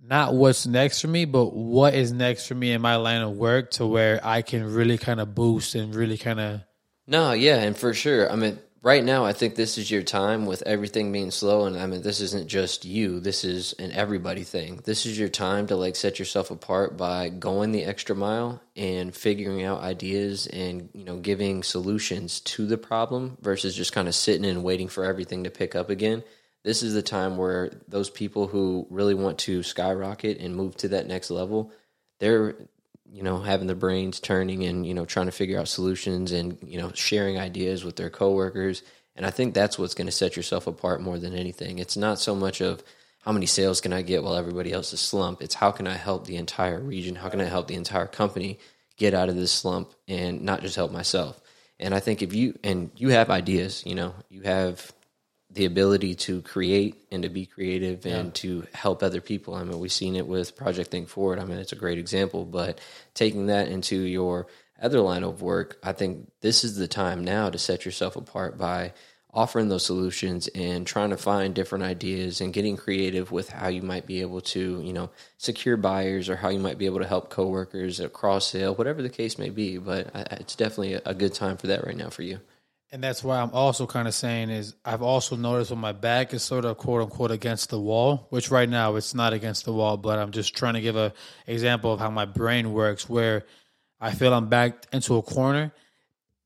not 0.00 0.34
what's 0.34 0.66
next 0.66 1.00
for 1.00 1.08
me, 1.08 1.24
but 1.24 1.54
what 1.54 1.94
is 1.94 2.12
next 2.12 2.46
for 2.46 2.54
me 2.54 2.72
in 2.72 2.80
my 2.80 2.96
line 2.96 3.22
of 3.22 3.32
work 3.36 3.72
to 3.72 3.86
where 3.86 4.20
I 4.22 4.42
can 4.42 4.72
really 4.72 4.98
kind 4.98 5.20
of 5.20 5.34
boost 5.34 5.74
and 5.74 5.94
really 5.94 6.18
kind 6.18 6.40
of 6.40 6.60
No, 7.06 7.32
yeah, 7.32 7.56
and 7.56 7.76
for 7.76 7.94
sure. 7.94 8.30
I 8.30 8.36
mean, 8.36 8.58
right 8.82 9.04
now, 9.04 9.24
I 9.24 9.32
think 9.32 9.54
this 9.54 9.76
is 9.76 9.90
your 9.90 10.02
time 10.02 10.46
with 10.46 10.62
everything 10.62 11.10
being 11.12 11.30
slow. 11.30 11.66
And 11.66 11.76
I 11.76 11.86
mean, 11.86 12.02
this 12.02 12.20
isn't 12.20 12.48
just 12.48 12.84
you, 12.84 13.20
this 13.20 13.44
is 13.44 13.72
an 13.74 13.92
everybody 13.92 14.44
thing. 14.44 14.80
This 14.84 15.04
is 15.04 15.18
your 15.18 15.28
time 15.28 15.66
to 15.66 15.76
like 15.76 15.96
set 15.96 16.18
yourself 16.18 16.50
apart 16.50 16.96
by 16.96 17.28
going 17.28 17.72
the 17.72 17.84
extra 17.84 18.14
mile 18.14 18.62
and 18.76 19.14
figuring 19.14 19.64
out 19.64 19.82
ideas 19.82 20.46
and, 20.46 20.88
you 20.94 21.04
know, 21.04 21.18
giving 21.18 21.62
solutions 21.62 22.40
to 22.40 22.66
the 22.66 22.78
problem 22.78 23.36
versus 23.40 23.74
just 23.74 23.92
kind 23.92 24.08
of 24.08 24.14
sitting 24.14 24.44
and 24.44 24.62
waiting 24.62 24.88
for 24.88 25.04
everything 25.04 25.44
to 25.44 25.50
pick 25.50 25.74
up 25.74 25.90
again. 25.90 26.22
This 26.64 26.82
is 26.82 26.94
the 26.94 27.02
time 27.02 27.36
where 27.36 27.70
those 27.88 28.10
people 28.10 28.46
who 28.46 28.86
really 28.90 29.14
want 29.14 29.38
to 29.38 29.62
skyrocket 29.62 30.38
and 30.38 30.56
move 30.56 30.76
to 30.78 30.88
that 30.88 31.06
next 31.06 31.30
level, 31.30 31.72
they're 32.18 32.56
you 33.10 33.22
know 33.22 33.38
having 33.38 33.66
their 33.66 33.76
brains 33.76 34.20
turning 34.20 34.64
and 34.64 34.86
you 34.86 34.92
know 34.92 35.04
trying 35.04 35.26
to 35.26 35.32
figure 35.32 35.58
out 35.58 35.68
solutions 35.68 36.32
and 36.32 36.58
you 36.62 36.78
know 36.78 36.90
sharing 36.94 37.38
ideas 37.38 37.84
with 37.84 37.96
their 37.96 38.10
coworkers. 38.10 38.82
And 39.16 39.26
I 39.26 39.30
think 39.30 39.52
that's 39.52 39.78
what's 39.78 39.94
going 39.94 40.06
to 40.06 40.12
set 40.12 40.36
yourself 40.36 40.66
apart 40.68 41.00
more 41.00 41.18
than 41.18 41.34
anything. 41.34 41.78
It's 41.80 41.96
not 41.96 42.20
so 42.20 42.36
much 42.36 42.60
of 42.60 42.84
how 43.20 43.32
many 43.32 43.46
sales 43.46 43.80
can 43.80 43.92
I 43.92 44.02
get 44.02 44.22
while 44.22 44.36
everybody 44.36 44.72
else 44.72 44.92
is 44.92 45.00
slump. 45.00 45.42
It's 45.42 45.56
how 45.56 45.72
can 45.72 45.88
I 45.88 45.96
help 45.96 46.26
the 46.26 46.36
entire 46.36 46.78
region? 46.78 47.16
How 47.16 47.28
can 47.28 47.40
I 47.40 47.44
help 47.44 47.66
the 47.66 47.74
entire 47.74 48.06
company 48.06 48.60
get 48.96 49.14
out 49.14 49.28
of 49.28 49.34
this 49.34 49.50
slump 49.50 49.92
and 50.06 50.42
not 50.42 50.62
just 50.62 50.76
help 50.76 50.92
myself? 50.92 51.40
And 51.80 51.94
I 51.94 52.00
think 52.00 52.22
if 52.22 52.32
you 52.32 52.58
and 52.62 52.90
you 52.96 53.10
have 53.10 53.30
ideas, 53.30 53.82
you 53.84 53.94
know, 53.94 54.14
you 54.28 54.42
have 54.42 54.92
the 55.50 55.64
ability 55.64 56.14
to 56.14 56.42
create 56.42 56.96
and 57.10 57.22
to 57.22 57.28
be 57.28 57.46
creative 57.46 58.04
and 58.04 58.26
yeah. 58.26 58.32
to 58.34 58.66
help 58.72 59.02
other 59.02 59.20
people. 59.20 59.54
I 59.54 59.64
mean, 59.64 59.78
we've 59.78 59.92
seen 59.92 60.14
it 60.14 60.26
with 60.26 60.56
Project 60.56 60.90
Think 60.90 61.08
Forward. 61.08 61.38
I 61.38 61.44
mean, 61.44 61.58
it's 61.58 61.72
a 61.72 61.76
great 61.76 61.98
example, 61.98 62.44
but 62.44 62.80
taking 63.14 63.46
that 63.46 63.68
into 63.68 63.96
your 63.96 64.46
other 64.80 65.00
line 65.00 65.24
of 65.24 65.40
work, 65.40 65.78
I 65.82 65.92
think 65.92 66.30
this 66.42 66.64
is 66.64 66.76
the 66.76 66.88
time 66.88 67.24
now 67.24 67.48
to 67.48 67.58
set 67.58 67.84
yourself 67.84 68.16
apart 68.16 68.58
by 68.58 68.92
offering 69.32 69.68
those 69.68 69.84
solutions 69.84 70.48
and 70.48 70.86
trying 70.86 71.10
to 71.10 71.16
find 71.16 71.54
different 71.54 71.84
ideas 71.84 72.40
and 72.40 72.52
getting 72.52 72.76
creative 72.76 73.30
with 73.30 73.48
how 73.50 73.68
you 73.68 73.82
might 73.82 74.06
be 74.06 74.20
able 74.20 74.40
to, 74.40 74.80
you 74.82 74.92
know, 74.92 75.10
secure 75.36 75.76
buyers 75.76 76.28
or 76.28 76.36
how 76.36 76.48
you 76.48 76.58
might 76.58 76.78
be 76.78 76.86
able 76.86 76.98
to 76.98 77.06
help 77.06 77.28
coworkers 77.30 78.00
at 78.00 78.12
cross 78.12 78.46
sale, 78.46 78.74
whatever 78.74 79.02
the 79.02 79.10
case 79.10 79.38
may 79.38 79.50
be. 79.50 79.78
But 79.78 80.14
uh, 80.14 80.24
it's 80.32 80.56
definitely 80.56 80.94
a 80.94 81.14
good 81.14 81.34
time 81.34 81.56
for 81.56 81.68
that 81.68 81.86
right 81.86 81.96
now 81.96 82.10
for 82.10 82.22
you. 82.22 82.40
And 82.90 83.04
that's 83.04 83.22
why 83.22 83.38
I'm 83.38 83.50
also 83.50 83.86
kind 83.86 84.08
of 84.08 84.14
saying 84.14 84.48
is 84.48 84.74
I've 84.82 85.02
also 85.02 85.36
noticed 85.36 85.70
when 85.70 85.80
my 85.80 85.92
back 85.92 86.32
is 86.32 86.42
sort 86.42 86.64
of 86.64 86.78
quote 86.78 87.02
unquote 87.02 87.30
against 87.30 87.68
the 87.68 87.78
wall, 87.78 88.26
which 88.30 88.50
right 88.50 88.68
now 88.68 88.96
it's 88.96 89.14
not 89.14 89.34
against 89.34 89.66
the 89.66 89.74
wall, 89.74 89.98
but 89.98 90.18
I'm 90.18 90.30
just 90.30 90.56
trying 90.56 90.74
to 90.74 90.80
give 90.80 90.96
a 90.96 91.12
example 91.46 91.92
of 91.92 92.00
how 92.00 92.10
my 92.10 92.24
brain 92.24 92.72
works 92.72 93.06
where 93.06 93.44
I 94.00 94.12
feel 94.12 94.32
I'm 94.32 94.48
backed 94.48 94.88
into 94.92 95.16
a 95.16 95.22
corner. 95.22 95.72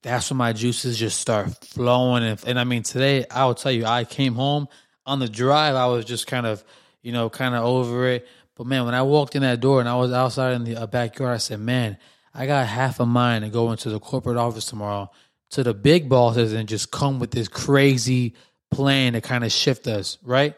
That's 0.02 0.30
when 0.30 0.38
my 0.38 0.52
juices 0.52 0.98
just 0.98 1.20
start 1.20 1.64
flowing. 1.64 2.24
And, 2.24 2.42
and 2.44 2.58
I 2.58 2.64
mean, 2.64 2.82
today 2.82 3.24
I 3.30 3.44
will 3.46 3.54
tell 3.54 3.70
you, 3.70 3.84
I 3.84 4.04
came 4.04 4.34
home 4.34 4.66
on 5.06 5.20
the 5.20 5.28
drive. 5.28 5.76
I 5.76 5.86
was 5.86 6.04
just 6.04 6.26
kind 6.26 6.46
of, 6.46 6.64
you 7.02 7.12
know, 7.12 7.30
kind 7.30 7.54
of 7.54 7.62
over 7.62 8.08
it. 8.08 8.26
But 8.56 8.66
man, 8.66 8.84
when 8.84 8.94
I 8.94 9.02
walked 9.02 9.36
in 9.36 9.42
that 9.42 9.60
door 9.60 9.78
and 9.78 9.88
I 9.88 9.94
was 9.94 10.12
outside 10.12 10.54
in 10.54 10.64
the 10.64 10.74
uh, 10.74 10.86
backyard, 10.88 11.34
I 11.34 11.38
said, 11.38 11.60
man, 11.60 11.98
I 12.34 12.46
got 12.46 12.66
half 12.66 12.98
a 12.98 13.06
mind 13.06 13.44
to 13.44 13.50
go 13.50 13.70
into 13.70 13.90
the 13.90 14.00
corporate 14.00 14.38
office 14.38 14.66
tomorrow 14.66 15.08
to 15.52 15.62
the 15.62 15.74
big 15.74 16.08
bosses 16.08 16.52
and 16.52 16.68
just 16.68 16.90
come 16.90 17.20
with 17.20 17.30
this 17.30 17.48
crazy 17.48 18.34
plan 18.70 19.12
to 19.12 19.20
kind 19.20 19.44
of 19.44 19.52
shift 19.52 19.86
us, 19.86 20.18
right? 20.22 20.54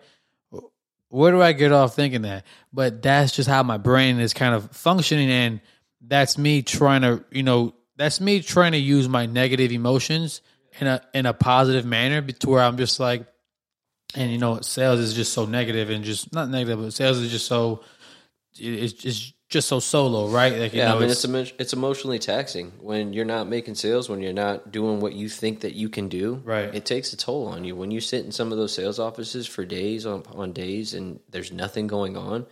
Where 1.09 1.31
do 1.31 1.43
I 1.43 1.53
get 1.53 1.73
off 1.73 1.95
thinking 1.95 2.23
that? 2.23 2.45
But 2.73 3.03
that's 3.03 3.33
just 3.33 3.49
how 3.49 3.63
my 3.63 3.77
brain 3.77 4.19
is 4.19 4.33
kind 4.33 4.55
of 4.55 4.71
functioning. 4.71 5.31
And 5.31 5.61
that's 6.01 6.39
me 6.39 6.63
trying 6.63 7.03
to, 7.03 7.25
you 7.31 7.43
know, 7.43 7.75
that's 7.97 8.21
me 8.21 8.41
trying 8.41 8.73
to 8.73 8.79
use 8.79 9.09
my 9.09 9.27
negative 9.27 9.73
emotions 9.73 10.41
in 10.81 10.87
a 10.87 11.01
in 11.13 11.27
a 11.27 11.33
positive 11.33 11.85
manner 11.85 12.21
to 12.21 12.49
where 12.49 12.63
I'm 12.63 12.77
just 12.77 12.99
like, 12.99 13.27
and 14.17 14.33
you 14.33 14.39
know, 14.39 14.61
sales 14.61 15.01
is 15.01 15.15
just 15.15 15.33
so 15.33 15.45
negative 15.45 15.91
and 15.91 16.05
just 16.05 16.33
not 16.33 16.49
negative, 16.49 16.81
but 16.81 16.93
sales 16.93 17.19
is 17.19 17.31
just 17.31 17.47
so 17.47 17.83
it's, 18.57 19.05
it's 19.05 19.33
just 19.55 19.69
so 19.69 19.81
solo, 19.81 20.29
right? 20.29 20.59
Like, 20.59 20.75
yeah, 20.75 20.89
know, 20.89 20.97
I 20.97 21.01
mean, 21.01 21.09
it's, 21.09 21.25
it's 21.25 21.53
it's 21.59 21.73
emotionally 21.73 22.19
taxing 22.19 22.73
when 22.81 23.15
you're 23.15 23.25
not 23.25 23.49
making 23.49 23.77
sales, 23.77 24.09
when 24.09 24.21
you're 24.21 24.35
not 24.35 24.71
doing 24.71 25.01
what 25.01 25.15
you 25.15 25.31
think 25.31 25.61
that 25.61 25.75
you 25.75 25.89
can 25.89 26.09
do. 26.09 26.43
Right, 26.45 26.75
it 26.75 26.85
takes 26.85 27.13
a 27.15 27.17
toll 27.17 27.47
on 27.47 27.65
you 27.65 27.75
when 27.75 27.91
you 27.91 28.01
sit 28.01 28.25
in 28.25 28.33
some 28.33 28.53
of 28.53 28.59
those 28.59 28.75
sales 28.75 28.99
offices 28.99 29.47
for 29.47 29.65
days 29.65 30.05
on 30.05 30.25
on 30.35 30.53
days, 30.53 30.93
and 30.93 31.21
there's 31.31 31.53
nothing 31.53 31.87
going 31.87 32.17
on. 32.17 32.47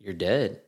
You're 0.00 0.14
dead. 0.14 0.60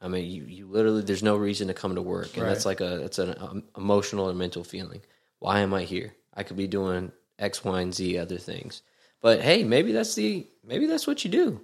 I 0.00 0.08
mean, 0.08 0.30
you, 0.30 0.44
you 0.44 0.66
literally 0.68 1.02
there's 1.02 1.22
no 1.24 1.36
reason 1.36 1.68
to 1.68 1.74
come 1.74 1.96
to 1.96 2.02
work, 2.02 2.34
and 2.34 2.44
right. 2.44 2.48
that's 2.48 2.64
like 2.64 2.80
a 2.80 2.98
that's 2.98 3.18
an 3.18 3.34
um, 3.38 3.64
emotional 3.76 4.28
and 4.28 4.38
mental 4.38 4.64
feeling. 4.64 5.02
Why 5.40 5.60
am 5.60 5.74
I 5.74 5.82
here? 5.82 6.14
I 6.32 6.44
could 6.44 6.56
be 6.56 6.68
doing 6.68 7.12
X, 7.38 7.64
Y, 7.64 7.80
and 7.80 7.92
Z 7.92 8.16
other 8.16 8.38
things. 8.38 8.82
But 9.20 9.40
hey, 9.40 9.64
maybe 9.64 9.90
that's 9.90 10.14
the 10.14 10.46
maybe 10.64 10.86
that's 10.86 11.06
what 11.06 11.24
you 11.24 11.30
do. 11.30 11.60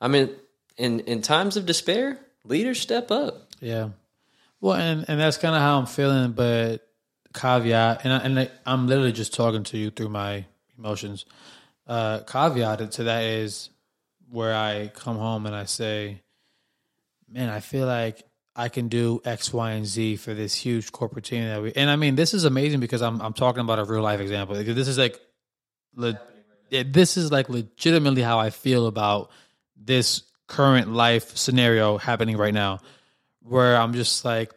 I 0.00 0.06
mean, 0.06 0.30
in 0.76 1.00
in 1.00 1.22
times 1.22 1.56
of 1.56 1.66
despair, 1.66 2.20
leaders 2.48 2.80
step 2.80 3.10
up. 3.10 3.52
Yeah. 3.60 3.90
Well, 4.60 4.74
and 4.74 5.04
and 5.08 5.20
that's 5.20 5.36
kind 5.36 5.54
of 5.54 5.60
how 5.60 5.78
I'm 5.78 5.86
feeling, 5.86 6.32
but 6.32 6.86
caveat, 7.34 8.04
and 8.04 8.12
I, 8.12 8.18
and 8.18 8.50
I'm 8.64 8.86
literally 8.86 9.12
just 9.12 9.34
talking 9.34 9.62
to 9.64 9.78
you 9.78 9.90
through 9.90 10.08
my 10.08 10.46
emotions. 10.78 11.24
Uh, 11.86 12.20
caveat 12.20 12.90
to 12.92 13.04
that 13.04 13.22
is 13.24 13.70
where 14.30 14.54
I 14.54 14.90
come 14.94 15.16
home 15.16 15.46
and 15.46 15.54
I 15.54 15.64
say, 15.64 16.22
"Man, 17.28 17.48
I 17.48 17.60
feel 17.60 17.86
like 17.86 18.24
I 18.56 18.68
can 18.68 18.88
do 18.88 19.20
X, 19.24 19.52
Y, 19.52 19.70
and 19.72 19.86
Z 19.86 20.16
for 20.16 20.34
this 20.34 20.54
huge 20.54 20.90
corporate 20.90 21.26
team 21.26 21.44
that 21.44 21.62
we." 21.62 21.72
And 21.74 21.90
I 21.90 21.96
mean, 21.96 22.16
this 22.16 22.34
is 22.34 22.44
amazing 22.44 22.80
because 22.80 23.02
I'm 23.02 23.20
I'm 23.20 23.34
talking 23.34 23.60
about 23.60 23.78
a 23.78 23.84
real 23.84 24.02
life 24.02 24.20
example. 24.20 24.56
This 24.56 24.88
is 24.88 24.98
like, 24.98 25.20
le, 25.94 26.18
this 26.70 27.16
is 27.16 27.30
like 27.30 27.48
legitimately 27.48 28.22
how 28.22 28.38
I 28.38 28.50
feel 28.50 28.86
about 28.86 29.30
this 29.76 30.22
current 30.46 30.92
life 30.92 31.36
scenario 31.36 31.98
happening 31.98 32.36
right 32.36 32.54
now 32.54 32.80
where 33.42 33.76
I'm 33.76 33.92
just 33.94 34.24
like 34.24 34.52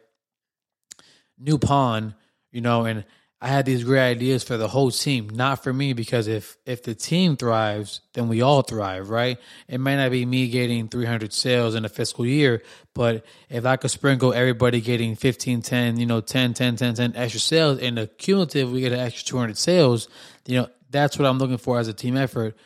new 1.38 1.58
pawn, 1.58 2.14
you 2.50 2.60
know, 2.60 2.84
and 2.84 3.04
I 3.42 3.48
had 3.48 3.64
these 3.64 3.84
great 3.84 4.02
ideas 4.02 4.44
for 4.44 4.58
the 4.58 4.68
whole 4.68 4.90
team, 4.90 5.30
not 5.30 5.64
for 5.64 5.72
me 5.72 5.94
because 5.94 6.28
if 6.28 6.58
if 6.66 6.82
the 6.82 6.94
team 6.94 7.38
thrives, 7.38 8.02
then 8.12 8.28
we 8.28 8.42
all 8.42 8.60
thrive, 8.60 9.08
right? 9.08 9.38
It 9.66 9.78
might 9.80 9.96
not 9.96 10.10
be 10.10 10.26
me 10.26 10.48
getting 10.48 10.88
300 10.88 11.32
sales 11.32 11.74
in 11.74 11.86
a 11.86 11.88
fiscal 11.88 12.26
year, 12.26 12.62
but 12.94 13.24
if 13.48 13.64
I 13.64 13.76
could 13.76 13.90
sprinkle 13.90 14.34
everybody 14.34 14.82
getting 14.82 15.16
15, 15.16 15.62
10, 15.62 15.98
you 15.98 16.04
know, 16.04 16.20
10, 16.20 16.52
10, 16.52 16.76
10, 16.76 16.94
10 16.94 17.16
extra 17.16 17.40
sales 17.40 17.78
and 17.78 17.96
the 17.96 18.08
cumulative 18.08 18.70
we 18.70 18.82
get 18.82 18.92
an 18.92 19.00
extra 19.00 19.26
200 19.26 19.56
sales, 19.56 20.08
you 20.46 20.58
know, 20.58 20.68
that's 20.90 21.18
what 21.18 21.26
I'm 21.26 21.38
looking 21.38 21.58
for 21.58 21.78
as 21.78 21.88
a 21.88 21.94
team 21.94 22.18
effort. 22.18 22.56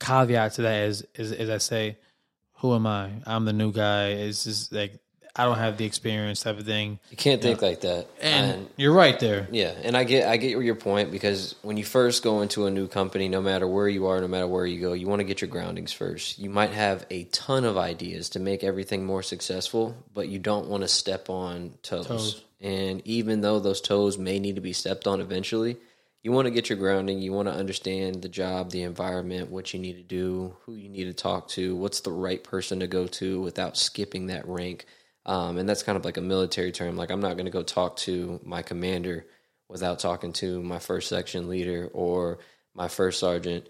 Caveat 0.00 0.54
to 0.54 0.62
that 0.62 0.82
is 0.82 1.06
is, 1.14 1.32
as 1.32 1.48
I 1.48 1.58
say 1.58 1.96
who 2.64 2.74
am 2.74 2.86
I? 2.86 3.10
I'm 3.26 3.44
the 3.44 3.52
new 3.52 3.72
guy. 3.72 4.12
It's 4.12 4.44
just 4.44 4.72
like 4.72 4.98
I 5.36 5.44
don't 5.44 5.58
have 5.58 5.76
the 5.76 5.84
experience 5.84 6.40
type 6.40 6.58
of 6.58 6.64
thing. 6.64 6.98
You 7.10 7.16
can't 7.18 7.42
think 7.42 7.60
like 7.60 7.82
that. 7.82 8.06
And, 8.22 8.52
and, 8.52 8.70
you're 8.78 8.94
right 8.94 9.20
there. 9.20 9.46
Yeah, 9.50 9.74
and 9.82 9.94
I 9.94 10.04
get 10.04 10.26
I 10.26 10.38
get 10.38 10.52
your 10.52 10.74
point 10.74 11.12
because 11.12 11.56
when 11.60 11.76
you 11.76 11.84
first 11.84 12.22
go 12.22 12.40
into 12.40 12.64
a 12.64 12.70
new 12.70 12.88
company, 12.88 13.28
no 13.28 13.42
matter 13.42 13.68
where 13.68 13.86
you 13.86 14.06
are, 14.06 14.18
no 14.18 14.28
matter 14.28 14.46
where 14.46 14.64
you 14.64 14.80
go, 14.80 14.94
you 14.94 15.06
want 15.06 15.20
to 15.20 15.24
get 15.24 15.42
your 15.42 15.50
groundings 15.50 15.92
first. 15.92 16.38
You 16.38 16.48
might 16.48 16.70
have 16.70 17.04
a 17.10 17.24
ton 17.24 17.66
of 17.66 17.76
ideas 17.76 18.30
to 18.30 18.40
make 18.40 18.64
everything 18.64 19.04
more 19.04 19.22
successful, 19.22 19.94
but 20.14 20.28
you 20.28 20.38
don't 20.38 20.66
want 20.66 20.84
to 20.84 20.88
step 20.88 21.28
on 21.28 21.74
toes. 21.82 22.06
toes. 22.06 22.44
And 22.62 23.06
even 23.06 23.42
though 23.42 23.60
those 23.60 23.82
toes 23.82 24.16
may 24.16 24.38
need 24.38 24.54
to 24.54 24.62
be 24.62 24.72
stepped 24.72 25.06
on 25.06 25.20
eventually, 25.20 25.76
you 26.24 26.32
want 26.32 26.46
to 26.46 26.50
get 26.50 26.70
your 26.70 26.78
grounding. 26.78 27.20
You 27.20 27.34
want 27.34 27.48
to 27.48 27.54
understand 27.54 28.22
the 28.22 28.30
job, 28.30 28.70
the 28.70 28.82
environment, 28.82 29.50
what 29.50 29.74
you 29.74 29.78
need 29.78 29.96
to 29.96 30.02
do, 30.02 30.56
who 30.62 30.74
you 30.74 30.88
need 30.88 31.04
to 31.04 31.12
talk 31.12 31.48
to, 31.48 31.76
what's 31.76 32.00
the 32.00 32.10
right 32.10 32.42
person 32.42 32.80
to 32.80 32.86
go 32.86 33.06
to 33.06 33.42
without 33.42 33.76
skipping 33.76 34.28
that 34.28 34.48
rank. 34.48 34.86
Um, 35.26 35.58
and 35.58 35.68
that's 35.68 35.82
kind 35.82 35.96
of 35.96 36.04
like 36.04 36.16
a 36.16 36.22
military 36.22 36.72
term. 36.72 36.96
Like 36.96 37.10
I'm 37.10 37.20
not 37.20 37.34
going 37.34 37.44
to 37.44 37.52
go 37.52 37.62
talk 37.62 37.96
to 37.98 38.40
my 38.42 38.62
commander 38.62 39.26
without 39.68 39.98
talking 39.98 40.32
to 40.34 40.62
my 40.62 40.78
first 40.78 41.10
section 41.10 41.46
leader 41.46 41.90
or 41.92 42.38
my 42.74 42.88
first 42.88 43.20
sergeant 43.20 43.68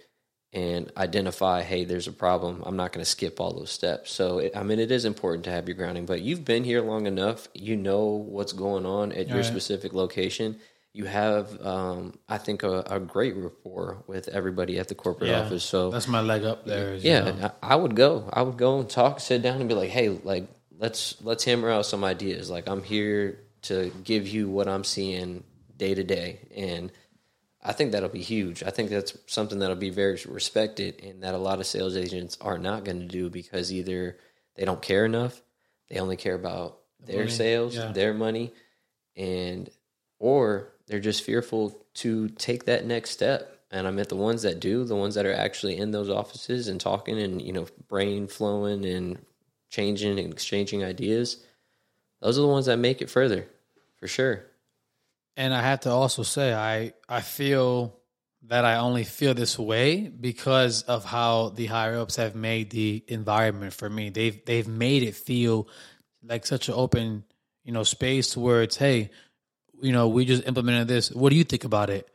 and 0.53 0.93
identify, 0.97 1.63
hey, 1.63 1.85
there's 1.85 2.07
a 2.07 2.13
problem. 2.13 2.63
I'm 2.65 2.77
not 2.77 2.93
going 2.93 3.05
to 3.05 3.11
skip 3.11 3.41
all 3.41 3.53
those 3.53 3.73
steps. 3.73 4.13
So, 4.13 4.39
it, 4.39 4.57
I 4.57 4.63
mean, 4.63 4.79
it 4.79 4.93
is 4.93 5.05
important 5.05 5.45
to 5.47 5.51
have 5.51 5.67
your 5.67 5.77
grounding, 5.77 6.07
but 6.07 6.23
you've 6.23 6.45
been 6.45 6.63
here 6.63 6.83
long 6.83 7.09
enough. 7.09 7.49
You 7.53 7.77
know 7.77 8.05
what's 8.05 8.53
going 8.53 8.87
on 8.87 9.11
at 9.11 9.27
all 9.27 9.27
your 9.27 9.37
right. 9.39 9.45
specific 9.45 9.93
location 9.93 10.61
you 10.95 11.07
have, 11.07 11.61
um, 11.61 12.17
I 12.29 12.39
think, 12.39 12.63
a, 12.63 12.85
a, 12.87 13.01
great 13.01 13.35
rapport 13.35 14.05
with 14.07 14.29
everybody 14.29 14.79
at 14.79 14.87
the 14.87 14.95
corporate 14.95 15.31
yeah, 15.31 15.41
office. 15.41 15.65
So 15.65 15.91
that's 15.91 16.07
my 16.07 16.21
leg 16.21 16.45
up 16.45 16.65
there. 16.65 16.95
Yeah, 16.95 17.51
I, 17.63 17.73
I, 17.73 17.77
would 17.77 17.97
go. 17.97 18.31
I 18.33 18.43
would 18.43 18.57
go 18.57 18.79
and 18.79 18.89
talk, 18.89 19.19
sit 19.19 19.43
down, 19.43 19.59
and 19.59 19.69
be 19.69 19.75
like, 19.75 19.91
"Hey, 19.91 20.09
like 20.09 20.47
let's 20.79 21.21
let's 21.21 21.43
hammer 21.45 21.69
out 21.69 21.85
some 21.85 22.05
ideas. 22.05 22.49
Like 22.49 22.69
I'm 22.69 22.85
here 22.85 23.41
to 23.63 23.91
give 24.05 24.29
you 24.29 24.49
what 24.49 24.69
I'm 24.69 24.85
seeing 24.85 25.43
day 25.77 25.95
to 25.95 26.05
day, 26.05 26.39
and 26.57 26.93
I 27.61 27.73
think 27.73 27.91
that'll 27.91 28.09
be 28.09 28.23
huge. 28.23 28.63
I 28.63 28.71
think 28.71 28.91
that's 28.91 29.19
something 29.27 29.59
that'll 29.59 29.75
be 29.75 29.91
very 29.91 30.21
respected, 30.29 31.03
and 31.03 31.25
that 31.25 31.35
a 31.35 31.39
lot 31.39 31.59
of 31.59 31.67
sales 31.67 31.97
agents 31.97 32.39
are 32.41 32.57
not 32.57 32.85
going 32.85 33.01
to 33.01 33.07
do 33.07 33.31
because 33.31 33.73
either 33.73 34.17
they 34.55 34.65
don't 34.65 34.81
care 34.81 35.05
enough, 35.05 35.43
they 35.91 35.99
only 35.99 36.17
care 36.17 36.37
about 36.37 36.79
their 37.05 37.25
money. 37.25 37.31
sales, 37.31 37.75
yeah. 37.75 37.91
their 37.91 38.15
money, 38.15 38.53
and 39.17 39.69
or 40.19 40.73
they're 40.87 41.01
just 41.01 41.25
fearful 41.25 41.85
to 41.95 42.29
take 42.31 42.65
that 42.65 42.87
next 42.87 43.11
step. 43.11 43.51
And 43.71 43.89
I 43.89 43.91
meant 43.91 44.09
the 44.09 44.17
ones 44.17 44.43
that 44.43 44.61
do, 44.61 44.85
the 44.85 44.97
ones 44.97 45.15
that 45.17 45.27
are 45.27 45.35
actually 45.35 45.77
in 45.79 45.91
those 45.91 46.09
offices 46.09 46.69
and 46.69 46.81
talking 46.81 47.19
and, 47.21 47.43
you 47.43 47.53
know, 47.53 47.67
brain 47.89 48.29
flowing 48.29 48.85
and 48.85 49.19
changing 49.71 50.19
and 50.19 50.33
exchanging 50.33 50.85
ideas. 50.85 51.45
Those 52.21 52.39
are 52.39 52.43
the 52.43 52.49
ones 52.49 52.67
that 52.67 52.79
make 52.79 53.03
it 53.03 53.11
further, 53.11 53.49
for 53.97 54.07
sure. 54.07 54.45
And 55.37 55.53
I 55.53 55.63
have 55.63 55.81
to 55.81 55.91
also 55.91 56.23
say, 56.23 56.55
I 56.55 56.93
I 57.09 57.21
feel 57.21 57.99
that 58.47 58.65
I 58.65 58.77
only 58.77 59.05
feel 59.05 59.35
this 59.35 59.59
way 59.59 60.09
because 60.09 60.83
of 60.83 61.05
how 61.05 61.49
the 61.49 61.67
higher 61.67 61.99
ups 61.99 62.17
have 62.17 62.35
made 62.35 62.71
the 62.71 63.03
environment 63.09 63.73
for 63.73 63.89
me. 63.91 64.11
They've 64.11 64.45
they've 64.45 64.69
made 64.69 65.03
it 65.03 65.17
feel 65.17 65.69
like 66.23 66.47
such 66.47 66.69
an 66.69 66.75
open, 66.75 67.25
you 67.65 67.73
know, 67.73 67.83
space 67.83 68.37
where 68.37 68.63
it's 68.63 68.77
hey, 68.77 69.11
you 69.81 69.93
know, 69.93 70.09
we 70.09 70.25
just 70.25 70.47
implemented 70.47 70.89
this. 70.89 71.11
What 71.11 71.31
do 71.31 71.37
you 71.37 71.45
think 71.45 71.65
about 71.65 71.91
it? 71.91 72.09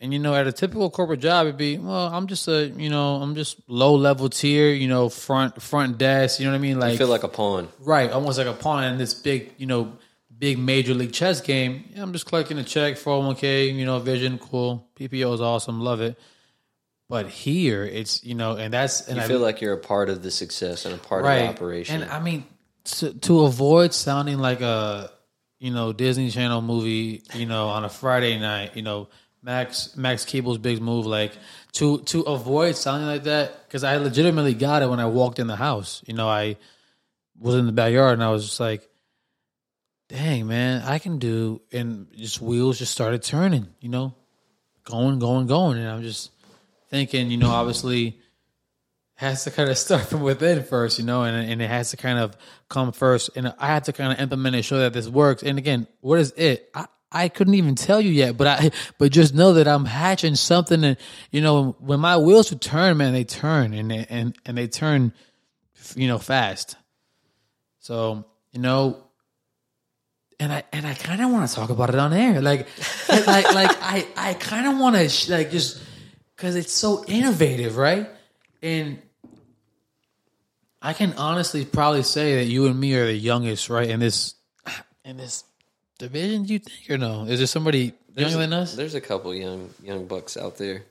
And 0.00 0.12
you 0.12 0.18
know, 0.18 0.34
at 0.34 0.48
a 0.48 0.52
typical 0.52 0.90
corporate 0.90 1.20
job, 1.20 1.46
it'd 1.46 1.56
be, 1.56 1.78
well, 1.78 2.08
I'm 2.08 2.26
just 2.26 2.48
a, 2.48 2.66
you 2.66 2.90
know, 2.90 3.22
I'm 3.22 3.36
just 3.36 3.58
low 3.68 3.94
level 3.94 4.28
tier, 4.28 4.70
you 4.70 4.88
know, 4.88 5.08
front 5.08 5.62
front 5.62 5.96
desk. 5.96 6.40
You 6.40 6.46
know 6.46 6.52
what 6.52 6.58
I 6.58 6.60
mean? 6.60 6.80
Like, 6.80 6.94
I 6.94 6.96
feel 6.96 7.06
like 7.06 7.22
a 7.22 7.28
pawn. 7.28 7.68
right, 7.78 8.10
almost 8.10 8.36
like 8.36 8.48
a 8.48 8.52
pawn 8.52 8.82
in 8.84 8.98
this 8.98 9.14
big, 9.14 9.52
you 9.58 9.66
know, 9.66 9.96
big 10.36 10.58
major 10.58 10.92
league 10.92 11.12
chess 11.12 11.40
game. 11.40 11.84
Yeah, 11.94 12.02
I'm 12.02 12.12
just 12.12 12.26
collecting 12.26 12.58
a 12.58 12.64
check, 12.64 12.94
401k, 12.94 13.72
you 13.72 13.86
know, 13.86 14.00
vision, 14.00 14.38
cool. 14.38 14.88
PPO 14.98 15.34
is 15.34 15.40
awesome, 15.40 15.80
love 15.80 16.00
it. 16.00 16.18
But 17.08 17.28
here, 17.28 17.84
it's 17.84 18.24
you 18.24 18.34
know, 18.34 18.56
and 18.56 18.74
that's 18.74 19.06
and 19.06 19.18
You 19.18 19.22
I 19.22 19.28
feel 19.28 19.38
like 19.38 19.60
you're 19.60 19.74
a 19.74 19.78
part 19.78 20.08
of 20.08 20.22
the 20.22 20.32
success 20.32 20.84
and 20.84 20.94
a 20.94 20.98
part 20.98 21.24
of 21.24 21.30
the 21.30 21.46
operation. 21.46 22.02
and 22.02 22.10
I 22.10 22.18
mean, 22.18 22.44
to, 22.84 23.12
to 23.12 23.42
avoid 23.42 23.94
sounding 23.94 24.38
like 24.38 24.62
a 24.62 25.12
you 25.62 25.70
know 25.70 25.92
Disney 25.92 26.28
Channel 26.28 26.60
movie, 26.60 27.22
you 27.34 27.46
know, 27.46 27.68
on 27.68 27.84
a 27.84 27.88
Friday 27.88 28.36
night, 28.36 28.74
you 28.74 28.82
know, 28.82 29.08
Max 29.44 29.96
Max 29.96 30.24
Keeble's 30.24 30.58
big 30.58 30.82
move, 30.82 31.06
like 31.06 31.32
to 31.74 32.00
to 32.00 32.22
avoid 32.22 32.74
sounding 32.74 33.06
like 33.06 33.22
that, 33.24 33.68
because 33.68 33.84
I 33.84 33.96
legitimately 33.98 34.54
got 34.54 34.82
it 34.82 34.90
when 34.90 34.98
I 34.98 35.06
walked 35.06 35.38
in 35.38 35.46
the 35.46 35.54
house. 35.54 36.02
You 36.04 36.14
know, 36.14 36.28
I 36.28 36.56
was 37.38 37.54
in 37.54 37.66
the 37.66 37.72
backyard 37.72 38.14
and 38.14 38.24
I 38.24 38.30
was 38.30 38.44
just 38.44 38.58
like, 38.58 38.88
"Dang, 40.08 40.48
man, 40.48 40.82
I 40.82 40.98
can 40.98 41.18
do," 41.18 41.62
and 41.70 42.08
just 42.16 42.40
wheels 42.40 42.80
just 42.80 42.90
started 42.90 43.22
turning. 43.22 43.68
You 43.80 43.90
know, 43.90 44.14
going, 44.82 45.20
going, 45.20 45.46
going, 45.46 45.78
and 45.78 45.88
I'm 45.88 46.02
just 46.02 46.32
thinking, 46.90 47.30
you 47.30 47.36
know, 47.36 47.50
obviously 47.50 48.18
has 49.22 49.44
to 49.44 49.50
kind 49.50 49.70
of 49.70 49.78
start 49.78 50.02
from 50.02 50.20
within 50.20 50.64
first, 50.64 50.98
you 50.98 51.04
know, 51.04 51.22
and 51.22 51.50
and 51.50 51.62
it 51.62 51.68
has 51.68 51.90
to 51.90 51.96
kind 51.96 52.18
of 52.18 52.36
come 52.68 52.92
first. 52.92 53.30
And 53.36 53.54
I 53.58 53.68
had 53.68 53.84
to 53.84 53.92
kind 53.92 54.12
of 54.12 54.20
implement 54.20 54.56
and 54.56 54.64
show 54.64 54.78
that 54.80 54.92
this 54.92 55.08
works. 55.08 55.42
And 55.42 55.58
again, 55.58 55.86
what 56.00 56.18
is 56.18 56.32
it? 56.36 56.68
I, 56.74 56.86
I 57.10 57.28
couldn't 57.28 57.54
even 57.54 57.74
tell 57.74 58.00
you 58.00 58.10
yet, 58.10 58.36
but 58.36 58.46
I 58.46 58.70
but 58.98 59.12
just 59.12 59.34
know 59.34 59.54
that 59.54 59.68
I'm 59.68 59.84
hatching 59.84 60.34
something. 60.34 60.82
And 60.82 60.96
you 61.30 61.40
know, 61.40 61.76
when 61.78 62.00
my 62.00 62.16
wheels 62.16 62.50
would 62.50 62.60
turn, 62.60 62.96
man, 62.96 63.12
they 63.12 63.24
turn 63.24 63.72
and 63.74 63.90
they, 63.90 64.06
and 64.10 64.36
and 64.44 64.58
they 64.58 64.66
turn, 64.66 65.12
you 65.94 66.08
know, 66.08 66.18
fast. 66.18 66.76
So 67.80 68.24
you 68.50 68.60
know. 68.60 69.04
And 70.40 70.52
I 70.52 70.64
and 70.72 70.84
I 70.84 70.94
kind 70.94 71.22
of 71.22 71.30
want 71.30 71.48
to 71.48 71.54
talk 71.54 71.70
about 71.70 71.90
it 71.90 71.94
on 71.94 72.12
air, 72.12 72.42
like, 72.42 72.66
like, 73.08 73.54
like 73.54 73.70
I 73.80 74.04
I 74.16 74.34
kind 74.34 74.66
of 74.66 74.76
want 74.80 74.96
to 74.96 75.08
sh- 75.08 75.28
like 75.28 75.52
just 75.52 75.80
because 76.34 76.56
it's 76.56 76.72
so 76.72 77.04
innovative, 77.06 77.76
right? 77.76 78.10
And 78.60 78.98
I 80.82 80.92
can 80.94 81.12
honestly 81.14 81.64
probably 81.64 82.02
say 82.02 82.36
that 82.36 82.46
you 82.50 82.66
and 82.66 82.78
me 82.78 82.94
are 82.94 83.06
the 83.06 83.14
youngest, 83.14 83.70
right? 83.70 83.88
In 83.88 84.00
this 84.00 84.34
in 85.04 85.16
this 85.16 85.44
division, 85.98 86.44
do 86.44 86.54
you 86.54 86.58
think 86.58 86.90
or 86.90 86.98
no? 86.98 87.24
Is 87.24 87.38
there 87.38 87.46
somebody 87.46 87.92
younger 88.16 88.38
than 88.38 88.52
us? 88.52 88.74
There's 88.74 88.96
a 88.96 89.00
couple 89.00 89.32
young 89.34 89.70
young 89.82 90.06
bucks 90.06 90.36
out 90.36 90.58
there. 90.58 90.82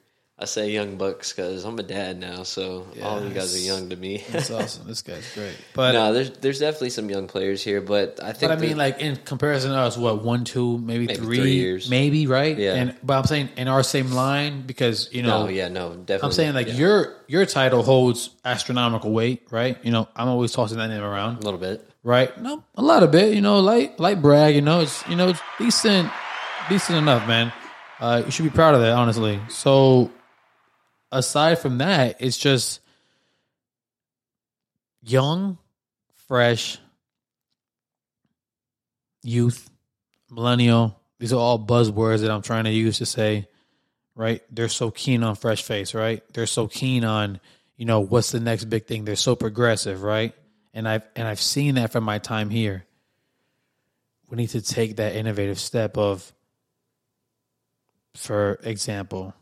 I 0.42 0.46
say 0.46 0.72
young 0.72 0.98
bucks 0.98 1.32
because 1.34 1.64
I'm 1.66 1.78
a 1.78 1.84
dad 1.84 2.20
now, 2.20 2.42
so 2.42 2.88
all 3.04 3.20
of 3.20 3.24
you 3.26 3.30
guys 3.30 3.56
are 3.56 3.60
young 3.60 3.90
to 3.92 3.96
me. 3.96 4.24
That's 4.32 4.50
awesome. 4.58 4.88
This 4.88 5.04
guy's 5.04 5.32
great. 5.36 5.56
But 5.76 5.92
no, 5.92 6.14
there's 6.14 6.32
there's 6.32 6.60
definitely 6.60 6.90
some 6.90 7.10
young 7.12 7.28
players 7.28 7.64
here, 7.64 7.80
but 7.80 8.20
I 8.24 8.34
think 8.34 8.50
but 8.50 8.58
I 8.58 8.62
mean, 8.62 8.76
like 8.76 9.00
in 9.00 9.18
comparison 9.18 9.70
to 9.70 9.78
us, 9.78 9.98
what 9.98 10.24
one, 10.24 10.44
two, 10.44 10.80
maybe, 10.80 11.06
Maybe 11.06 11.20
three, 11.20 11.38
three 11.38 11.54
years. 11.54 11.90
maybe 11.92 12.26
right? 12.26 12.58
Yeah. 12.58 12.74
And 12.74 12.96
but 13.04 13.20
I'm 13.20 13.26
saying 13.26 13.50
in 13.56 13.68
our 13.68 13.84
same 13.84 14.12
line 14.12 14.64
because 14.64 15.10
you 15.14 15.22
know 15.22 15.44
no, 15.44 15.50
yeah, 15.50 15.68
no, 15.68 15.90
definitely. 15.96 16.26
I'm 16.26 16.32
saying 16.32 16.54
like 16.56 16.68
yeah, 16.68 16.74
your 16.74 17.16
your 17.28 17.46
title 17.46 17.84
holds 17.84 18.32
astronomical 18.44 19.12
weight, 19.12 19.44
right? 19.52 19.78
You 19.84 19.92
know, 19.92 20.08
I'm 20.16 20.28
always 20.28 20.52
tossing 20.54 20.80
that 20.80 20.88
name 20.88 21.04
around. 21.04 21.38
a 21.38 21.42
little 21.42 21.60
bit. 21.60 21.88
right? 22.04 22.36
No, 22.42 22.64
a 22.74 22.82
lot 22.82 23.04
of 23.04 23.12
bit, 23.12 23.36
you 23.36 23.42
know, 23.42 23.60
light 23.60 24.00
light 24.00 24.24
brag, 24.24 24.56
you 24.56 24.62
know, 24.62 24.80
it's 24.82 25.08
you 25.08 25.16
know, 25.16 25.30
it's 25.30 25.42
decent 25.60 26.10
decent 26.68 26.98
enough, 26.98 27.28
man. 27.28 27.54
Uh 28.00 28.24
you 28.26 28.32
should 28.32 28.42
be 28.46 28.50
proud 28.50 28.74
of 28.74 28.82
that, 28.82 28.94
honestly. 28.94 29.40
So 29.50 30.10
aside 31.12 31.60
from 31.60 31.80
that, 31.80 32.18
it's 32.20 32.38
just 32.38 32.80
young, 35.02 35.58
fresh, 36.28 36.78
youth, 39.24 39.70
millennial. 40.30 41.00
These 41.20 41.34
are 41.34 41.40
all 41.40 41.60
buzzwords 41.60 42.22
that 42.22 42.32
I'm 42.32 42.42
trying 42.42 42.64
to 42.64 42.72
use 42.72 43.00
to 43.00 43.06
say, 43.06 43.48
right? 44.16 44.42
They're 44.50 44.70
so 44.70 44.92
keen 44.92 45.24
on 45.24 45.36
fresh 45.36 45.64
face, 45.64 45.94
right? 45.94 46.24
They're 46.34 46.48
so 46.48 46.68
keen 46.68 47.04
on, 47.04 47.40
you 47.78 47.86
know, 47.86 48.00
what's 48.00 48.32
the 48.32 48.40
next 48.40 48.66
big 48.66 48.88
thing? 48.88 49.06
They're 49.06 49.16
so 49.16 49.36
progressive, 49.36 50.04
right? 50.04 50.34
And 50.74 50.88
I've 50.88 51.04
and 51.16 51.28
I've 51.28 51.42
seen 51.42 51.76
that 51.76 51.92
from 51.92 52.04
my 52.04 52.20
time 52.20 52.50
here. 52.50 52.86
We 54.30 54.38
need 54.38 54.52
to 54.52 54.62
take 54.62 54.96
that 54.96 55.16
innovative 55.16 55.60
step 55.60 55.98
of, 55.98 56.32
for 58.16 58.60
example, 58.64 59.34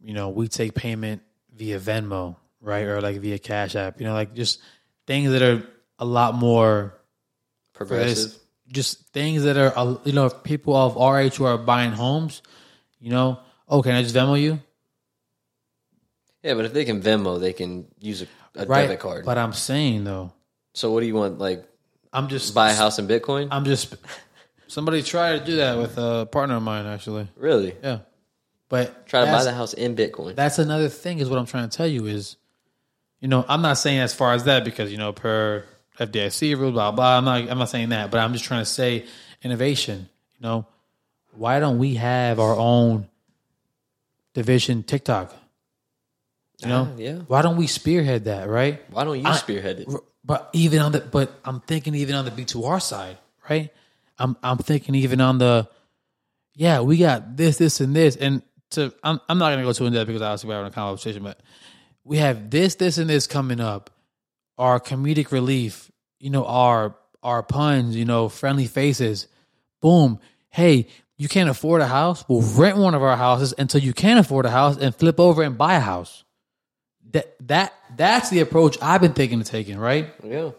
you 0.00 0.12
know, 0.14 0.28
we 0.30 0.48
take 0.48 0.74
payment 0.74 1.22
via 1.54 1.78
Venmo, 1.80 2.36
right? 2.60 2.84
Or 2.84 3.00
like 3.00 3.16
via 3.20 3.38
Cash 3.38 3.74
App, 3.76 4.00
you 4.00 4.06
know, 4.06 4.12
like 4.14 4.34
just 4.34 4.60
things 5.06 5.30
that 5.32 5.42
are 5.42 5.66
a 5.98 6.04
lot 6.04 6.34
more 6.34 6.94
Progressive. 7.72 8.34
just 8.68 9.08
things 9.12 9.44
that 9.44 9.56
are 9.56 9.98
you 10.04 10.12
know 10.12 10.28
people 10.30 10.74
of 10.74 10.96
our 10.98 11.20
age 11.20 11.36
who 11.36 11.44
are 11.44 11.58
buying 11.58 11.92
homes 11.92 12.40
you 12.98 13.10
know 13.10 13.38
oh 13.68 13.82
can 13.82 13.92
i 13.92 14.02
just 14.02 14.14
venmo 14.14 14.40
you 14.40 14.58
Yeah, 16.42 16.54
but 16.54 16.64
if 16.64 16.72
they 16.72 16.84
can 16.84 17.02
Venmo, 17.02 17.38
they 17.40 17.52
can 17.52 17.86
use 18.00 18.22
a, 18.22 18.26
a 18.54 18.66
right 18.66 18.82
debit 18.82 19.00
card. 19.00 19.24
but 19.26 19.36
i'm 19.38 19.52
saying 19.52 20.04
though 20.04 20.32
so 20.74 20.90
what 20.92 21.00
do 21.00 21.06
you 21.06 21.14
want? 21.14 21.38
Like 21.38 21.64
i'm 22.12 22.28
just 22.28 22.54
buy 22.54 22.70
a 22.70 22.74
house 22.74 22.98
in 22.98 23.06
Bitcoin? 23.06 23.48
i'm 23.50 23.64
just 23.66 23.94
somebody 24.68 25.02
tried 25.02 25.38
to 25.40 25.44
do 25.44 25.56
that 25.56 25.76
with 25.78 25.98
a 25.98 26.26
partner 26.32 26.56
of 26.56 26.62
mine 26.62 26.86
actually 26.86 27.28
really? 27.36 27.74
yeah 27.82 27.98
but 28.68 29.06
Try 29.06 29.24
to 29.24 29.30
buy 29.30 29.44
the 29.44 29.52
house 29.52 29.72
in 29.74 29.94
Bitcoin. 29.96 30.34
that's 30.34 30.58
another 30.58 30.88
thing 30.88 31.18
is 31.18 31.28
what 31.30 31.38
i'm 31.38 31.46
trying 31.46 31.68
to 31.68 31.76
tell 31.76 31.86
you 31.86 32.06
is 32.06 32.36
you 33.20 33.28
know 33.28 33.44
i'm 33.48 33.62
not 33.62 33.78
saying 33.78 33.98
as 34.00 34.14
far 34.14 34.32
as 34.34 34.44
that 34.44 34.64
because 34.64 34.90
you 34.90 34.98
know 34.98 35.12
per 35.12 35.64
fdic 35.98 36.58
rules 36.58 36.72
blah 36.72 36.90
blah. 36.90 37.18
I'm 37.18 37.24
not 37.24 37.48
i'm 37.50 37.58
not 37.58 37.68
saying 37.70 37.90
that 37.90 38.10
but 38.10 38.18
i'm 38.20 38.32
just 38.32 38.44
trying 38.44 38.62
to 38.62 38.70
say 38.70 39.04
innovation 39.42 40.08
you 40.38 40.42
know. 40.42 40.66
Why 41.32 41.60
don't 41.60 41.78
we 41.78 41.94
have 41.96 42.40
our 42.40 42.56
own 42.56 43.08
division 44.34 44.82
tiktok? 44.82 45.34
You 46.62 46.68
know? 46.68 46.88
Ah, 46.90 46.96
yeah. 46.96 47.18
why 47.26 47.42
don't 47.42 47.56
we 47.58 47.66
spearhead 47.66 48.24
that 48.24 48.48
right? 48.48 48.82
Why 48.90 49.04
don't 49.04 49.20
you 49.22 49.34
spearhead 49.34 49.80
it? 49.80 49.88
But 50.24 50.48
even 50.54 50.80
on 50.80 50.92
the 50.92 51.00
but 51.00 51.30
i'm 51.44 51.60
thinking 51.60 51.94
even 51.94 52.14
on 52.14 52.24
the 52.24 52.30
b2r 52.30 52.80
side 52.82 53.18
right? 53.48 53.70
I'm 54.18 54.36
i'm 54.42 54.58
thinking 54.58 54.94
even 54.94 55.20
on 55.20 55.38
the 55.38 55.68
yeah 56.54 56.80
we 56.80 56.96
got 56.96 57.36
this 57.36 57.58
this 57.58 57.80
and 57.80 57.94
this. 57.94 58.16
And 58.16 58.42
to 58.70 58.92
i'm, 59.02 59.20
I'm 59.28 59.38
not 59.38 59.48
going 59.48 59.58
to 59.58 59.64
go 59.64 59.72
too 59.72 59.86
in 59.86 59.92
depth 59.92 60.06
because 60.06 60.22
obviously 60.22 60.48
we're 60.48 60.56
having 60.56 60.72
a 60.72 60.74
conversation 60.74 61.22
but 61.22 61.40
we 62.04 62.18
have 62.18 62.50
this 62.50 62.74
this 62.76 62.98
and 62.98 63.08
this 63.08 63.26
coming 63.26 63.60
up 63.60 63.90
our 64.58 64.80
comedic 64.80 65.32
relief 65.32 65.90
you 66.18 66.30
know 66.30 66.44
our 66.44 66.96
our 67.22 67.42
puns 67.42 67.96
you 67.96 68.04
know 68.04 68.28
friendly 68.28 68.66
faces 68.66 69.28
boom 69.80 70.18
hey 70.50 70.86
you 71.18 71.28
can't 71.28 71.48
afford 71.48 71.80
a 71.80 71.86
house 71.86 72.24
we'll 72.28 72.42
rent 72.42 72.76
one 72.76 72.94
of 72.94 73.02
our 73.02 73.16
houses 73.16 73.54
until 73.58 73.80
you 73.80 73.92
can 73.92 74.18
afford 74.18 74.46
a 74.46 74.50
house 74.50 74.76
and 74.78 74.94
flip 74.94 75.18
over 75.20 75.42
and 75.42 75.56
buy 75.56 75.74
a 75.74 75.80
house 75.80 76.24
that 77.12 77.36
that 77.48 77.72
that's 77.96 78.30
the 78.30 78.40
approach 78.40 78.76
I've 78.82 79.00
been 79.00 79.12
thinking 79.12 79.40
of 79.40 79.46
taking, 79.46 79.78
right? 79.78 80.12
Yeah. 80.22 80.50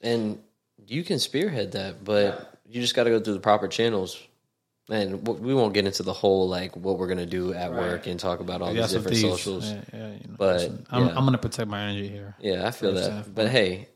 And 0.00 0.42
you 0.86 1.04
can 1.04 1.18
spearhead 1.18 1.72
that, 1.72 2.04
but 2.04 2.60
you 2.66 2.80
just 2.80 2.94
got 2.94 3.04
to 3.04 3.10
go 3.10 3.20
through 3.20 3.34
the 3.34 3.40
proper 3.40 3.68
channels. 3.68 4.20
And 4.90 5.26
we 5.26 5.54
won't 5.54 5.72
get 5.72 5.86
into 5.86 6.02
the 6.02 6.12
whole 6.12 6.46
like 6.48 6.76
what 6.76 6.98
we're 6.98 7.08
gonna 7.08 7.24
do 7.24 7.54
at 7.54 7.72
work 7.72 8.06
and 8.06 8.20
talk 8.20 8.40
about 8.40 8.60
all 8.60 8.74
Yeah, 8.74 8.82
these 8.82 8.92
different 8.92 9.16
thieves. 9.16 9.42
socials. 9.42 9.70
Yeah, 9.70 9.80
yeah, 9.94 10.08
you 10.08 10.28
know, 10.28 10.34
But, 10.36 10.70
I'm. 10.90 11.08
I'm 11.08 11.24
gonna 11.24 11.38
protect 11.38 11.70
my 11.70 11.84
energy 11.84 12.08
here. 12.08 12.34
Yeah, 12.40 12.66
I 12.66 12.70
feel 12.70 12.92
that. 12.92 13.10
half, 13.10 13.28
But 13.34 13.48
hey, 13.48 13.88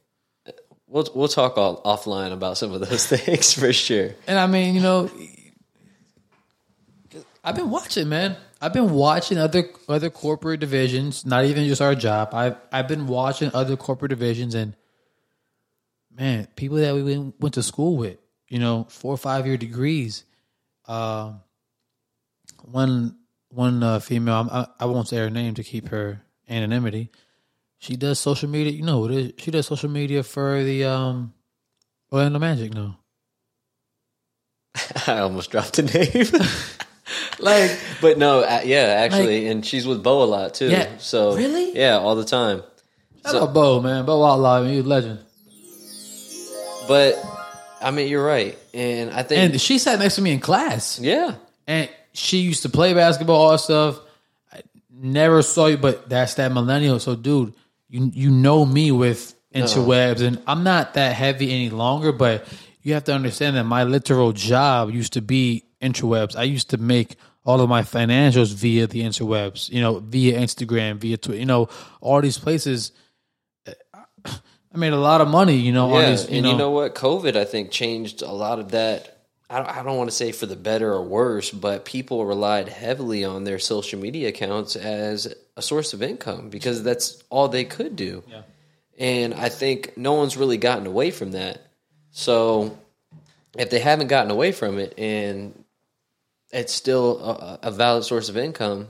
we'll 0.87 1.07
we'll 1.15 1.29
talk 1.29 1.59
all 1.59 1.83
offline 1.83 2.33
about 2.33 2.57
some 2.57 2.73
of 2.73 2.81
those 2.89 3.07
things 3.15 3.53
for 3.53 3.71
sure. 3.73 4.15
And 4.27 4.39
I 4.39 4.47
mean, 4.47 4.75
you 4.75 4.81
know, 4.81 5.11
I've 7.45 7.55
been 7.57 7.71
watching, 7.71 8.09
man. 8.09 8.37
I've 8.61 8.73
been 8.73 8.91
watching 8.91 9.39
other 9.39 9.65
other 9.89 10.11
corporate 10.11 10.61
divisions, 10.61 11.25
not 11.25 11.45
even 11.45 11.67
just 11.67 11.81
our 11.81 11.95
job. 11.95 12.31
I've 12.33 12.57
I've 12.73 12.89
been 12.89 13.07
watching 13.07 13.51
other 13.55 13.77
corporate 13.77 14.11
divisions, 14.11 14.55
and 14.55 14.75
man, 16.15 16.49
people 16.57 16.79
that 16.79 16.95
we 16.95 17.03
went 17.39 17.55
to 17.55 17.63
school 17.63 17.97
with, 17.97 18.17
you 18.49 18.59
know, 18.59 18.87
four 18.89 19.13
or 19.15 19.19
five 19.19 19.47
year 19.47 19.57
degrees. 19.57 20.25
Um, 20.89 21.41
one 22.65 23.17
one 23.51 23.83
uh, 23.83 24.01
female, 24.01 24.49
I, 24.51 24.67
I 24.81 24.85
won't 24.87 25.09
say 25.09 25.19
her 25.19 25.31
name 25.31 25.55
to 25.55 25.63
keep 25.63 25.89
her 25.89 26.23
anonymity. 26.49 27.11
She 27.79 27.97
does 27.97 28.19
social 28.19 28.49
media. 28.49 28.73
You 28.73 28.83
know 28.83 28.99
what 28.99 29.11
it 29.13 29.17
is? 29.19 29.33
She 29.39 29.51
does 29.51 29.67
social 29.67 29.89
media 29.91 30.23
for 30.23 30.63
the 30.65 30.85
um, 30.85 31.33
Orlando 32.13 32.39
Magic. 32.39 32.75
No, 32.75 32.97
I 35.07 35.19
almost 35.19 35.51
dropped 35.51 35.79
a 35.79 35.83
name. 35.83 36.27
like, 37.39 37.79
But 38.01 38.19
no, 38.19 38.41
uh, 38.41 38.63
yeah, 38.65 39.05
actually, 39.05 39.47
and 39.49 39.65
she's 39.65 39.87
with 39.87 40.03
Bo 40.03 40.23
a 40.23 40.25
lot 40.25 40.55
too. 40.55 40.69
Yeah. 40.69 40.97
So 40.99 41.37
Really? 41.37 41.77
yeah, 41.79 41.99
all 41.99 42.17
the 42.17 42.25
time. 42.25 42.63
shout 43.25 43.37
out 43.37 43.55
Bo, 43.55 43.81
man. 43.81 44.05
Bo 44.05 44.25
Outlaw, 44.25 44.63
you 44.63 44.81
a 44.81 44.83
legend. 44.83 45.21
But 46.89 47.15
I 47.81 47.91
mean, 47.91 48.09
you're 48.09 48.25
right, 48.25 48.59
and 48.75 49.11
I 49.11 49.23
think 49.23 49.53
And 49.53 49.61
she 49.61 49.79
sat 49.79 49.99
next 49.99 50.17
to 50.17 50.23
me 50.23 50.33
in 50.33 50.41
class. 50.41 50.99
yeah, 50.99 51.35
And 51.67 51.89
she 52.13 52.39
used 52.39 52.63
to 52.63 52.69
play 52.69 52.95
basketball, 52.95 53.37
all 53.37 53.51
that 53.53 53.59
stuff. 53.61 54.01
I 54.53 54.63
never 54.91 55.43
saw 55.43 55.67
you, 55.67 55.77
but 55.77 56.09
that's 56.09 56.35
that 56.35 56.53
millennial. 56.53 56.99
So, 56.99 57.15
dude, 57.15 57.55
you 57.89 58.11
you 58.13 58.31
know 58.31 58.65
me 58.67 58.91
with 58.91 59.35
interwebs, 59.55 60.21
and 60.21 60.43
I'm 60.47 60.65
not 60.65 60.95
that 60.95 61.15
heavy 61.15 61.51
any 61.53 61.71
longer. 61.71 62.13
But 62.13 62.47
you 62.83 62.95
have 62.95 63.05
to 63.05 63.15
understand 63.15 63.57
that 63.57 63.65
my 63.65 63.85
literal 63.85 64.33
job 64.33 64.91
used 64.91 65.13
to 65.15 65.23
be 65.23 65.65
interwebs. 65.81 66.37
I 66.37 66.43
used 66.45 66.71
to 66.71 66.77
make 66.77 67.17
all 67.45 67.61
of 67.61 67.69
my 67.69 67.83
financials 67.83 68.53
via 68.53 68.87
the 68.87 69.03
interwebs. 69.03 69.71
You 69.71 69.81
know, 69.81 70.01
via 70.01 70.39
Instagram, 70.39 70.97
via 70.97 71.17
Twitter. 71.17 71.39
You 71.39 71.47
know, 71.47 71.69
all 72.01 72.21
these 72.21 72.39
places. 72.39 72.93
I 74.73 74.79
made 74.79 74.93
a 74.93 74.99
lot 74.99 75.21
of 75.21 75.29
money. 75.29 75.57
You 75.57 75.73
know, 75.73 75.93
on 75.95 76.03
yeah. 76.03 76.11
these. 76.11 76.29
You 76.29 76.37
and 76.37 76.45
know, 76.45 76.51
you 76.53 76.59
know 76.59 76.71
what? 76.71 76.95
COVID, 76.95 77.37
I 77.37 77.45
think, 77.45 77.71
changed 77.71 78.23
a 78.23 78.33
lot 78.33 78.59
of 78.59 78.73
that. 78.73 79.15
I 79.51 79.59
don't, 79.59 79.69
I 79.69 79.83
don't 79.83 79.97
want 79.97 80.11
to 80.11 80.17
say 80.17 80.33
for 80.33 80.45
the 80.47 80.57
better 80.57 80.93
or 80.93 81.03
worse, 81.03 81.51
but 81.51 81.87
people 81.87 82.25
relied 82.27 82.69
heavily 82.69 83.25
on 83.25 83.45
their 83.45 83.59
social 83.59 83.99
media 83.99 84.29
accounts 84.29 84.77
as 84.77 85.35
a 85.57 85.63
source 85.63 85.95
of 85.95 86.03
income 86.03 86.51
because 86.51 86.83
that's 86.83 87.23
all 87.31 87.49
they 87.49 87.65
could 87.65 87.97
do. 87.97 88.23
Yeah. 88.29 88.43
And 88.99 89.33
I 89.33 89.49
think 89.49 89.97
no 89.97 90.15
one's 90.15 90.37
really 90.37 90.59
gotten 90.59 90.87
away 90.87 91.11
from 91.11 91.33
that. 91.33 91.63
So 92.11 92.79
if 93.57 93.71
they 93.71 93.79
haven't 93.79 94.09
gotten 94.09 94.31
away 94.31 94.53
from 94.53 94.79
it 94.79 94.99
and 94.99 95.65
it's 96.53 96.73
still 96.73 97.19
a, 97.19 97.59
a 97.63 97.71
valid 97.71 98.05
source 98.05 98.29
of 98.29 98.37
income, 98.37 98.89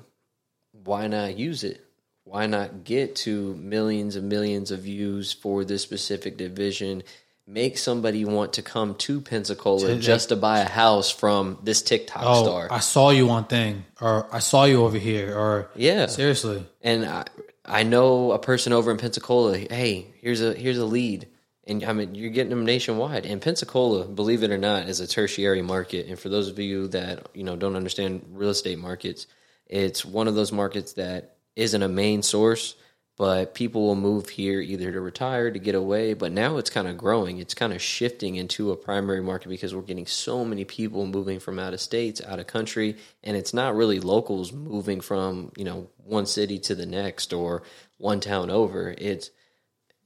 why 0.73 1.07
not 1.07 1.37
use 1.37 1.63
it? 1.63 1.85
Why 2.29 2.45
not 2.45 2.85
get 2.85 3.17
to 3.17 3.55
millions 3.55 4.15
and 4.15 4.29
millions 4.29 4.71
of 4.71 4.81
views 4.81 5.33
for 5.33 5.65
this 5.65 5.83
specific 5.83 6.37
division? 6.37 7.03
Make 7.47 7.79
somebody 7.79 8.27
want 8.27 8.55
to 8.55 8.63
come 8.63 8.97
to 8.97 9.23
Pensacola 9.23 9.95
To- 9.95 9.99
just 9.99 10.29
to 10.29 10.37
buy 10.37 10.59
a 10.59 10.69
house 10.69 11.11
from 11.11 11.59
this 11.63 11.81
TikTok 11.81 12.23
oh, 12.23 12.45
star. 12.45 12.69
I 12.71 12.81
saw 12.81 13.09
you 13.09 13.31
on 13.31 13.47
thing, 13.47 13.87
or 13.99 14.29
I 14.31 14.41
saw 14.41 14.65
you 14.65 14.85
over 14.85 14.99
here, 14.99 15.35
or 15.35 15.71
yeah. 15.75 16.05
seriously. 16.05 16.67
and 16.83 17.07
I, 17.07 17.25
I 17.65 17.83
know 17.85 18.33
a 18.33 18.39
person 18.39 18.75
over 18.75 18.91
in 18.91 18.99
Pensacola. 18.99 19.57
Hey, 19.57 20.13
here's 20.21 20.43
a 20.43 20.53
here's 20.53 20.77
a 20.77 20.85
lead, 20.85 21.29
and 21.67 21.83
I 21.83 21.95
mean 21.95 22.15
you're 22.15 22.29
getting 22.29 22.51
them 22.51 22.67
nationwide. 22.67 23.25
And 23.25 23.41
Pensacola, 23.41 24.05
believe 24.05 24.43
it 24.43 24.51
or 24.51 24.59
not, 24.59 24.87
is 24.87 25.01
a 25.01 25.07
tertiary 25.07 25.63
market. 25.63 26.09
And 26.09 26.19
for 26.19 26.29
those 26.29 26.49
of 26.49 26.59
you 26.59 26.89
that 26.89 27.31
you 27.33 27.45
know 27.45 27.57
don't 27.57 27.77
understand 27.77 28.27
real 28.33 28.51
estate 28.51 28.79
markets, 28.79 29.27
it's 29.67 30.05
one 30.05 30.29
of 30.29 30.35
those 30.35 30.53
markets 30.53 30.93
that 30.93 31.38
isn't 31.59 31.83
a 31.83 31.89
main 31.89 32.23
source, 32.23 32.77
but 33.17 33.53
people 33.53 33.85
will 33.85 33.97
move 33.97 34.29
here 34.29 34.61
either 34.61 34.93
to 34.93 35.01
retire 35.01 35.51
to 35.51 35.59
get 35.59 35.75
away. 35.75 36.15
But 36.15 36.31
now 36.31 36.57
it's 36.57 36.71
kind 36.71 36.87
of 36.87 36.97
growing. 36.97 37.39
It's 37.39 37.53
kind 37.53 37.73
of 37.73 37.83
shifting 37.83 38.37
into 38.37 38.71
a 38.71 38.77
primary 38.77 39.21
market 39.21 39.49
because 39.49 39.75
we're 39.75 39.83
getting 39.83 40.07
so 40.07 40.45
many 40.45 40.65
people 40.65 41.05
moving 41.05 41.41
from 41.41 41.59
out 41.59 41.75
of 41.75 41.81
states, 41.81 42.23
out 42.25 42.39
of 42.39 42.47
country, 42.47 42.97
and 43.25 43.37
it's 43.37 43.53
not 43.53 43.75
really 43.75 43.99
locals 43.99 44.53
moving 44.53 45.01
from 45.01 45.51
you 45.57 45.65
know 45.65 45.89
one 45.97 46.27
city 46.27 46.61
to 46.61 46.77
the 46.77 46.87
next 46.87 47.33
or 47.33 47.65
one 47.99 48.21
town 48.21 48.51
over. 48.51 48.95
It's 48.97 49.31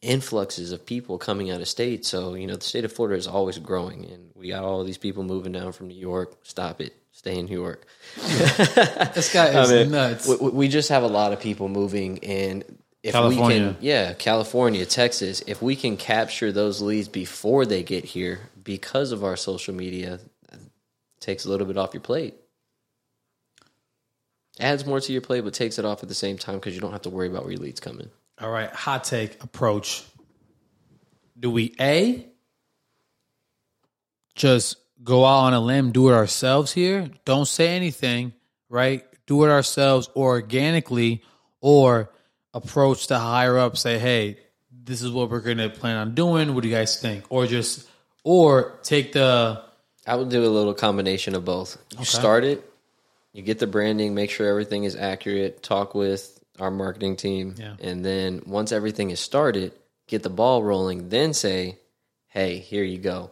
influxes 0.00 0.72
of 0.72 0.86
people 0.86 1.18
coming 1.18 1.50
out 1.50 1.60
of 1.60 1.68
state. 1.68 2.06
So 2.06 2.32
you 2.32 2.46
know 2.46 2.56
the 2.56 2.64
state 2.64 2.86
of 2.86 2.92
Florida 2.94 3.18
is 3.18 3.26
always 3.26 3.58
growing, 3.58 4.06
and 4.06 4.30
we 4.34 4.48
got 4.48 4.64
all 4.64 4.84
these 4.84 4.96
people 4.96 5.22
moving 5.22 5.52
down 5.52 5.72
from 5.72 5.88
New 5.88 6.00
York. 6.00 6.38
Stop 6.44 6.80
it. 6.80 7.01
Stay 7.22 7.38
in 7.38 7.46
New 7.46 7.60
York. 7.60 7.86
This 8.16 9.32
guy 9.32 9.48
is 9.60 9.70
I 9.70 9.74
mean, 9.84 9.92
nuts. 9.92 10.26
We, 10.26 10.48
we 10.48 10.68
just 10.68 10.88
have 10.88 11.04
a 11.04 11.08
lot 11.08 11.32
of 11.32 11.38
people 11.38 11.68
moving, 11.68 12.18
and 12.24 12.64
if 13.04 13.14
we 13.14 13.36
can, 13.36 13.76
yeah, 13.80 14.12
California, 14.14 14.84
Texas, 14.84 15.40
if 15.46 15.62
we 15.62 15.76
can 15.76 15.96
capture 15.96 16.50
those 16.50 16.82
leads 16.82 17.06
before 17.06 17.64
they 17.64 17.84
get 17.84 18.04
here 18.04 18.40
because 18.64 19.12
of 19.12 19.22
our 19.22 19.36
social 19.36 19.72
media, 19.72 20.18
it 20.50 20.60
takes 21.20 21.44
a 21.44 21.48
little 21.48 21.64
bit 21.64 21.76
off 21.76 21.94
your 21.94 22.00
plate. 22.00 22.34
Adds 24.58 24.84
more 24.84 24.98
to 24.98 25.12
your 25.12 25.22
plate, 25.22 25.42
but 25.42 25.54
takes 25.54 25.78
it 25.78 25.84
off 25.84 26.02
at 26.02 26.08
the 26.08 26.16
same 26.16 26.38
time 26.38 26.56
because 26.56 26.74
you 26.74 26.80
don't 26.80 26.90
have 26.90 27.02
to 27.02 27.10
worry 27.10 27.28
about 27.28 27.44
where 27.44 27.52
your 27.52 27.60
leads 27.60 27.78
coming. 27.78 28.10
All 28.40 28.50
right, 28.50 28.70
hot 28.72 29.04
take 29.04 29.40
approach. 29.44 30.02
Do 31.38 31.52
we 31.52 31.72
A 31.80 32.26
just 34.34 34.76
go 35.02 35.24
out 35.24 35.44
on 35.44 35.54
a 35.54 35.60
limb, 35.60 35.92
do 35.92 36.08
it 36.08 36.12
ourselves 36.12 36.72
here? 36.72 37.10
Don't 37.24 37.46
say 37.46 37.68
anything, 37.76 38.32
right? 38.68 39.04
Do 39.26 39.44
it 39.44 39.48
ourselves 39.50 40.08
organically 40.16 41.22
or 41.60 42.10
approach 42.54 43.06
the 43.06 43.18
higher 43.18 43.56
up, 43.58 43.76
say, 43.76 43.98
hey, 43.98 44.38
this 44.84 45.02
is 45.02 45.10
what 45.10 45.30
we're 45.30 45.40
gonna 45.40 45.70
plan 45.70 45.96
on 45.96 46.14
doing. 46.14 46.54
What 46.54 46.62
do 46.62 46.68
you 46.68 46.74
guys 46.74 47.00
think? 47.00 47.24
Or 47.30 47.46
just 47.46 47.88
or 48.24 48.78
take 48.82 49.12
the 49.12 49.62
I 50.06 50.16
would 50.16 50.28
do 50.30 50.44
a 50.44 50.48
little 50.48 50.74
combination 50.74 51.34
of 51.36 51.44
both. 51.44 51.78
You 51.96 52.04
start 52.04 52.42
it, 52.44 52.68
you 53.32 53.42
get 53.42 53.60
the 53.60 53.68
branding, 53.68 54.14
make 54.14 54.30
sure 54.30 54.48
everything 54.48 54.82
is 54.84 54.96
accurate, 54.96 55.62
talk 55.62 55.94
with 55.94 56.40
our 56.58 56.70
marketing 56.72 57.14
team, 57.16 57.54
Yeah. 57.56 57.76
and 57.80 58.04
then 58.04 58.42
once 58.46 58.72
everything 58.72 59.10
is 59.10 59.20
started, 59.20 59.72
get 60.08 60.22
the 60.24 60.28
ball 60.30 60.62
rolling, 60.64 61.08
then 61.08 61.32
say, 61.32 61.78
hey, 62.26 62.58
here 62.58 62.82
you 62.84 62.98
go. 62.98 63.30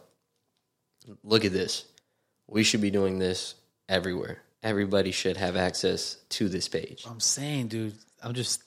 Look 1.23 1.45
at 1.45 1.51
this. 1.51 1.85
We 2.47 2.63
should 2.63 2.81
be 2.81 2.91
doing 2.91 3.19
this 3.19 3.55
everywhere. 3.87 4.41
Everybody 4.63 5.11
should 5.11 5.37
have 5.37 5.55
access 5.55 6.17
to 6.29 6.49
this 6.49 6.67
page. 6.67 7.05
I'm 7.09 7.19
saying, 7.19 7.67
dude, 7.69 7.95
I'm 8.21 8.33
just, 8.33 8.63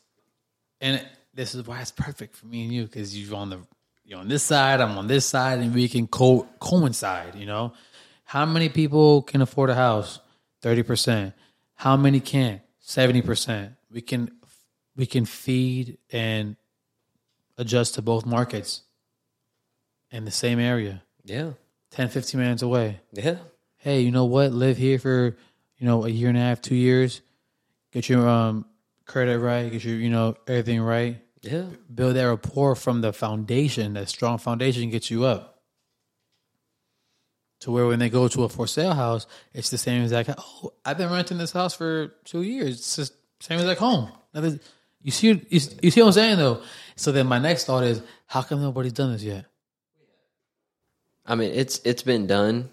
and 0.80 1.05
this 1.32 1.55
is 1.55 1.66
why 1.66 1.80
it's 1.80 1.92
perfect 1.92 2.34
for 2.36 2.47
me 2.47 2.64
and 2.64 2.72
you 2.72 2.84
because 2.84 3.16
you're 3.16 3.36
on 3.36 3.51
the, 3.51 3.61
you're 4.05 4.18
on 4.18 4.28
this 4.28 4.42
side, 4.42 4.80
I'm 4.80 4.99
on 4.99 5.07
this 5.07 5.24
side, 5.24 5.61
and 5.61 5.72
we 5.74 5.88
can 5.88 6.07
co- 6.07 6.47
coincide. 6.59 7.36
You 7.36 7.47
know, 7.47 7.72
how 8.24 8.45
many 8.45 8.68
people 8.68 9.22
can 9.22 9.40
afford 9.40 9.70
a 9.70 9.74
house? 9.74 10.20
Thirty 10.61 10.82
percent. 10.82 11.34
How 11.74 11.97
many 11.97 12.20
can't? 12.20 12.61
Seventy 12.80 13.22
percent. 13.22 13.74
We 13.90 14.01
can, 14.01 14.30
we 14.97 15.07
can 15.07 15.24
feed 15.24 15.99
and 16.11 16.57
adjust 17.57 17.95
to 17.95 18.03
both 18.03 18.26
markets 18.26 18.82
in 20.11 20.24
the 20.24 20.30
same 20.30 20.59
area, 20.59 21.03
Yeah. 21.24 21.53
10, 21.95 22.09
15 22.09 22.40
minutes 22.40 22.62
away 22.62 23.01
Yeah. 23.12 23.36
hey, 23.76 24.01
you 24.01 24.11
know 24.11 24.24
what? 24.24 24.53
Live 24.53 24.76
here 24.76 24.99
for 24.99 25.36
you 25.78 25.86
know 25.86 26.05
a 26.05 26.09
year 26.09 26.28
and 26.28 26.36
a 26.36 26.40
half, 26.40 26.61
two 26.61 26.74
years. 26.74 27.20
Get 27.92 28.09
your 28.09 28.28
um 28.28 28.66
credit 29.07 29.38
right. 29.38 29.70
Get 29.70 29.84
your 29.84 29.97
you 29.97 30.11
know 30.11 30.34
everything 30.49 30.80
right. 30.80 31.20
Yeah. 31.42 31.66
Build 31.95 32.16
that 32.16 32.24
rapport 32.24 32.74
from 32.74 33.01
the 33.01 33.12
foundation. 33.12 33.92
That 33.95 34.09
strong 34.09 34.38
foundation 34.38 34.90
gets 34.90 35.09
you 35.11 35.24
up 35.24 35.61
to 37.61 37.70
where 37.70 37.86
when 37.86 38.01
they 38.01 38.11
go 38.11 38.26
to 38.26 38.42
a 38.42 38.49
for 38.49 38.66
sale 38.66 38.95
house, 38.95 39.26
it's 39.53 39.70
the 39.70 39.78
same 39.78 40.03
exact. 40.03 40.30
Oh, 40.36 40.72
I've 40.84 40.99
been 40.99 41.11
renting 41.12 41.38
this 41.38 41.53
house 41.53 41.74
for 41.74 42.09
two 42.24 42.42
years. 42.42 42.78
It's 42.78 42.97
just 42.97 43.12
same 43.40 43.61
as 43.61 43.66
like 43.66 43.78
home. 43.78 44.11
You 45.03 45.11
see, 45.12 45.28
you, 45.28 45.40
you 45.49 45.90
see 45.90 46.01
what 46.01 46.09
I'm 46.09 46.12
saying 46.12 46.38
though. 46.38 46.61
So 46.97 47.12
then 47.12 47.28
my 47.28 47.38
next 47.38 47.66
thought 47.66 47.84
is, 47.84 48.03
how 48.26 48.42
come 48.42 48.62
nobody's 48.62 48.95
done 48.95 49.12
this 49.12 49.22
yet? 49.22 49.45
I 51.27 51.35
mean, 51.35 51.53
it's 51.53 51.81
it's 51.85 52.03
been 52.03 52.27
done, 52.27 52.70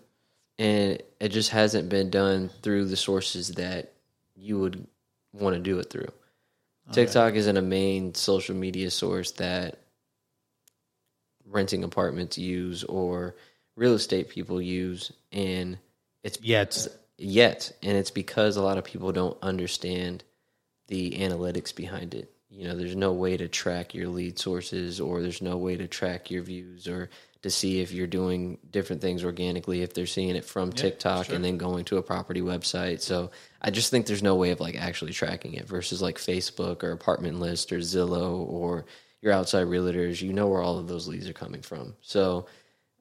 and 0.57 1.01
it 1.19 1.29
just 1.29 1.51
hasn't 1.51 1.89
been 1.89 2.09
done 2.09 2.49
through 2.61 2.85
the 2.85 2.97
sources 2.97 3.49
that 3.53 3.93
you 4.35 4.59
would 4.59 4.85
want 5.33 5.55
to 5.55 5.61
do 5.61 5.79
it 5.79 5.89
through. 5.89 6.11
TikTok 6.91 7.35
isn't 7.35 7.55
a 7.57 7.61
main 7.61 8.13
social 8.15 8.55
media 8.55 8.91
source 8.91 9.31
that 9.33 9.77
renting 11.45 11.83
apartments 11.83 12.37
use 12.37 12.83
or 12.83 13.35
real 13.75 13.93
estate 13.93 14.29
people 14.29 14.61
use, 14.61 15.11
and 15.31 15.77
it's 16.23 16.39
Yet, 16.41 16.87
yet, 17.17 17.71
and 17.81 17.97
it's 17.97 18.11
because 18.11 18.57
a 18.57 18.61
lot 18.61 18.77
of 18.77 18.83
people 18.83 19.11
don't 19.13 19.37
understand 19.41 20.23
the 20.87 21.11
analytics 21.11 21.73
behind 21.73 22.13
it. 22.13 22.29
You 22.49 22.67
know, 22.67 22.75
there's 22.75 22.97
no 22.97 23.13
way 23.13 23.37
to 23.37 23.47
track 23.47 23.93
your 23.93 24.09
lead 24.09 24.37
sources, 24.37 24.99
or 24.99 25.21
there's 25.21 25.41
no 25.41 25.55
way 25.55 25.77
to 25.77 25.87
track 25.87 26.29
your 26.29 26.43
views, 26.43 26.87
or 26.87 27.09
to 27.41 27.49
see 27.49 27.81
if 27.81 27.91
you're 27.91 28.05
doing 28.07 28.57
different 28.69 29.01
things 29.01 29.23
organically 29.23 29.81
if 29.81 29.93
they're 29.93 30.05
seeing 30.05 30.35
it 30.35 30.45
from 30.45 30.71
TikTok 30.71 31.29
and 31.29 31.43
then 31.43 31.57
going 31.57 31.85
to 31.85 31.97
a 31.97 32.03
property 32.03 32.41
website. 32.41 33.01
So 33.01 33.31
I 33.61 33.71
just 33.71 33.89
think 33.89 34.05
there's 34.05 34.21
no 34.21 34.35
way 34.35 34.51
of 34.51 34.59
like 34.59 34.75
actually 34.75 35.11
tracking 35.13 35.53
it 35.55 35.67
versus 35.67 36.01
like 36.01 36.17
Facebook 36.17 36.83
or 36.83 36.91
Apartment 36.91 37.39
List 37.39 37.71
or 37.71 37.79
Zillow 37.79 38.47
or 38.47 38.85
your 39.21 39.33
outside 39.33 39.65
realtors. 39.65 40.21
You 40.21 40.33
know 40.33 40.47
where 40.49 40.61
all 40.61 40.77
of 40.77 40.87
those 40.87 41.07
leads 41.07 41.27
are 41.27 41.33
coming 41.33 41.61
from. 41.63 41.95
So 42.01 42.45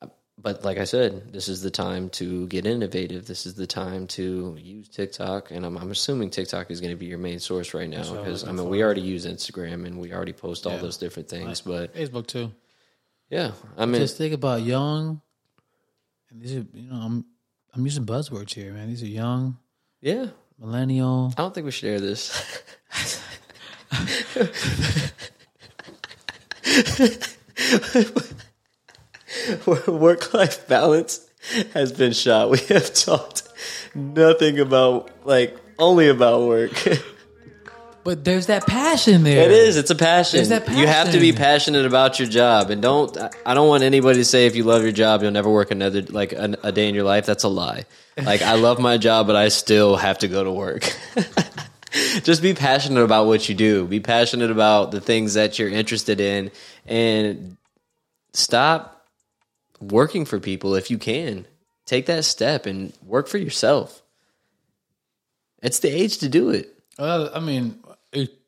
uh, 0.00 0.06
but 0.38 0.64
like 0.64 0.78
I 0.78 0.84
said, 0.84 1.34
this 1.34 1.48
is 1.48 1.60
the 1.60 1.70
time 1.70 2.08
to 2.10 2.46
get 2.46 2.64
innovative. 2.64 3.26
This 3.26 3.44
is 3.44 3.54
the 3.56 3.66
time 3.66 4.06
to 4.06 4.56
use 4.58 4.88
TikTok, 4.88 5.50
and 5.50 5.66
I'm, 5.66 5.76
I'm 5.76 5.90
assuming 5.90 6.30
TikTok 6.30 6.70
is 6.70 6.80
going 6.80 6.92
to 6.92 6.96
be 6.96 7.04
your 7.04 7.18
main 7.18 7.40
source 7.40 7.74
right 7.74 7.90
now 7.90 8.10
because 8.14 8.48
I 8.48 8.52
mean 8.52 8.70
we 8.70 8.82
already 8.82 9.02
use 9.02 9.26
Instagram 9.26 9.84
and 9.86 9.98
we 10.00 10.14
already 10.14 10.32
post 10.32 10.66
all 10.66 10.72
Yeah. 10.72 10.78
those 10.78 10.96
different 10.96 11.28
things. 11.28 11.60
But 11.60 11.94
Facebook 11.94 12.26
too. 12.26 12.52
Yeah, 13.30 13.52
I 13.76 13.86
mean, 13.86 14.00
just 14.02 14.18
think 14.18 14.34
about 14.34 14.62
young 14.62 15.22
and 16.30 16.42
these 16.42 16.56
are 16.56 16.66
you 16.72 16.90
know 16.90 16.96
i'm 16.96 17.24
i'm 17.74 17.84
using 17.84 18.04
buzzwords 18.04 18.52
here 18.54 18.72
man 18.72 18.88
these 18.88 19.02
are 19.02 19.06
young 19.06 19.56
yeah, 20.02 20.28
millennial. 20.58 21.34
I 21.36 21.42
don't 21.42 21.54
think 21.54 21.66
we 21.66 21.70
should 21.72 21.90
air 21.90 22.00
this. 22.00 22.32
Work 29.86 30.32
life 30.32 30.66
balance 30.68 31.28
has 31.74 31.92
been 31.92 32.12
shot. 32.12 32.48
We 32.48 32.58
have 32.68 32.94
talked 32.94 33.42
nothing 33.94 34.58
about, 34.58 35.10
like, 35.26 35.54
only 35.78 36.08
about 36.08 36.48
work. 36.48 36.72
But 38.02 38.24
there's 38.24 38.46
that 38.46 38.66
passion 38.66 39.24
there. 39.24 39.44
It 39.44 39.50
is. 39.52 39.76
It's 39.76 39.90
a 39.90 39.94
passion. 39.94 40.38
There's 40.38 40.48
that 40.48 40.68
You 40.70 40.86
have 40.86 41.12
to 41.12 41.20
be 41.20 41.32
passionate 41.32 41.84
about 41.84 42.18
your 42.18 42.28
job, 42.28 42.70
and 42.70 42.80
don't. 42.80 43.16
I- 43.16 43.30
I 43.44 43.54
don't 43.54 43.68
want 43.68 43.82
anybody 43.82 44.18
to 44.20 44.24
say 44.24 44.46
if 44.46 44.56
you 44.56 44.64
love 44.64 44.82
your 44.82 44.92
job, 44.92 45.22
you'll 45.22 45.30
never 45.32 45.50
work 45.50 45.70
another 45.70 46.02
like 46.02 46.32
a, 46.32 46.56
a 46.62 46.72
day 46.72 46.88
in 46.88 46.94
your 46.94 47.04
life. 47.04 47.26
That's 47.26 47.44
a 47.44 47.48
lie. 47.48 47.84
Like 48.16 48.42
I 48.42 48.54
love 48.54 48.78
my 48.78 48.96
job, 48.96 49.26
but 49.26 49.36
I 49.36 49.48
still 49.48 49.96
have 49.96 50.18
to 50.18 50.28
go 50.28 50.42
to 50.44 50.50
work. 50.52 50.94
Just 52.22 52.40
be 52.42 52.54
passionate 52.54 53.02
about 53.02 53.26
what 53.26 53.48
you 53.48 53.54
do. 53.54 53.86
Be 53.86 54.00
passionate 54.00 54.50
about 54.50 54.92
the 54.92 55.00
things 55.00 55.34
that 55.34 55.58
you're 55.58 55.68
interested 55.70 56.20
in, 56.20 56.50
and 56.86 57.56
stop 58.32 59.06
working 59.80 60.24
for 60.24 60.38
people 60.40 60.74
if 60.74 60.90
you 60.90 60.98
can. 60.98 61.46
Take 61.86 62.06
that 62.06 62.24
step 62.24 62.66
and 62.66 62.92
work 63.04 63.26
for 63.26 63.38
yourself. 63.38 64.02
It's 65.62 65.80
the 65.80 65.88
age 65.88 66.18
to 66.18 66.28
do 66.28 66.50
it. 66.50 66.72
Uh, 66.98 67.30
I 67.34 67.40
mean, 67.40 67.78
are 67.84 67.89
you 67.89 67.89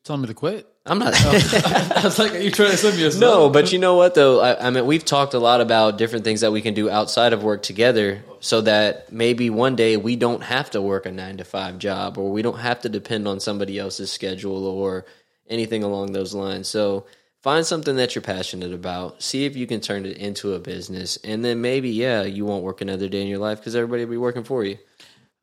telling 0.05 0.23
me 0.23 0.29
to 0.29 0.35
quit? 0.35 0.69
I'm 0.85 0.99
not. 0.99 1.15
Oh. 1.17 1.93
I 1.97 2.05
was 2.05 2.19
like, 2.19 2.35
are 2.35 2.39
you 2.39 2.51
trying 2.51 2.73
to 2.73 2.77
send 2.77 2.97
me 2.97 3.07
a 3.07 3.19
No, 3.19 3.49
but 3.49 3.73
you 3.73 3.79
know 3.79 3.95
what 3.95 4.15
though? 4.15 4.41
I, 4.41 4.67
I 4.67 4.71
mean, 4.71 4.85
we've 4.87 5.05
talked 5.05 5.35
a 5.35 5.39
lot 5.39 5.61
about 5.61 5.97
different 5.97 6.25
things 6.25 6.41
that 6.41 6.51
we 6.51 6.61
can 6.61 6.75
do 6.75 6.91
outside 6.91 7.33
of 7.33 7.45
work 7.45 7.63
together, 7.63 8.25
so 8.41 8.61
that 8.63 9.13
maybe 9.13 9.49
one 9.49 9.77
day 9.77 9.97
we 9.97 10.17
don't 10.17 10.43
have 10.43 10.71
to 10.71 10.83
work 10.83 11.07
a 11.07 11.13
nine 11.13 11.37
to 11.37 11.45
five 11.45 11.79
job, 11.79 12.19
or 12.19 12.33
we 12.33 12.43
don't 12.43 12.59
have 12.59 12.81
to 12.81 12.89
depend 12.89 13.29
on 13.29 13.39
somebody 13.39 13.79
else's 13.79 14.11
schedule 14.11 14.67
or 14.67 15.07
anything 15.49 15.85
along 15.85 16.13
those 16.13 16.35
lines. 16.35 16.67
So 16.69 17.07
find 17.43 17.65
something 17.65 17.97
that 17.97 18.15
you're 18.15 18.23
passionate 18.23 18.73
about. 18.73 19.23
See 19.23 19.45
if 19.45 19.57
you 19.57 19.69
can 19.69 19.81
turn 19.81 20.05
it 20.05 20.17
into 20.17 20.55
a 20.55 20.59
business, 20.59 21.17
and 21.23 21.45
then 21.45 21.61
maybe 21.61 21.91
yeah, 21.91 22.23
you 22.23 22.45
won't 22.45 22.65
work 22.65 22.81
another 22.81 23.09
day 23.09 23.23
in 23.23 23.29
your 23.29 23.39
life 23.39 23.59
because 23.59 23.77
everybody 23.77 24.05
will 24.05 24.13
be 24.13 24.17
working 24.17 24.45
for 24.45 24.65
you. 24.65 24.79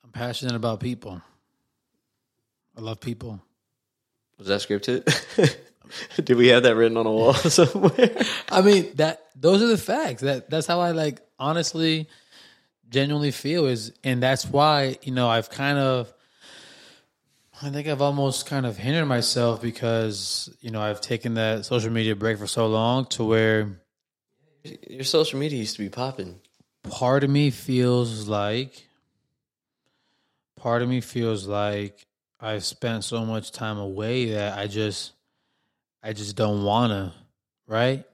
I'm 0.03 0.11
passionate 0.11 0.55
about 0.55 0.81
people. 0.81 1.21
I 2.77 2.81
love 2.81 2.99
people. 2.99 3.41
Was 4.39 4.47
that 4.47 4.61
scripted? 4.61 5.05
Did 6.23 6.37
we 6.37 6.47
have 6.47 6.63
that 6.63 6.75
written 6.75 6.97
on 6.97 7.05
a 7.05 7.11
wall 7.11 7.33
somewhere? 7.35 8.15
I 8.49 8.61
mean 8.61 8.91
that 8.95 9.21
those 9.35 9.61
are 9.61 9.67
the 9.67 9.77
facts. 9.77 10.21
That 10.21 10.49
that's 10.49 10.65
how 10.67 10.79
I 10.79 10.91
like 10.91 11.19
honestly, 11.37 12.07
genuinely 12.89 13.31
feel 13.31 13.65
is, 13.65 13.91
and 14.03 14.23
that's 14.23 14.45
why 14.45 14.97
you 15.01 15.11
know 15.11 15.27
I've 15.29 15.49
kind 15.49 15.77
of, 15.77 16.13
I 17.61 17.69
think 17.69 17.87
I've 17.87 18.01
almost 18.01 18.45
kind 18.45 18.65
of 18.65 18.77
hindered 18.77 19.07
myself 19.07 19.61
because 19.61 20.49
you 20.61 20.71
know 20.71 20.81
I've 20.81 21.01
taken 21.01 21.33
that 21.35 21.65
social 21.65 21.91
media 21.91 22.15
break 22.15 22.37
for 22.37 22.47
so 22.47 22.67
long 22.67 23.05
to 23.07 23.25
where 23.25 23.81
Your 24.89 25.03
social 25.03 25.39
media 25.39 25.59
used 25.59 25.75
to 25.77 25.81
be 25.81 25.89
popping. 25.89 26.39
part 26.89 27.23
of 27.23 27.29
me 27.29 27.49
feels 27.49 28.27
like, 28.27 28.87
part 30.55 30.81
of 30.81 30.89
me 30.89 31.01
feels 31.01 31.47
like 31.47 32.05
I've 32.39 32.63
spent 32.63 33.03
so 33.03 33.25
much 33.25 33.51
time 33.51 33.77
away 33.77 34.31
that 34.31 34.57
I 34.57 34.67
just, 34.67 35.13
I 36.01 36.13
just 36.13 36.35
don't 36.35 36.63
wanna, 36.63 37.13
right? 37.67 38.05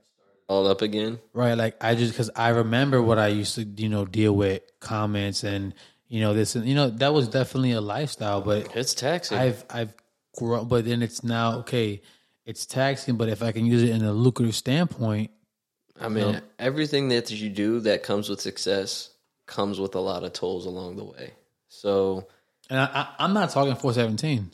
All 0.48 0.68
up 0.68 0.82
again. 0.82 1.20
Right, 1.34 1.54
like 1.56 1.76
I 1.84 1.96
just 1.96 2.14
because 2.14 2.30
I 2.36 2.50
remember 2.50 3.02
what 3.02 3.18
I 3.18 3.28
used 3.28 3.56
to, 3.56 3.64
you 3.64 3.90
know, 3.90 4.06
deal 4.06 4.34
with 4.34 4.62
comments 4.80 5.44
and 5.44 5.74
you 6.08 6.22
know 6.22 6.36
this 6.36 6.56
and 6.56 6.68
you 6.68 6.76
know 6.76 6.90
that 6.92 7.14
was 7.14 7.28
definitely 7.28 7.72
a 7.72 7.82
lifestyle. 7.82 8.42
But 8.42 8.76
It's 8.76 8.94
taxing. 8.94 9.38
I've 9.38 9.66
I've 9.72 9.94
grown, 10.38 10.68
but 10.68 10.86
then 10.86 11.02
it's 11.02 11.24
now 11.24 11.60
okay. 11.60 12.02
It's 12.46 12.68
taxing, 12.68 13.16
but 13.18 13.28
if 13.28 13.42
I 13.42 13.52
can 13.52 13.66
use 13.66 13.82
it 13.82 13.90
in 13.90 14.04
a 14.04 14.14
lucrative 14.14 14.56
standpoint, 14.56 15.32
I 16.00 16.10
mean, 16.10 16.42
everything 16.60 17.10
that 17.10 17.32
you 17.32 17.50
do 17.50 17.80
that 17.82 18.04
comes 18.04 18.30
with 18.30 18.42
success 18.42 19.10
comes 19.48 19.80
with 19.80 19.96
a 19.96 20.00
lot 20.00 20.24
of 20.24 20.34
tolls 20.34 20.66
along 20.66 20.98
the 20.98 21.06
way. 21.06 21.34
So, 21.70 22.28
and 22.70 22.80
I, 22.80 22.86
I, 22.86 23.08
I'm 23.20 23.34
not 23.34 23.50
talking 23.52 23.76
417. 23.76 24.52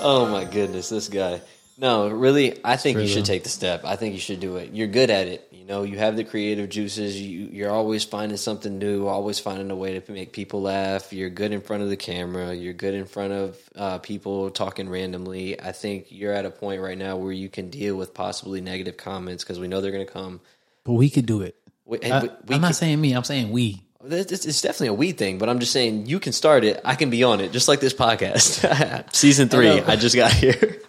oh 0.00 0.28
my 0.30 0.44
goodness, 0.44 0.88
this 0.88 1.08
guy. 1.08 1.40
No, 1.78 2.08
really, 2.08 2.60
I 2.64 2.76
think 2.76 2.98
you 2.98 3.08
should 3.08 3.24
though. 3.24 3.26
take 3.26 3.44
the 3.44 3.48
step. 3.48 3.84
I 3.84 3.96
think 3.96 4.14
you 4.14 4.20
should 4.20 4.40
do 4.40 4.56
it. 4.56 4.72
You're 4.72 4.88
good 4.88 5.10
at 5.10 5.26
it. 5.26 5.48
You 5.50 5.64
know, 5.64 5.84
you 5.84 5.98
have 5.98 6.16
the 6.16 6.24
creative 6.24 6.68
juices. 6.68 7.20
You, 7.20 7.48
you're 7.50 7.70
always 7.70 8.04
finding 8.04 8.36
something 8.36 8.78
new, 8.78 9.06
always 9.06 9.38
finding 9.38 9.70
a 9.70 9.76
way 9.76 9.98
to 9.98 10.12
make 10.12 10.32
people 10.32 10.62
laugh. 10.62 11.12
You're 11.12 11.30
good 11.30 11.52
in 11.52 11.60
front 11.60 11.82
of 11.82 11.88
the 11.88 11.96
camera. 11.96 12.52
You're 12.52 12.72
good 12.72 12.94
in 12.94 13.06
front 13.06 13.32
of 13.32 13.58
uh, 13.74 13.98
people 13.98 14.50
talking 14.50 14.88
randomly. 14.88 15.60
I 15.60 15.72
think 15.72 16.06
you're 16.10 16.32
at 16.32 16.44
a 16.44 16.50
point 16.50 16.82
right 16.82 16.98
now 16.98 17.16
where 17.16 17.32
you 17.32 17.48
can 17.48 17.70
deal 17.70 17.96
with 17.96 18.12
possibly 18.12 18.60
negative 18.60 18.96
comments 18.96 19.44
because 19.44 19.58
we 19.58 19.68
know 19.68 19.80
they're 19.80 19.92
going 19.92 20.06
to 20.06 20.12
come. 20.12 20.40
But 20.84 20.94
we 20.94 21.08
could 21.10 21.26
do 21.26 21.42
it. 21.42 21.56
We, 21.84 22.00
I, 22.02 22.22
we- 22.22 22.28
we 22.46 22.54
I'm 22.54 22.60
not 22.60 22.68
can- 22.68 22.74
saying 22.74 23.00
me. 23.00 23.12
I'm 23.12 23.24
saying 23.24 23.50
we. 23.50 23.82
It's, 24.04 24.32
it's- 24.32 24.60
definitely 24.62 24.88
a 24.88 24.94
we 24.94 25.12
thing, 25.12 25.38
but 25.38 25.48
I'm 25.48 25.60
just 25.60 25.72
saying 25.72 26.06
you 26.06 26.18
can 26.18 26.32
start 26.32 26.64
it. 26.64 26.80
I 26.84 26.94
can 26.96 27.10
be 27.10 27.22
on 27.22 27.40
it, 27.40 27.52
just 27.52 27.68
like 27.68 27.80
this 27.80 27.94
podcast. 27.94 29.12
Season 29.14 29.48
three, 29.48 29.76
know. 29.80 29.84
I, 29.86 29.96
just 29.96 30.16
got 30.16 30.32
here. 30.32 30.80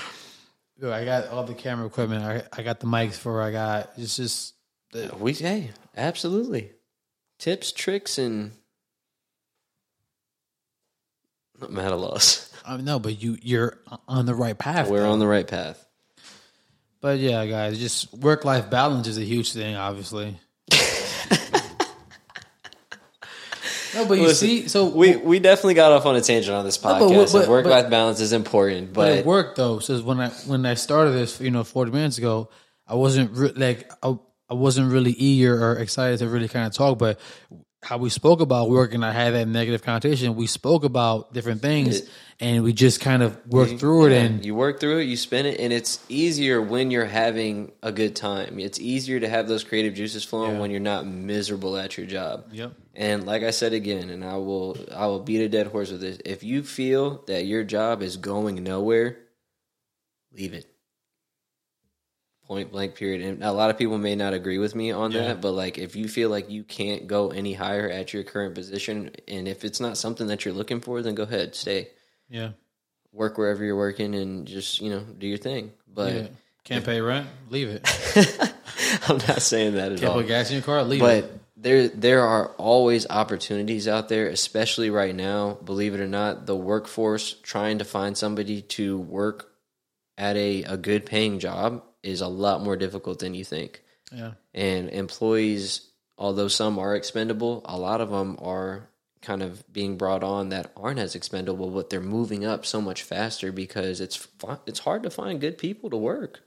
Yo, 0.80 0.90
I 0.90 1.04
got 1.04 1.28
all 1.28 1.44
the 1.44 1.52
camera 1.54 1.86
equipment. 1.86 2.24
I, 2.24 2.42
I 2.52 2.62
got 2.62 2.80
the 2.80 2.86
mics 2.86 3.14
for. 3.16 3.42
I 3.42 3.50
got 3.50 3.90
it's 3.98 4.16
just 4.16 4.54
we, 5.18 5.34
hey, 5.34 5.70
absolutely. 5.96 6.70
Tips, 7.38 7.72
tricks, 7.72 8.16
and 8.18 8.52
I'm 11.62 11.78
at 11.78 11.92
a 11.92 11.96
loss. 11.96 12.50
I 12.64 12.76
know, 12.78 12.98
but 12.98 13.20
you 13.22 13.36
you're 13.42 13.78
on 14.08 14.24
the 14.26 14.34
right 14.34 14.56
path. 14.58 14.88
We're 14.88 15.00
though. 15.00 15.12
on 15.12 15.18
the 15.18 15.26
right 15.26 15.46
path. 15.46 15.84
But 17.00 17.18
yeah, 17.18 17.46
guys, 17.46 17.78
just 17.78 18.12
work 18.12 18.44
life 18.44 18.68
balance 18.70 19.06
is 19.08 19.16
a 19.16 19.24
huge 19.24 19.52
thing, 19.52 19.74
obviously. 19.74 20.38
no, 23.94 24.06
but 24.06 24.18
you 24.18 24.26
Listen, 24.26 24.48
see, 24.48 24.68
so 24.68 24.86
We 24.86 25.16
we 25.16 25.38
definitely 25.38 25.74
got 25.74 25.92
off 25.92 26.04
on 26.06 26.14
a 26.16 26.20
tangent 26.20 26.54
on 26.54 26.64
this 26.64 26.78
podcast. 26.78 27.32
but- 27.32 27.48
Work 27.48 27.66
life 27.66 27.90
balance 27.90 28.20
is 28.20 28.32
important, 28.32 28.92
but 28.92 29.00
but 29.02 29.18
it 29.18 29.26
worked 29.26 29.56
though. 29.56 29.78
Says 29.78 30.02
when 30.02 30.20
I 30.20 30.28
when 30.46 30.66
I 30.66 30.74
started 30.74 31.12
this, 31.12 31.40
you 31.40 31.50
know, 31.50 31.64
forty 31.64 31.90
minutes 31.90 32.18
ago, 32.18 32.50
I 32.86 32.94
wasn't 32.96 33.30
re- 33.32 33.52
like 33.56 33.90
I, 34.02 34.16
I 34.50 34.54
wasn't 34.54 34.92
really 34.92 35.12
eager 35.12 35.54
or 35.64 35.76
excited 35.78 36.18
to 36.18 36.28
really 36.28 36.48
kind 36.48 36.66
of 36.66 36.74
talk, 36.74 36.98
but 36.98 37.18
how 37.82 37.96
we 37.96 38.10
spoke 38.10 38.40
about 38.40 38.68
work 38.68 38.92
and 38.92 39.04
I 39.04 39.12
had 39.12 39.32
that 39.34 39.48
negative 39.48 39.82
connotation. 39.82 40.34
We 40.36 40.46
spoke 40.46 40.84
about 40.84 41.32
different 41.32 41.62
things, 41.62 42.02
and 42.38 42.62
we 42.62 42.74
just 42.74 43.00
kind 43.00 43.22
of 43.22 43.40
worked 43.46 43.80
through 43.80 44.08
it. 44.08 44.12
And 44.12 44.44
you 44.44 44.54
work 44.54 44.80
through 44.80 44.98
it, 44.98 45.04
you 45.04 45.16
spin 45.16 45.46
it, 45.46 45.58
and 45.58 45.72
it's 45.72 45.98
easier 46.08 46.60
when 46.60 46.90
you're 46.90 47.06
having 47.06 47.72
a 47.82 47.90
good 47.90 48.14
time. 48.14 48.58
It's 48.58 48.78
easier 48.78 49.18
to 49.20 49.28
have 49.28 49.48
those 49.48 49.64
creative 49.64 49.94
juices 49.94 50.24
flowing 50.24 50.56
Yeah. 50.56 50.60
when 50.60 50.70
you're 50.70 50.80
not 50.80 51.06
miserable 51.06 51.76
at 51.78 51.96
your 51.96 52.06
job. 52.06 52.48
Yep. 52.52 52.72
And 52.94 53.24
like 53.24 53.42
I 53.42 53.50
said 53.50 53.72
again, 53.72 54.10
and 54.10 54.24
I 54.24 54.36
will 54.36 54.76
I 54.94 55.06
will 55.06 55.20
beat 55.20 55.40
a 55.40 55.48
dead 55.48 55.68
horse 55.68 55.90
with 55.90 56.02
this. 56.02 56.18
If 56.24 56.42
you 56.44 56.62
feel 56.62 57.24
that 57.28 57.46
your 57.46 57.64
job 57.64 58.02
is 58.02 58.18
going 58.18 58.62
nowhere, 58.62 59.16
leave 60.32 60.52
it. 60.52 60.69
Point 62.50 62.72
blank 62.72 62.96
period. 62.96 63.20
And 63.20 63.44
a 63.44 63.52
lot 63.52 63.70
of 63.70 63.78
people 63.78 63.96
may 63.96 64.16
not 64.16 64.34
agree 64.34 64.58
with 64.58 64.74
me 64.74 64.90
on 64.90 65.12
Yeah. 65.12 65.28
that, 65.28 65.40
but 65.40 65.52
like 65.52 65.78
if 65.78 65.94
you 65.94 66.08
feel 66.08 66.30
like 66.30 66.50
you 66.50 66.64
can't 66.64 67.06
go 67.06 67.30
any 67.30 67.52
higher 67.52 67.88
at 67.88 68.12
your 68.12 68.24
current 68.24 68.56
position 68.56 69.12
and 69.28 69.46
if 69.46 69.64
it's 69.64 69.78
not 69.78 69.96
something 69.96 70.26
that 70.26 70.44
you're 70.44 70.52
looking 70.52 70.80
for, 70.80 71.00
then 71.00 71.14
go 71.14 71.22
ahead, 71.22 71.54
stay. 71.54 71.90
yeah, 72.28 72.50
Work 73.12 73.38
wherever 73.38 73.62
you're 73.64 73.76
working 73.76 74.16
and 74.16 74.48
just, 74.48 74.80
you 74.80 74.90
know, 74.90 74.98
do 74.98 75.28
your 75.28 75.38
thing. 75.38 75.70
But 75.86 76.12
yeah. 76.12 76.26
can't 76.64 76.84
pay 76.84 77.00
rent, 77.00 77.28
leave 77.50 77.68
it. 77.68 77.82
I'm 79.08 79.18
not 79.28 79.42
saying 79.42 79.74
that 79.74 79.92
at 79.92 79.98
Can't 80.00 80.10
all. 80.10 80.16
put 80.18 80.26
gas 80.26 80.50
in 80.50 80.54
your 80.56 80.64
car, 80.64 80.82
leave 80.82 80.98
But 80.98 81.16
it. 81.18 81.22
But 81.30 81.40
there 81.62 81.86
there 81.88 82.24
are 82.24 82.48
always 82.58 83.06
opportunities 83.08 83.86
out 83.86 84.08
there, 84.08 84.26
especially 84.28 84.90
right 84.90 85.14
now. 85.14 85.56
Believe 85.64 85.94
it 85.94 86.00
or 86.00 86.08
not, 86.08 86.46
the 86.46 86.56
workforce 86.56 87.32
trying 87.44 87.78
to 87.78 87.84
find 87.84 88.18
somebody 88.18 88.62
to 88.62 88.98
work 88.98 89.52
at 90.18 90.36
a, 90.36 90.64
a 90.64 90.76
good 90.76 91.06
paying 91.06 91.38
job 91.38 91.84
is 92.02 92.20
a 92.20 92.28
lot 92.28 92.62
more 92.62 92.76
difficult 92.76 93.18
than 93.18 93.34
you 93.34 93.44
think. 93.44 93.82
Yeah. 94.12 94.32
And 94.54 94.88
employees, 94.90 95.88
although 96.18 96.48
some 96.48 96.78
are 96.78 96.96
expendable, 96.96 97.62
a 97.64 97.78
lot 97.78 98.00
of 98.00 98.10
them 98.10 98.38
are 98.40 98.88
kind 99.22 99.42
of 99.42 99.70
being 99.72 99.96
brought 99.96 100.24
on 100.24 100.48
that 100.48 100.72
aren't 100.76 100.98
as 100.98 101.14
expendable, 101.14 101.70
but 101.70 101.90
they're 101.90 102.00
moving 102.00 102.44
up 102.44 102.64
so 102.64 102.80
much 102.80 103.02
faster 103.02 103.52
because 103.52 104.00
it's 104.00 104.26
it's 104.66 104.78
hard 104.78 105.02
to 105.02 105.10
find 105.10 105.40
good 105.40 105.58
people 105.58 105.90
to 105.90 105.96
work. 105.96 106.40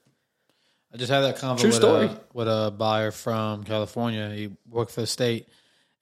I 0.94 0.98
just 0.98 1.12
had 1.12 1.22
that 1.22 1.38
convo 1.38 1.60
True 1.60 1.70
with 1.70 1.84
a, 1.84 2.22
with 2.34 2.48
a 2.48 2.74
buyer 2.76 3.12
from 3.12 3.64
California. 3.64 4.30
He 4.30 4.52
worked 4.70 4.92
for 4.92 5.02
the 5.02 5.08
state, 5.08 5.48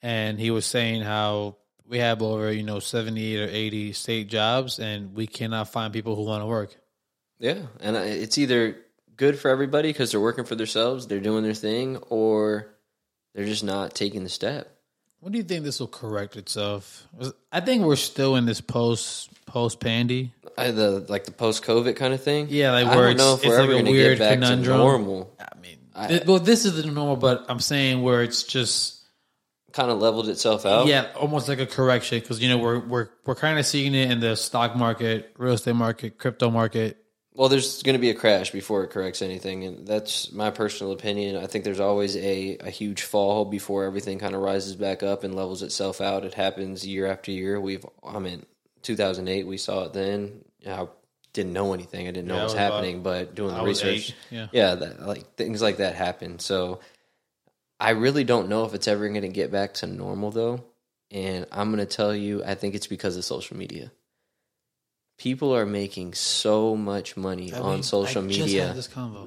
and 0.02 0.38
he 0.40 0.52
was 0.52 0.66
saying 0.66 1.02
how 1.02 1.58
we 1.88 2.00
have 2.00 2.22
over 2.22 2.52
you 2.52 2.64
know 2.64 2.80
seventy 2.80 3.40
or 3.40 3.48
eighty 3.48 3.94
state 3.94 4.28
jobs, 4.28 4.80
and 4.80 5.14
we 5.14 5.28
cannot 5.28 5.70
find 5.72 5.94
people 5.94 6.16
who 6.16 6.24
want 6.24 6.42
to 6.42 6.48
work. 6.48 6.76
Yeah, 7.40 7.60
and 7.80 7.96
it's 7.96 8.38
either 8.38 8.78
good 9.22 9.38
for 9.40 9.50
everybody 9.52 9.90
because 9.90 10.10
they're 10.12 10.20
working 10.20 10.46
for 10.46 10.56
themselves, 10.56 11.06
they're 11.06 11.20
doing 11.20 11.44
their 11.44 11.54
thing, 11.54 11.98
or 12.10 12.68
they're 13.36 13.46
just 13.46 13.64
not 13.64 13.94
taking 13.94 14.24
the 14.24 14.30
step. 14.30 14.76
When 15.20 15.32
do 15.32 15.38
you 15.38 15.44
think 15.44 15.64
this 15.64 15.80
will 15.80 15.88
correct 15.88 16.36
itself? 16.36 17.08
I 17.52 17.60
think 17.60 17.84
we're 17.86 17.96
still 17.96 18.36
in 18.36 18.48
this 18.48 18.60
post 18.60 19.30
post 19.46 19.80
pandy. 19.80 20.34
The 20.58 21.06
like 21.08 21.26
the 21.26 21.32
post 21.32 21.64
COVID 21.64 21.96
kind 21.96 22.14
of 22.16 22.24
thing. 22.24 22.48
Yeah, 22.50 22.72
like 22.72 22.88
I 22.88 22.96
where 22.96 23.08
don't 23.10 23.18
know 23.18 23.34
it's- 23.36 23.44
if 23.44 23.50
we're 23.50 23.60
ever 23.60 23.72
a 23.72 23.76
going 23.76 23.86
to 23.86 23.92
weird 23.92 24.18
get 24.18 24.24
back 24.28 24.34
conundrum. 24.40 24.78
to 24.78 24.84
normal. 24.84 25.36
I 25.40 25.60
mean, 25.62 25.78
th- 26.10 26.26
well, 26.26 26.40
this 26.40 26.66
is 26.66 26.82
the 26.82 26.90
normal, 26.92 27.16
but 27.18 27.46
I'm 27.50 27.60
saying 27.60 28.02
where 28.02 28.24
it's 28.24 28.44
just 28.44 28.98
Kind 29.72 29.90
of 29.92 30.00
leveled 30.00 30.28
itself 30.28 30.66
out. 30.66 30.88
yeah, 30.88 31.12
almost 31.16 31.48
like 31.48 31.60
a 31.60 31.66
correction 31.68 32.20
because 32.20 32.42
you 32.42 32.50
know 32.50 32.58
we're 32.58 32.80
we're 32.80 33.10
we're 33.26 33.36
kind 33.36 33.58
of 33.60 33.66
seeing 33.66 33.94
it 33.96 34.10
in 34.12 34.20
the 34.20 34.36
stock 34.36 34.76
market, 34.76 35.32
real 35.38 35.54
estate 35.54 35.76
market, 35.76 36.18
crypto 36.18 36.50
market. 36.50 36.98
Well, 37.34 37.48
there's 37.48 37.82
going 37.82 37.94
to 37.96 38.00
be 38.00 38.10
a 38.10 38.14
crash 38.14 38.52
before 38.52 38.84
it 38.84 38.90
corrects 38.90 39.22
anything, 39.22 39.64
and 39.64 39.88
that's 39.88 40.32
my 40.34 40.52
personal 40.52 40.92
opinion. 40.92 41.38
I 41.38 41.48
think 41.48 41.64
there's 41.64 41.80
always 41.80 42.18
a, 42.18 42.58
a 42.60 42.70
huge 42.70 43.04
fall 43.04 43.46
before 43.46 43.86
everything 43.86 44.20
kind 44.20 44.36
of 44.36 44.42
rises 44.42 44.76
back 44.76 45.02
up 45.02 45.24
and 45.24 45.34
levels 45.34 45.62
itself 45.64 46.02
out. 46.02 46.26
It 46.26 46.34
happens 46.34 46.86
year 46.86 47.06
after 47.08 47.32
year. 47.32 47.60
We've, 47.62 47.86
I 48.06 48.20
mean, 48.20 48.46
2008, 48.82 49.48
we 49.48 49.58
saw 49.58 49.86
it 49.86 49.94
then. 49.94 50.44
I 50.68 50.88
didn't 51.32 51.54
know 51.54 51.74
anything. 51.74 52.06
I 52.10 52.12
didn't 52.12 52.28
know 52.28 52.34
Yeah, 52.36 52.40
what 52.42 52.44
was 52.48 52.54
was 52.54 52.60
about- 52.62 52.74
happening, 52.74 53.02
but 53.02 53.34
doing 53.34 53.56
the 53.56 53.64
research, 53.64 54.14
yeah. 54.30 54.48
yeah, 54.52 54.76
that, 54.76 55.08
like 55.08 55.36
things 55.36 55.62
like 55.62 55.78
that 55.78 55.96
happen. 55.96 56.40
So 56.40 56.82
I 57.80 57.92
really 57.92 58.26
don't 58.26 58.50
know 58.50 58.66
if 58.66 58.74
it's 58.74 58.90
ever 58.90 59.08
going 59.08 59.22
to 59.22 59.30
get 59.30 59.52
back 59.54 59.76
to 59.76 59.88
normal, 59.88 60.32
though. 60.32 60.66
And 61.12 61.46
I'm 61.52 61.72
going 61.74 61.86
to 61.86 61.96
tell 61.96 62.14
you, 62.14 62.44
I 62.44 62.56
think 62.56 62.76
it's 62.76 62.88
because 62.88 63.16
of 63.16 63.24
social 63.24 63.56
media. 63.56 63.92
People 65.22 65.56
are 65.56 65.68
making 65.68 66.16
so 66.16 66.76
much 66.76 67.16
money 67.16 67.54
I 67.54 67.60
on 67.60 67.74
mean, 67.74 67.84
social 67.84 68.24
I 68.24 68.26
media 68.26 68.74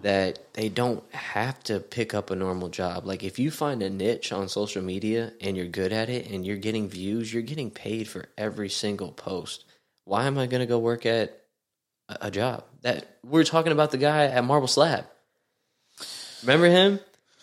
that 0.02 0.52
they 0.54 0.68
don't 0.68 1.04
have 1.14 1.62
to 1.64 1.78
pick 1.78 2.14
up 2.14 2.32
a 2.32 2.34
normal 2.34 2.68
job. 2.68 3.06
Like 3.06 3.22
if 3.22 3.38
you 3.38 3.52
find 3.52 3.80
a 3.80 3.88
niche 3.88 4.32
on 4.32 4.48
social 4.48 4.82
media 4.82 5.32
and 5.40 5.56
you're 5.56 5.68
good 5.68 5.92
at 5.92 6.10
it 6.10 6.28
and 6.28 6.44
you're 6.44 6.56
getting 6.56 6.88
views, 6.88 7.32
you're 7.32 7.44
getting 7.44 7.70
paid 7.70 8.08
for 8.08 8.28
every 8.36 8.70
single 8.70 9.12
post. 9.12 9.66
Why 10.04 10.24
am 10.24 10.36
I 10.36 10.46
going 10.46 10.62
to 10.62 10.66
go 10.66 10.80
work 10.80 11.06
at 11.06 11.40
a, 12.08 12.28
job? 12.28 12.64
That 12.82 13.06
we're 13.24 13.44
talking 13.44 13.70
about 13.70 13.92
the 13.92 13.98
guy 13.98 14.24
at 14.24 14.42
Marble 14.42 14.66
Slab. 14.66 15.04
Remember 16.42 16.66
him? 16.66 16.98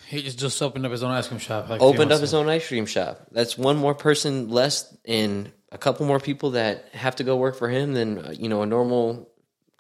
He 0.07 0.23
just 0.23 0.39
just 0.39 0.61
opened 0.61 0.85
up 0.85 0.91
his 0.91 1.03
own 1.03 1.11
ice 1.11 1.29
cream 1.29 1.39
shop. 1.39 1.69
Like 1.69 1.79
Opened 1.79 2.11
up 2.11 2.19
his 2.19 2.33
own 2.33 2.49
ice 2.49 2.67
cream 2.67 2.85
shop. 2.85 3.27
That's 3.31 3.57
one 3.57 3.77
more 3.77 3.95
person 3.95 4.49
less 4.49 4.93
and 5.05 5.53
a 5.71 5.77
couple 5.77 6.05
more 6.05 6.19
people 6.19 6.51
that 6.51 6.89
have 6.93 7.15
to 7.17 7.23
go 7.23 7.37
work 7.37 7.55
for 7.55 7.69
him 7.69 7.93
than 7.93 8.17
uh, 8.17 8.33
you 8.37 8.49
know 8.49 8.61
a 8.61 8.65
normal 8.65 9.29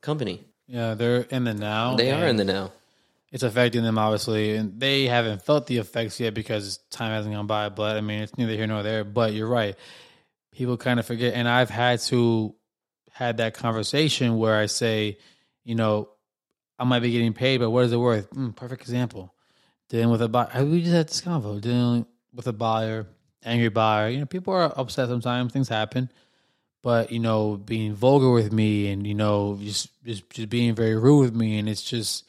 company. 0.01 0.43
Yeah, 0.67 0.93
they're 0.93 1.21
in 1.21 1.43
the 1.43 1.53
now. 1.53 1.95
They 1.95 2.11
are 2.11 2.27
in 2.27 2.37
the 2.37 2.45
now. 2.45 2.71
It's 3.31 3.43
affecting 3.43 3.83
them 3.83 3.97
obviously, 3.97 4.55
and 4.55 4.79
they 4.79 5.05
haven't 5.05 5.43
felt 5.43 5.67
the 5.67 5.77
effects 5.77 6.19
yet 6.19 6.33
because 6.33 6.77
time 6.89 7.11
hasn't 7.11 7.33
gone 7.33 7.47
by. 7.47 7.69
But 7.69 7.97
I 7.97 8.01
mean, 8.01 8.21
it's 8.21 8.37
neither 8.37 8.53
here 8.53 8.67
nor 8.67 8.83
there. 8.83 9.03
But 9.03 9.33
you're 9.33 9.47
right. 9.47 9.75
People 10.51 10.77
kind 10.77 10.99
of 10.99 11.05
forget, 11.05 11.33
and 11.33 11.47
I've 11.47 11.69
had 11.69 11.99
to 12.01 12.55
had 13.11 13.37
that 13.37 13.53
conversation 13.53 14.37
where 14.37 14.57
I 14.57 14.65
say, 14.65 15.17
you 15.63 15.75
know, 15.75 16.09
I 16.79 16.83
might 16.83 17.01
be 17.01 17.11
getting 17.11 17.33
paid, 17.33 17.59
but 17.59 17.69
what 17.69 17.85
is 17.85 17.91
it 17.91 17.97
worth? 17.97 18.29
Mm, 18.31 18.55
perfect 18.55 18.81
example. 18.81 19.33
Dealing 19.89 20.09
with 20.09 20.21
a 20.21 20.29
buyer, 20.29 20.65
we 20.65 20.81
just 20.81 20.93
had 20.93 21.07
this 21.07 21.21
convo. 21.21 21.61
Dealing 21.61 22.05
with 22.33 22.47
a 22.47 22.53
buyer, 22.53 23.07
angry 23.43 23.69
buyer. 23.69 24.09
You 24.09 24.19
know, 24.19 24.25
people 24.25 24.53
are 24.53 24.71
upset 24.77 25.09
sometimes. 25.09 25.53
Things 25.53 25.69
happen 25.69 26.09
but 26.81 27.11
you 27.11 27.19
know 27.19 27.57
being 27.57 27.93
vulgar 27.93 28.31
with 28.31 28.51
me 28.51 28.87
and 28.89 29.05
you 29.05 29.13
know 29.13 29.57
just 29.61 29.89
just 30.03 30.29
just 30.29 30.49
being 30.49 30.73
very 30.73 30.95
rude 30.95 31.21
with 31.21 31.35
me 31.35 31.59
and 31.59 31.69
it's 31.69 31.83
just 31.83 32.25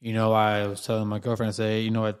you 0.00 0.12
know 0.12 0.32
i 0.32 0.66
was 0.66 0.84
telling 0.84 1.08
my 1.08 1.18
girlfriend 1.18 1.48
i 1.48 1.52
say 1.52 1.80
you 1.80 1.90
know 1.90 2.06
at 2.06 2.18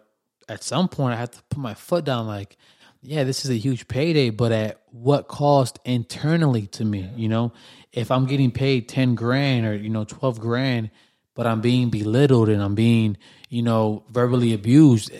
at 0.48 0.62
some 0.62 0.88
point 0.88 1.14
i 1.14 1.16
have 1.16 1.30
to 1.30 1.42
put 1.50 1.58
my 1.58 1.74
foot 1.74 2.04
down 2.04 2.26
like 2.26 2.56
yeah 3.02 3.24
this 3.24 3.44
is 3.44 3.50
a 3.50 3.54
huge 3.56 3.86
payday 3.88 4.30
but 4.30 4.52
at 4.52 4.80
what 4.90 5.28
cost 5.28 5.78
internally 5.84 6.66
to 6.66 6.84
me 6.84 7.10
you 7.16 7.28
know 7.28 7.52
if 7.92 8.10
i'm 8.10 8.26
getting 8.26 8.50
paid 8.50 8.88
10 8.88 9.14
grand 9.14 9.66
or 9.66 9.74
you 9.74 9.88
know 9.88 10.04
12 10.04 10.40
grand 10.40 10.90
but 11.34 11.46
i'm 11.46 11.60
being 11.60 11.90
belittled 11.90 12.48
and 12.48 12.62
i'm 12.62 12.74
being 12.74 13.16
you 13.48 13.62
know 13.62 14.04
verbally 14.10 14.52
abused 14.52 15.10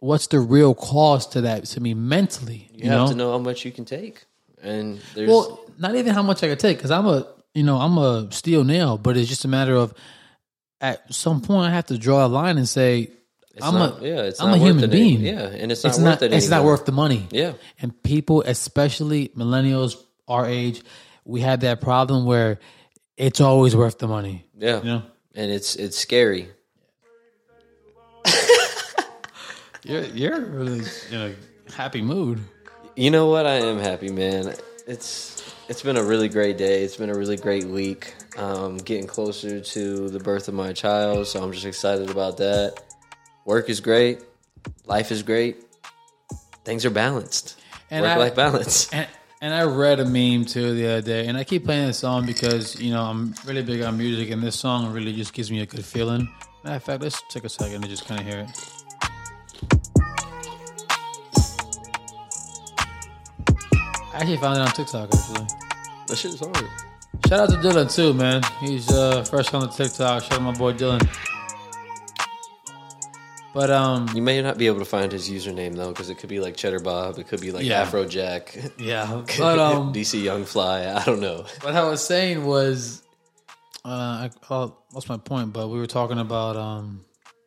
what's 0.00 0.26
the 0.28 0.38
real 0.40 0.74
cost 0.74 1.32
to 1.32 1.40
that 1.42 1.64
to 1.66 1.80
me 1.80 1.94
mentally 1.94 2.68
you, 2.72 2.84
You 2.84 2.90
have 2.90 2.98
know 3.00 3.08
to 3.08 3.14
know 3.14 3.30
how 3.32 3.38
much 3.38 3.64
you 3.64 3.72
can 3.72 3.84
take, 3.84 4.24
and 4.62 5.00
there's 5.14 5.28
well, 5.28 5.60
not 5.78 5.94
even 5.96 6.14
how 6.14 6.22
much 6.22 6.42
I 6.42 6.48
can 6.48 6.58
take 6.58 6.76
because 6.78 6.90
I'm 6.90 7.06
a 7.06 7.26
you 7.54 7.62
know 7.64 7.76
I'm 7.78 7.98
a 7.98 8.28
steel 8.32 8.64
nail, 8.64 8.98
but 8.98 9.16
it's 9.16 9.28
just 9.28 9.44
a 9.44 9.48
matter 9.48 9.74
of 9.74 9.92
at 10.80 11.12
some 11.12 11.40
point 11.40 11.66
I 11.70 11.74
have 11.74 11.86
to 11.86 11.98
draw 11.98 12.24
a 12.24 12.28
line 12.28 12.56
and 12.58 12.68
say 12.68 13.10
It's 13.54 13.66
I'm 13.66 13.74
not, 13.74 14.00
a 14.02 14.06
yeah, 14.06 14.22
it's 14.22 14.40
I'm 14.40 14.48
not 14.50 14.58
a 14.58 14.60
worth 14.60 14.68
human 14.68 14.84
it 14.84 14.90
being. 14.92 15.16
any- 15.18 15.30
yeah, 15.30 15.46
and 15.62 15.72
it's 15.72 15.82
not 15.82 15.88
it's 15.90 15.98
worth 15.98 16.04
not 16.20 16.22
it. 16.22 16.32
it's 16.32 16.48
not 16.48 16.64
worth 16.64 16.84
the 16.84 16.92
money. 16.92 17.26
Yeah, 17.30 17.52
and 17.82 17.90
people, 18.02 18.42
especially 18.46 19.30
millennials 19.36 19.96
our 20.28 20.46
age, 20.46 20.82
we 21.24 21.40
have 21.40 21.60
that 21.60 21.80
problem 21.80 22.24
where 22.26 22.58
it's 23.16 23.40
always 23.40 23.74
worth 23.74 23.98
the 23.98 24.06
money. 24.06 24.44
yeah, 24.56 24.78
You 24.78 24.84
know, 24.84 25.02
and 25.34 25.50
it's 25.50 25.74
it's 25.74 25.98
scary. 25.98 26.50
You're 29.84 30.04
you're 30.04 30.40
really 30.40 30.82
in 31.10 31.20
a 31.20 31.72
happy 31.72 32.02
mood. 32.02 32.40
You 32.96 33.10
know 33.10 33.26
what? 33.26 33.46
I 33.46 33.54
am 33.54 33.78
happy, 33.78 34.10
man. 34.10 34.54
It's 34.86 35.54
it's 35.68 35.82
been 35.82 35.96
a 35.96 36.02
really 36.02 36.28
great 36.28 36.56
day. 36.58 36.82
It's 36.82 36.96
been 36.96 37.10
a 37.10 37.14
really 37.14 37.36
great 37.36 37.64
week. 37.64 38.14
Um, 38.36 38.78
getting 38.78 39.06
closer 39.06 39.60
to 39.60 40.08
the 40.08 40.18
birth 40.18 40.48
of 40.48 40.54
my 40.54 40.72
child, 40.72 41.26
so 41.26 41.42
I'm 41.42 41.52
just 41.52 41.66
excited 41.66 42.10
about 42.10 42.38
that. 42.38 42.82
Work 43.44 43.68
is 43.68 43.80
great. 43.80 44.20
Life 44.86 45.12
is 45.12 45.22
great. 45.22 45.64
Things 46.64 46.84
are 46.84 46.90
balanced. 46.90 47.60
And 47.90 48.02
Work 48.02 48.18
life 48.18 48.34
balance. 48.34 48.92
And 48.92 49.08
and 49.40 49.54
I 49.54 49.62
read 49.62 50.00
a 50.00 50.04
meme 50.04 50.46
too 50.46 50.74
the 50.74 50.86
other 50.88 51.02
day, 51.02 51.26
and 51.28 51.38
I 51.38 51.44
keep 51.44 51.64
playing 51.64 51.86
this 51.86 51.98
song 51.98 52.26
because 52.26 52.80
you 52.80 52.92
know 52.92 53.04
I'm 53.04 53.34
really 53.46 53.62
big 53.62 53.82
on 53.82 53.96
music, 53.96 54.30
and 54.30 54.42
this 54.42 54.58
song 54.58 54.92
really 54.92 55.12
just 55.12 55.32
gives 55.32 55.50
me 55.50 55.60
a 55.60 55.66
good 55.66 55.84
feeling. 55.84 56.28
Matter 56.64 56.76
of 56.76 56.82
fact, 56.82 57.02
let's 57.02 57.22
take 57.30 57.44
a 57.44 57.48
second 57.48 57.82
to 57.82 57.88
just 57.88 58.06
kind 58.06 58.20
of 58.20 58.26
hear 58.26 58.40
it. 58.40 58.77
I 64.18 64.22
actually 64.22 64.36
found 64.38 64.56
it 64.58 64.62
on 64.62 64.68
TikTok. 64.72 65.14
Actually, 65.14 65.46
That 66.08 66.16
shit 66.16 66.34
is 66.34 66.40
hard. 66.40 66.56
shout 67.28 67.40
out 67.40 67.50
to 67.50 67.56
Dylan 67.56 67.94
too, 67.94 68.12
man. 68.14 68.42
He's 68.60 68.90
uh, 68.90 69.22
fresh 69.24 69.54
on 69.54 69.60
the 69.60 69.68
TikTok. 69.68 70.24
Shout 70.24 70.32
out 70.34 70.42
my 70.42 70.52
boy 70.52 70.72
Dylan. 70.72 71.06
But 73.54 73.70
um, 73.70 74.08
You 74.14 74.22
may 74.22 74.42
not 74.42 74.58
be 74.58 74.66
able 74.66 74.80
to 74.80 74.84
find 74.84 75.10
his 75.12 75.28
username 75.30 75.74
though, 75.76 75.88
because 75.88 76.10
it 76.10 76.18
could 76.18 76.28
be 76.28 76.40
like 76.40 76.56
Cheddar 76.56 76.80
Bob. 76.80 77.18
It 77.18 77.28
could 77.28 77.40
be 77.40 77.52
like 77.52 77.64
Yeah. 77.64 77.84
Afrojack. 77.86 78.72
yeah. 78.78 79.22
But 79.38 79.58
um, 79.60 79.92
DC 79.92 80.20
Young 80.22 80.44
Fly. 80.44 80.86
I 80.92 81.04
don't 81.04 81.20
know. 81.20 81.44
What 81.62 81.74
I 81.74 81.84
was 81.84 82.04
saying 82.04 82.44
was, 82.44 83.02
uh, 83.84 83.88
I, 83.88 84.30
I 84.50 84.70
lost 84.92 85.08
my 85.08 85.16
point, 85.16 85.52
but 85.52 85.68
we 85.68 85.78
were 85.78 85.86
talking 85.86 86.18
about, 86.18 86.56
um, 86.56 87.04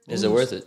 Is 0.08 0.24
it 0.24 0.32
worth 0.32 0.54
it? 0.54 0.66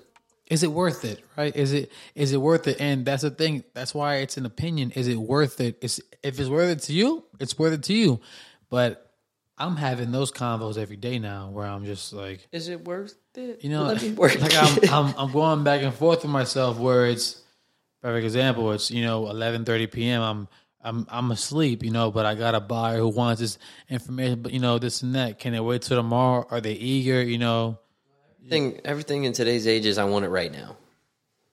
Is 0.48 0.62
it 0.62 0.70
worth 0.72 1.04
it? 1.04 1.24
Right? 1.36 1.54
Is 1.54 1.72
it 1.72 1.90
is 2.14 2.32
it 2.32 2.38
worth 2.40 2.66
it? 2.68 2.80
And 2.80 3.04
that's 3.04 3.22
the 3.22 3.30
thing. 3.30 3.64
That's 3.74 3.94
why 3.94 4.16
it's 4.16 4.36
an 4.36 4.46
opinion. 4.46 4.90
Is 4.92 5.08
it 5.08 5.16
worth 5.16 5.60
it? 5.60 5.78
It's, 5.80 6.00
if 6.22 6.38
it's 6.38 6.48
worth 6.48 6.70
it 6.70 6.80
to 6.82 6.92
you, 6.92 7.24
it's 7.40 7.58
worth 7.58 7.72
it 7.72 7.82
to 7.84 7.94
you. 7.94 8.20
But 8.70 9.10
I'm 9.56 9.76
having 9.76 10.10
those 10.10 10.32
convos 10.32 10.76
every 10.78 10.96
day 10.96 11.18
now, 11.18 11.50
where 11.50 11.66
I'm 11.66 11.84
just 11.84 12.12
like, 12.12 12.46
Is 12.52 12.68
it 12.68 12.84
worth 12.84 13.14
it? 13.36 13.62
you 13.62 13.70
know, 13.70 13.84
Let 13.84 14.02
me 14.02 14.12
work 14.22 14.38
like 14.40 14.54
I'm, 14.56 14.78
I'm 14.90 15.14
I'm 15.16 15.32
going 15.32 15.64
back 15.64 15.82
and 15.82 15.94
forth 15.94 16.22
with 16.22 16.30
myself. 16.30 16.78
Where 16.78 17.06
it's 17.06 17.40
perfect 18.02 18.24
example. 18.24 18.72
It's 18.72 18.90
you 18.90 19.02
know 19.04 19.24
11:30 19.24 19.92
p.m. 19.92 20.22
I'm 20.22 20.48
I'm 20.82 21.06
I'm 21.08 21.30
asleep, 21.30 21.82
you 21.82 21.90
know, 21.90 22.10
but 22.10 22.26
I 22.26 22.34
got 22.34 22.54
a 22.54 22.60
buyer 22.60 22.98
who 22.98 23.08
wants 23.08 23.40
this 23.40 23.58
information, 23.88 24.42
but 24.42 24.52
you 24.52 24.60
know 24.60 24.78
this 24.78 25.02
and 25.02 25.14
that. 25.14 25.38
Can 25.38 25.52
they 25.54 25.60
wait 25.60 25.82
till 25.82 25.96
tomorrow? 25.96 26.46
Are 26.50 26.60
they 26.60 26.74
eager? 26.74 27.22
You 27.22 27.38
know, 27.38 27.78
Everything, 28.46 28.80
everything 28.84 29.24
in 29.24 29.32
today's 29.32 29.66
age 29.66 29.86
is 29.86 29.98
I 29.98 30.04
want 30.04 30.24
it 30.24 30.28
right 30.28 30.52
now. 30.52 30.76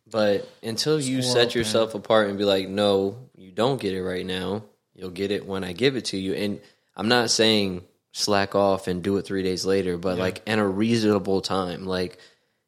But 0.10 0.50
until 0.62 1.00
you 1.00 1.22
Squirrel, 1.22 1.34
set 1.36 1.56
yourself 1.56 1.96
apart 1.96 2.28
and 2.30 2.38
be 2.38 2.44
like, 2.44 2.68
no, 2.68 3.18
you 3.36 3.52
don't 3.52 3.80
get 3.80 3.94
it 3.94 4.04
right 4.04 4.26
now. 4.26 4.64
You'll 4.94 5.10
get 5.10 5.32
it 5.32 5.46
when 5.46 5.64
I 5.64 5.72
give 5.74 5.96
it 5.96 6.06
to 6.06 6.18
you. 6.18 6.34
And 6.34 6.60
I'm 6.98 7.08
not 7.08 7.30
saying 7.30 7.84
slack 8.12 8.56
off 8.56 8.88
and 8.88 9.02
do 9.02 9.16
it 9.18 9.26
three 9.26 9.42
days 9.42 9.66
later, 9.66 9.98
but 9.98 10.18
like 10.18 10.42
in 10.46 10.60
a 10.60 10.68
reasonable 10.68 11.40
time. 11.42 11.86
Like 11.86 12.18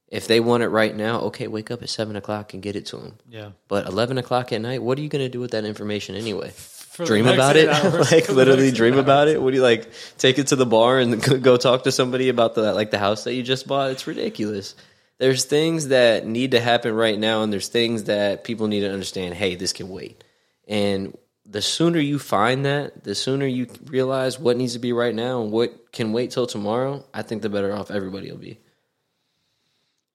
if 0.08 0.26
they 0.28 0.40
want 0.40 0.64
it 0.64 0.70
right 0.70 0.96
now, 0.96 1.20
okay, 1.22 1.48
wake 1.48 1.70
up 1.70 1.82
at 1.84 1.90
seven 1.90 2.16
o'clock 2.16 2.54
and 2.54 2.64
get 2.64 2.78
it 2.78 2.86
to 2.88 2.98
them. 2.98 3.18
yeah. 3.30 3.50
But 3.68 3.88
eleven 3.88 4.18
o'clock 4.18 4.54
at 4.54 4.62
night, 4.62 4.82
what 4.82 4.98
are 4.98 5.02
you 5.02 5.10
going 5.10 5.26
to 5.26 5.30
do 5.30 5.42
with 5.42 5.52
that 5.52 5.66
information 5.66 6.16
anyway? 6.16 6.52
The 6.98 7.06
dream 7.06 7.26
next 7.26 7.36
about 7.36 7.56
eight 7.58 7.64
it, 7.64 7.70
hours. 7.70 8.12
like 8.12 8.30
literally 8.30 8.64
next 8.64 8.74
eight 8.74 8.78
dream 8.78 8.94
hours. 8.94 9.04
about 9.04 9.28
it. 9.28 9.42
What 9.42 9.52
do 9.52 9.58
you 9.58 9.64
like? 9.64 9.90
Take 10.18 10.40
it 10.40 10.48
to 10.48 10.56
the 10.56 10.66
bar 10.66 11.00
and 11.00 11.22
go- 11.22 11.38
go 11.50 11.58
talk 11.58 11.84
to 11.84 11.92
somebody 11.92 12.30
about 12.30 12.56
the 12.56 12.74
like 12.74 12.92
the 12.92 13.00
house 13.00 13.24
that 13.26 13.34
you 13.34 13.44
just 13.44 13.68
bought. 13.68 13.92
It's 13.92 14.08
ridiculous. 14.08 14.76
There's 15.20 15.46
things 15.46 15.90
that 15.90 16.26
need 16.26 16.52
to 16.52 16.60
happen 16.60 16.94
right 16.94 17.18
now, 17.18 17.44
and 17.44 17.54
there's 17.54 17.68
things 17.68 18.06
that 18.06 18.44
people 18.44 18.68
need 18.68 18.82
to 18.82 18.92
understand. 18.92 19.36
Hey, 19.36 19.56
this 19.56 19.72
can 19.72 19.90
wait. 19.90 20.24
And 20.68 21.18
the 21.46 21.62
sooner 21.62 22.00
you 22.00 22.20
find 22.20 22.66
that, 22.66 23.04
the 23.04 23.16
sooner 23.16 23.46
you 23.46 23.68
realize 23.86 24.40
what 24.40 24.58
needs 24.58 24.74
to 24.74 24.80
be 24.80 24.94
right 24.94 25.14
now 25.14 25.42
and 25.42 25.52
what 25.52 25.92
can 25.92 26.14
wait 26.14 26.32
till 26.32 26.48
tomorrow. 26.48 27.06
I 27.14 27.22
think 27.22 27.42
the 27.42 27.50
better 27.50 27.74
off 27.74 27.92
everybody 27.92 28.32
will 28.32 28.40
be. 28.40 28.60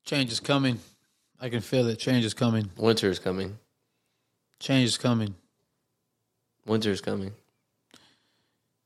Change 0.05 0.33
is 0.33 0.41
coming. 0.41 0.81
I 1.41 1.49
can 1.49 1.61
feel 1.61 1.87
it. 1.89 1.99
Change 1.99 2.25
is 2.25 2.35
coming. 2.35 2.71
Winter 2.77 3.11
is 3.11 3.19
coming. 3.19 3.59
Change 4.59 4.89
is 4.89 4.99
coming. 4.99 5.35
Winter's 6.69 7.01
coming. 7.01 7.33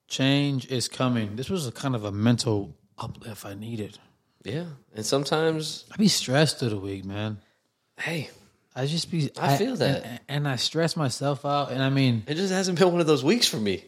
Change 0.09 0.67
is 0.71 0.89
coming. 0.89 1.37
This 1.37 1.49
was 1.49 1.67
a 1.67 1.73
kind 1.73 1.95
of 1.95 2.05
a 2.05 2.13
mental 2.13 2.75
uplift 2.99 3.47
I 3.47 3.55
needed. 3.55 3.99
Yeah, 4.45 4.65
and 4.95 5.07
sometimes, 5.07 5.85
I 5.93 5.97
be 5.97 6.09
stressed 6.09 6.59
through 6.59 6.71
the 6.71 6.79
week, 6.79 7.05
man. 7.05 7.39
hey, 7.99 8.29
I 8.75 8.87
just 8.87 9.11
be. 9.11 9.31
I 9.41 9.57
feel 9.57 9.77
that. 9.77 10.05
and, 10.05 10.21
and 10.29 10.49
I 10.49 10.57
stress 10.57 10.97
myself 10.97 11.47
out. 11.47 11.71
And 11.71 11.83
I 11.83 11.91
mean, 11.91 12.25
it 12.27 12.35
just 12.35 12.53
hasn't 12.53 12.79
been 12.79 12.91
one 12.91 13.01
of 13.01 13.07
those 13.07 13.23
weeks 13.25 13.47
for 13.47 13.57
me. 13.59 13.85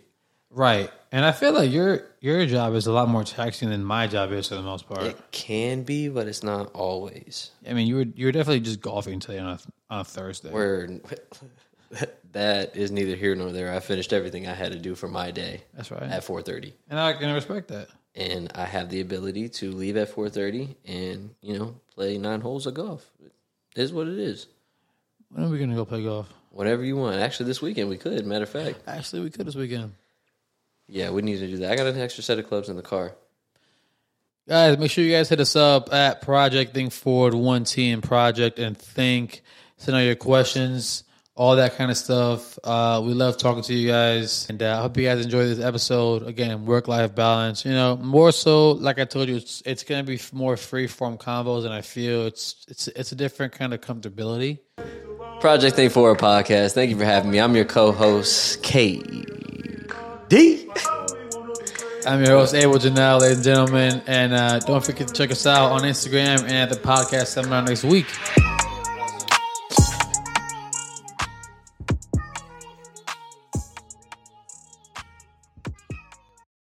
right. 0.51 0.91
And 1.11 1.25
I 1.25 1.31
feel 1.31 1.53
like 1.53 1.71
your 1.71 2.03
your 2.21 2.45
job 2.47 2.75
is 2.75 2.87
a 2.89 2.93
lot 2.93 3.09
more 3.09 3.23
taxing 3.23 3.71
than 3.71 3.85
my 3.85 4.07
job 4.09 4.33
is 4.33 4.49
for 4.49 4.57
the 4.57 4.63
most 4.63 4.89
part. 4.89 5.03
It 5.03 5.17
can 5.31 5.85
be, 5.85 6.09
but 6.09 6.27
it's 6.27 6.43
not 6.43 6.73
always. 6.75 7.51
I 7.69 7.73
mean, 7.73 7.87
you 7.87 7.97
were 7.97 8.07
you 8.17 8.27
were 8.27 8.33
definitely 8.33 8.61
just 8.61 8.81
golfing 8.81 9.21
today 9.21 9.39
on 9.39 9.51
a 9.51 9.59
on 9.91 10.01
a 10.01 10.05
Thursday. 10.05 10.51
Where 10.51 10.89
that 12.33 12.77
is 12.77 12.91
neither 12.91 13.17
here 13.17 13.35
nor 13.35 13.53
there. 13.53 13.73
I 13.73 13.81
finished 13.81 14.13
everything 14.13 14.47
I 14.47 14.55
had 14.55 14.73
to 14.73 14.79
do 14.79 14.95
for 14.95 15.09
my 15.09 15.31
day 15.31 15.63
That's 15.75 15.91
right. 15.91 16.03
at 16.03 16.25
four 16.25 16.43
thirty. 16.43 16.75
and 16.91 16.99
I 16.99 17.13
can 17.15 17.33
respect 17.35 17.69
that. 17.69 17.89
and 18.15 18.51
I 18.55 18.65
have 18.65 18.91
the 18.91 19.01
ability 19.01 19.49
to 19.51 19.71
leave 19.73 19.97
at 19.97 20.09
four 20.11 20.29
thirty 20.29 20.77
and 20.87 21.35
you 21.41 21.59
know 21.59 21.77
play 21.95 22.19
nine 22.19 22.41
holes 22.41 22.67
of 22.67 22.75
golf. 22.75 23.09
It 23.23 23.83
is 23.83 23.93
what 23.93 24.07
it 24.09 24.19
is. 24.19 24.47
When 25.31 25.45
are 25.45 25.49
we 25.49 25.59
gonna 25.59 25.75
go 25.75 25.85
play 25.85 26.03
golf? 26.05 26.33
Whatever 26.51 26.85
you 26.85 26.97
want. 26.97 27.17
Actually, 27.17 27.47
this 27.47 27.61
weekend 27.61 27.89
we 27.89 27.97
could. 27.97 28.25
Matter 28.27 28.45
of 28.45 28.51
fact, 28.51 28.77
Actually, 28.87 29.23
we 29.23 29.31
could 29.31 29.47
this 29.47 29.57
weekend. 29.57 29.93
yeah, 30.87 31.11
we 31.11 31.23
need 31.23 31.39
to 31.41 31.49
do 31.49 31.57
that. 31.59 31.73
I 31.73 31.77
got 31.77 31.87
an 31.89 32.01
extra 32.01 32.23
set 32.23 32.39
of 32.39 32.47
clubs 32.47 32.69
in 32.69 32.77
the 32.77 32.83
car. 32.83 33.15
Guys, 34.47 34.77
make 34.79 34.91
sure 34.91 35.03
you 35.03 35.11
guys 35.13 35.29
hit 35.31 35.41
us 35.41 35.57
up 35.57 35.93
at 35.93 36.21
Project 36.21 36.75
Think 36.75 36.93
Forward 36.93 37.33
One 37.35 37.65
Team 37.65 38.03
Project 38.03 38.59
and 38.59 38.77
Think. 38.77 39.43
Send 39.79 39.97
all 39.97 40.03
your 40.03 40.15
questions, 40.17 41.03
all 41.37 41.57
that 41.57 41.77
kind 41.77 41.91
of 41.91 41.97
stuff. 41.97 42.59
Uh, 42.63 43.03
we 43.05 43.13
love 43.13 43.37
talking 43.37 43.63
to 43.65 43.75
you 43.75 43.89
guys, 43.89 44.47
and 44.49 44.63
uh, 44.63 44.79
I 44.79 44.83
hope 44.83 44.97
you 44.97 45.05
guys 45.05 45.25
enjoy 45.25 45.47
this 45.47 45.59
episode. 45.59 46.23
Again, 46.27 46.65
work 46.65 46.87
life 46.87 47.15
balance. 47.15 47.65
You 47.65 47.73
know, 47.73 47.97
more 47.97 48.31
so, 48.33 48.73
like 48.73 48.99
I 48.99 49.05
told 49.05 49.29
you, 49.29 49.37
it's 49.37 49.63
it's 49.67 49.83
gonna 49.83 50.05
be 50.05 50.21
more 50.33 50.57
free 50.57 50.87
form 50.87 51.19
combos, 51.19 51.65
and 51.65 51.75
I 51.75 51.81
feel 51.81 52.27
it's 52.27 52.65
it's 52.69 52.89
it's 52.89 53.13
a 53.13 53.17
different 53.17 53.53
kind 53.53 53.75
of 53.75 53.81
comfortability. 53.81 54.61
Project 55.41 55.77
Think 55.77 55.93
Forward 55.93 56.19
podcast. 56.19 56.73
Thank 56.73 56.91
you 56.91 56.97
for 56.97 57.05
having 57.05 57.31
me. 57.31 57.41
I'm 57.41 57.55
your 57.57 57.65
co-host 57.65 58.63
KD. 58.63 59.35
I'm 62.07 62.23
your 62.23 62.39
host, 62.39 62.55
Abel 62.55 62.75
Janelle, 62.75 63.21
ladies 63.21 63.39
and 63.39 63.45
gentlemen, 63.45 64.03
and 64.07 64.35
uh, 64.35 64.59
don't 64.61 64.85
forget 64.85 65.09
to 65.09 65.15
check 65.15 65.31
us 65.31 65.47
out 65.47 65.73
on 65.73 65.83
Instagram 65.83 66.43
and 66.43 66.53
at 66.53 66.69
the 66.69 66.77
podcast 66.77 67.27
seminar 67.29 67.63
next 67.63 67.83
week. 67.83 68.07